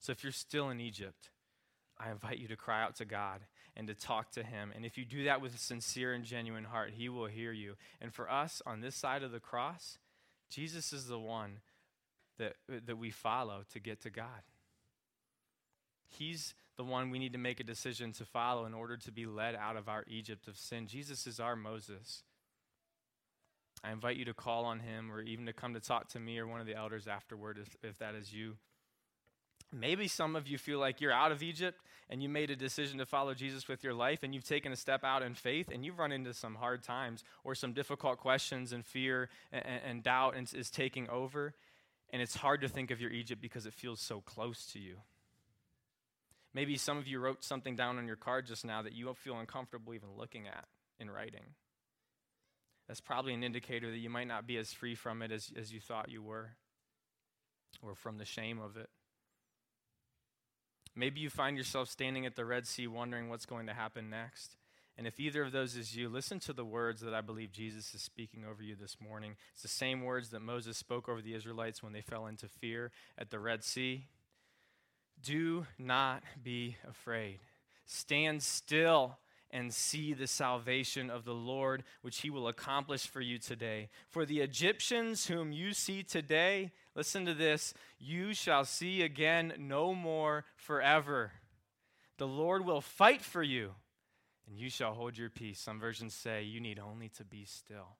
So 0.00 0.10
if 0.10 0.24
you're 0.24 0.32
still 0.32 0.70
in 0.70 0.80
Egypt, 0.80 1.30
I 2.00 2.10
invite 2.10 2.38
you 2.38 2.48
to 2.48 2.56
cry 2.56 2.82
out 2.82 2.96
to 2.96 3.04
God 3.04 3.42
and 3.76 3.86
to 3.86 3.94
talk 3.94 4.32
to 4.32 4.42
him. 4.42 4.72
And 4.74 4.84
if 4.84 4.98
you 4.98 5.04
do 5.04 5.22
that 5.22 5.40
with 5.40 5.54
a 5.54 5.58
sincere 5.58 6.14
and 6.14 6.24
genuine 6.24 6.64
heart, 6.64 6.90
he 6.96 7.08
will 7.08 7.26
hear 7.26 7.52
you. 7.52 7.74
And 8.00 8.12
for 8.12 8.28
us 8.28 8.60
on 8.66 8.80
this 8.80 8.96
side 8.96 9.22
of 9.22 9.30
the 9.30 9.38
cross, 9.38 9.98
Jesus 10.50 10.92
is 10.92 11.06
the 11.06 11.20
one 11.20 11.60
that, 12.38 12.56
that 12.86 12.98
we 12.98 13.12
follow 13.12 13.62
to 13.72 13.78
get 13.78 14.00
to 14.00 14.10
God. 14.10 14.42
He's 16.08 16.54
the 16.76 16.84
one 16.84 17.10
we 17.10 17.18
need 17.18 17.32
to 17.32 17.38
make 17.38 17.60
a 17.60 17.64
decision 17.64 18.12
to 18.12 18.24
follow 18.24 18.64
in 18.64 18.74
order 18.74 18.96
to 18.96 19.12
be 19.12 19.26
led 19.26 19.54
out 19.54 19.76
of 19.76 19.88
our 19.88 20.04
Egypt 20.08 20.48
of 20.48 20.56
sin. 20.56 20.86
Jesus 20.86 21.26
is 21.26 21.38
our 21.38 21.56
Moses. 21.56 22.22
I 23.84 23.92
invite 23.92 24.16
you 24.16 24.24
to 24.24 24.34
call 24.34 24.64
on 24.64 24.80
him 24.80 25.12
or 25.12 25.20
even 25.20 25.46
to 25.46 25.52
come 25.52 25.74
to 25.74 25.80
talk 25.80 26.08
to 26.10 26.20
me 26.20 26.38
or 26.38 26.46
one 26.46 26.60
of 26.60 26.66
the 26.66 26.74
elders 26.74 27.06
afterward 27.06 27.58
if, 27.60 27.76
if 27.82 27.98
that 27.98 28.14
is 28.14 28.32
you. 28.32 28.56
Maybe 29.72 30.08
some 30.08 30.36
of 30.36 30.48
you 30.48 30.56
feel 30.56 30.78
like 30.78 31.00
you're 31.00 31.12
out 31.12 31.32
of 31.32 31.42
Egypt 31.42 31.80
and 32.08 32.22
you 32.22 32.28
made 32.28 32.50
a 32.50 32.56
decision 32.56 32.98
to 32.98 33.06
follow 33.06 33.34
Jesus 33.34 33.68
with 33.68 33.82
your 33.82 33.94
life 33.94 34.22
and 34.22 34.34
you've 34.34 34.46
taken 34.46 34.72
a 34.72 34.76
step 34.76 35.04
out 35.04 35.22
in 35.22 35.34
faith 35.34 35.68
and 35.72 35.84
you've 35.84 35.98
run 35.98 36.12
into 36.12 36.32
some 36.32 36.54
hard 36.54 36.82
times 36.82 37.24
or 37.42 37.54
some 37.54 37.72
difficult 37.72 38.18
questions 38.18 38.72
and 38.72 38.86
fear 38.86 39.28
and, 39.52 39.64
and 39.86 40.02
doubt 40.02 40.36
is 40.54 40.70
taking 40.70 41.08
over. 41.10 41.54
And 42.10 42.22
it's 42.22 42.36
hard 42.36 42.60
to 42.60 42.68
think 42.68 42.90
of 42.90 43.00
your 43.00 43.10
Egypt 43.10 43.42
because 43.42 43.66
it 43.66 43.74
feels 43.74 44.00
so 44.00 44.20
close 44.20 44.66
to 44.66 44.78
you. 44.78 44.96
Maybe 46.54 46.76
some 46.76 46.96
of 46.96 47.06
you 47.08 47.18
wrote 47.18 47.42
something 47.44 47.76
down 47.76 47.98
on 47.98 48.06
your 48.06 48.16
card 48.16 48.46
just 48.46 48.64
now 48.64 48.80
that 48.82 48.92
you 48.94 49.12
feel 49.14 49.38
uncomfortable 49.38 49.92
even 49.92 50.10
looking 50.16 50.46
at 50.46 50.66
in 51.00 51.10
writing. 51.10 51.54
That's 52.86 53.00
probably 53.00 53.34
an 53.34 53.42
indicator 53.42 53.90
that 53.90 53.98
you 53.98 54.10
might 54.10 54.28
not 54.28 54.46
be 54.46 54.56
as 54.56 54.72
free 54.72 54.94
from 54.94 55.20
it 55.22 55.32
as, 55.32 55.52
as 55.58 55.72
you 55.72 55.80
thought 55.80 56.10
you 56.10 56.22
were. 56.22 56.50
or 57.82 57.94
from 57.94 58.18
the 58.18 58.24
shame 58.24 58.60
of 58.60 58.76
it. 58.76 58.88
Maybe 60.96 61.20
you 61.20 61.30
find 61.30 61.56
yourself 61.56 61.88
standing 61.88 62.24
at 62.24 62.36
the 62.36 62.44
Red 62.44 62.66
Sea 62.66 62.86
wondering 62.86 63.28
what's 63.28 63.46
going 63.46 63.66
to 63.66 63.74
happen 63.74 64.10
next. 64.10 64.56
And 64.96 65.08
if 65.08 65.18
either 65.18 65.42
of 65.42 65.50
those 65.50 65.74
is 65.74 65.96
you, 65.96 66.08
listen 66.08 66.38
to 66.40 66.52
the 66.52 66.64
words 66.64 67.00
that 67.00 67.14
I 67.14 67.20
believe 67.20 67.50
Jesus 67.50 67.94
is 67.94 68.02
speaking 68.02 68.44
over 68.48 68.62
you 68.62 68.76
this 68.76 68.98
morning. 69.00 69.34
It's 69.52 69.62
the 69.62 69.68
same 69.68 70.02
words 70.02 70.30
that 70.30 70.40
Moses 70.40 70.78
spoke 70.78 71.08
over 71.08 71.20
the 71.20 71.34
Israelites 71.34 71.82
when 71.82 71.92
they 71.92 72.00
fell 72.00 72.26
into 72.26 72.46
fear 72.46 72.92
at 73.18 73.30
the 73.30 73.40
Red 73.40 73.64
Sea. 73.64 74.06
Do 75.24 75.66
not 75.78 76.22
be 76.42 76.76
afraid. 76.88 77.38
Stand 77.86 78.42
still 78.42 79.18
and 79.50 79.72
see 79.72 80.12
the 80.12 80.26
salvation 80.26 81.08
of 81.08 81.24
the 81.24 81.34
Lord, 81.34 81.84
which 82.02 82.20
he 82.20 82.30
will 82.30 82.48
accomplish 82.48 83.06
for 83.06 83.20
you 83.20 83.38
today. 83.38 83.88
For 84.10 84.26
the 84.26 84.40
Egyptians 84.40 85.26
whom 85.26 85.52
you 85.52 85.72
see 85.72 86.02
today, 86.02 86.72
listen 86.94 87.24
to 87.24 87.34
this, 87.34 87.72
you 87.98 88.34
shall 88.34 88.64
see 88.64 89.02
again 89.02 89.54
no 89.58 89.94
more 89.94 90.44
forever. 90.56 91.32
The 92.18 92.26
Lord 92.26 92.66
will 92.66 92.80
fight 92.80 93.22
for 93.22 93.42
you 93.42 93.70
and 94.46 94.58
you 94.58 94.68
shall 94.68 94.92
hold 94.92 95.16
your 95.16 95.30
peace. 95.30 95.58
Some 95.58 95.80
versions 95.80 96.14
say 96.14 96.42
you 96.42 96.60
need 96.60 96.78
only 96.78 97.08
to 97.10 97.24
be 97.24 97.44
still. 97.44 97.96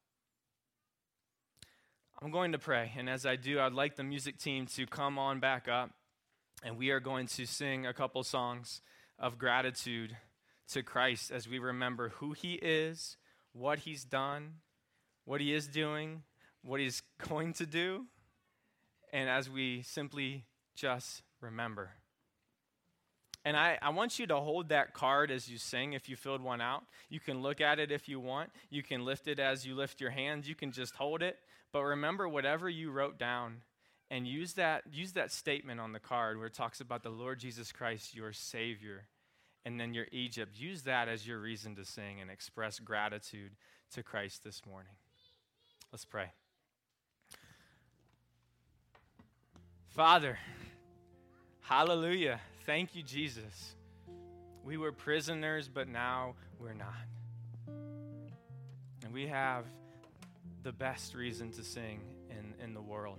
I'm 2.20 2.30
going 2.30 2.52
to 2.52 2.58
pray, 2.58 2.92
and 2.96 3.08
as 3.10 3.26
I 3.26 3.36
do, 3.36 3.58
I'd 3.58 3.72
like 3.72 3.96
the 3.96 4.04
music 4.04 4.38
team 4.38 4.66
to 4.66 4.86
come 4.86 5.18
on 5.18 5.40
back 5.40 5.68
up, 5.68 5.90
and 6.64 6.78
we 6.78 6.90
are 6.90 6.98
going 6.98 7.26
to 7.26 7.46
sing 7.46 7.86
a 7.86 7.92
couple 7.92 8.24
songs 8.24 8.80
of 9.18 9.38
gratitude 9.38 10.16
to 10.72 10.82
Christ 10.82 11.30
as 11.30 11.46
we 11.46 11.58
remember 11.58 12.08
who 12.08 12.32
He 12.32 12.54
is, 12.54 13.18
what 13.52 13.80
He's 13.80 14.02
done, 14.02 14.54
what 15.26 15.42
He 15.42 15.52
is 15.52 15.68
doing, 15.68 16.22
what 16.62 16.80
He's 16.80 17.02
going 17.28 17.52
to 17.54 17.66
do, 17.66 18.06
and 19.12 19.28
as 19.28 19.50
we 19.50 19.82
simply 19.82 20.46
just 20.74 21.22
remember. 21.40 21.90
And 23.44 23.58
I, 23.58 23.78
I 23.82 23.90
want 23.90 24.18
you 24.18 24.26
to 24.28 24.36
hold 24.36 24.70
that 24.70 24.94
card 24.94 25.30
as 25.30 25.50
you 25.50 25.58
sing 25.58 25.92
if 25.92 26.08
you 26.08 26.16
filled 26.16 26.40
one 26.40 26.62
out. 26.62 26.84
You 27.10 27.20
can 27.20 27.42
look 27.42 27.60
at 27.60 27.78
it 27.78 27.92
if 27.92 28.08
you 28.08 28.18
want. 28.18 28.48
You 28.70 28.82
can 28.82 29.04
lift 29.04 29.28
it 29.28 29.38
as 29.38 29.66
you 29.66 29.74
lift 29.74 30.00
your 30.00 30.08
hands. 30.08 30.48
You 30.48 30.54
can 30.54 30.72
just 30.72 30.94
hold 30.94 31.22
it. 31.22 31.36
But 31.70 31.82
remember, 31.82 32.26
whatever 32.26 32.70
you 32.70 32.90
wrote 32.90 33.18
down, 33.18 33.60
and 34.10 34.26
use 34.26 34.54
that, 34.54 34.82
use 34.92 35.12
that 35.12 35.32
statement 35.32 35.80
on 35.80 35.92
the 35.92 35.98
card 35.98 36.36
where 36.36 36.46
it 36.46 36.54
talks 36.54 36.80
about 36.80 37.02
the 37.02 37.10
Lord 37.10 37.38
Jesus 37.38 37.72
Christ, 37.72 38.14
your 38.14 38.32
Savior, 38.32 39.04
and 39.64 39.80
then 39.80 39.94
your 39.94 40.06
Egypt. 40.12 40.52
Use 40.58 40.82
that 40.82 41.08
as 41.08 41.26
your 41.26 41.40
reason 41.40 41.74
to 41.76 41.84
sing 41.84 42.20
and 42.20 42.30
express 42.30 42.78
gratitude 42.78 43.52
to 43.92 44.02
Christ 44.02 44.44
this 44.44 44.62
morning. 44.66 44.92
Let's 45.90 46.04
pray. 46.04 46.32
Father, 49.88 50.38
hallelujah. 51.60 52.40
Thank 52.66 52.94
you, 52.94 53.02
Jesus. 53.02 53.74
We 54.64 54.76
were 54.76 54.92
prisoners, 54.92 55.68
but 55.68 55.88
now 55.88 56.34
we're 56.58 56.74
not. 56.74 56.94
And 59.04 59.12
we 59.12 59.28
have 59.28 59.64
the 60.62 60.72
best 60.72 61.14
reason 61.14 61.52
to 61.52 61.62
sing 61.62 62.00
in, 62.30 62.54
in 62.62 62.74
the 62.74 62.80
world. 62.80 63.18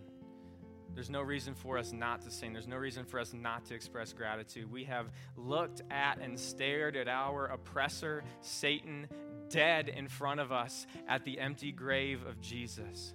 There's 0.96 1.10
no 1.10 1.22
reason 1.22 1.54
for 1.54 1.78
us 1.78 1.92
not 1.92 2.22
to 2.22 2.32
sing. 2.32 2.54
There's 2.54 2.68
no 2.68 2.78
reason 2.78 3.04
for 3.04 3.20
us 3.20 3.34
not 3.34 3.66
to 3.66 3.76
express 3.76 4.14
gratitude. 4.14 4.72
We 4.72 4.86
have 4.86 5.12
looked 5.36 5.82
at 5.92 6.20
and 6.20 6.40
stared 6.40 6.96
at 6.96 7.10
our 7.10 7.48
oppressor, 7.48 8.24
Satan, 8.40 9.08
dead 9.50 9.90
in 9.90 10.08
front 10.08 10.40
of 10.40 10.54
us 10.54 10.88
at 11.08 11.26
the 11.26 11.40
empty 11.40 11.74
grave 11.74 12.26
of 12.26 12.40
Jesus. 12.40 13.14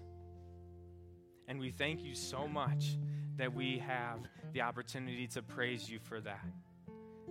And 1.48 1.58
we 1.58 1.70
thank 1.70 2.04
you 2.04 2.14
so 2.14 2.46
much 2.46 2.98
that 3.38 3.54
we 3.54 3.78
have 3.78 4.20
the 4.52 4.60
opportunity 4.60 5.26
to 5.28 5.42
praise 5.42 5.88
you 5.88 5.98
for 5.98 6.20
that. 6.20 6.44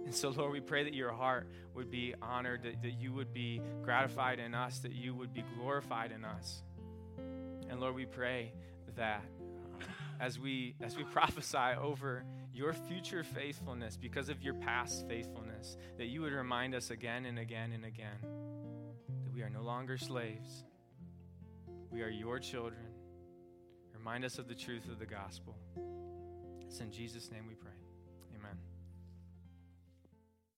And 0.04 0.16
so, 0.16 0.30
Lord, 0.30 0.52
we 0.52 0.62
pray 0.62 0.84
that 0.84 0.96
your 0.96 1.12
heart 1.12 1.48
would 1.76 1.92
be 1.92 2.16
honored, 2.22 2.64
that, 2.64 2.82
that 2.82 2.94
you 3.00 3.14
would 3.14 3.34
be 3.34 3.62
gratified 3.84 4.40
in 4.40 4.56
us, 4.56 4.80
that 4.80 4.94
you 4.94 5.14
would 5.14 5.32
be 5.32 5.44
glorified 5.56 6.12
in 6.12 6.26
us. 6.26 6.64
And 7.70 7.80
Lord, 7.80 7.94
we 7.94 8.06
pray 8.06 8.52
that 8.96 9.24
as 10.20 10.40
we 10.40 10.76
as 10.82 10.98
we 10.98 11.04
prophesy 11.16 11.76
over 11.80 12.24
your 12.54 12.74
future 12.74 13.24
faithfulness 13.24 13.98
because 13.98 14.30
of 14.30 14.42
your 14.42 14.54
past 14.56 15.08
faithfulness, 15.08 15.78
that 15.98 16.08
you 16.08 16.22
would 16.22 16.34
remind 16.34 16.76
us 16.76 16.92
again 16.92 17.26
and 17.26 17.40
again 17.40 17.72
and 17.72 17.86
again 17.86 18.20
that 19.24 19.34
we 19.34 19.42
are 19.42 19.50
no 19.50 19.62
longer 19.62 19.98
slaves. 19.98 20.64
We 21.92 22.02
are 22.02 22.10
your 22.10 22.40
children. 22.40 22.86
Remind 23.98 24.24
us 24.26 24.38
of 24.38 24.48
the 24.48 24.56
truth 24.56 24.88
of 24.90 25.00
the 25.00 25.06
gospel. 25.06 25.56
It's 26.68 26.80
in 26.80 26.92
Jesus' 26.92 27.32
name 27.32 27.46
we 27.48 27.56
pray. 27.56 27.79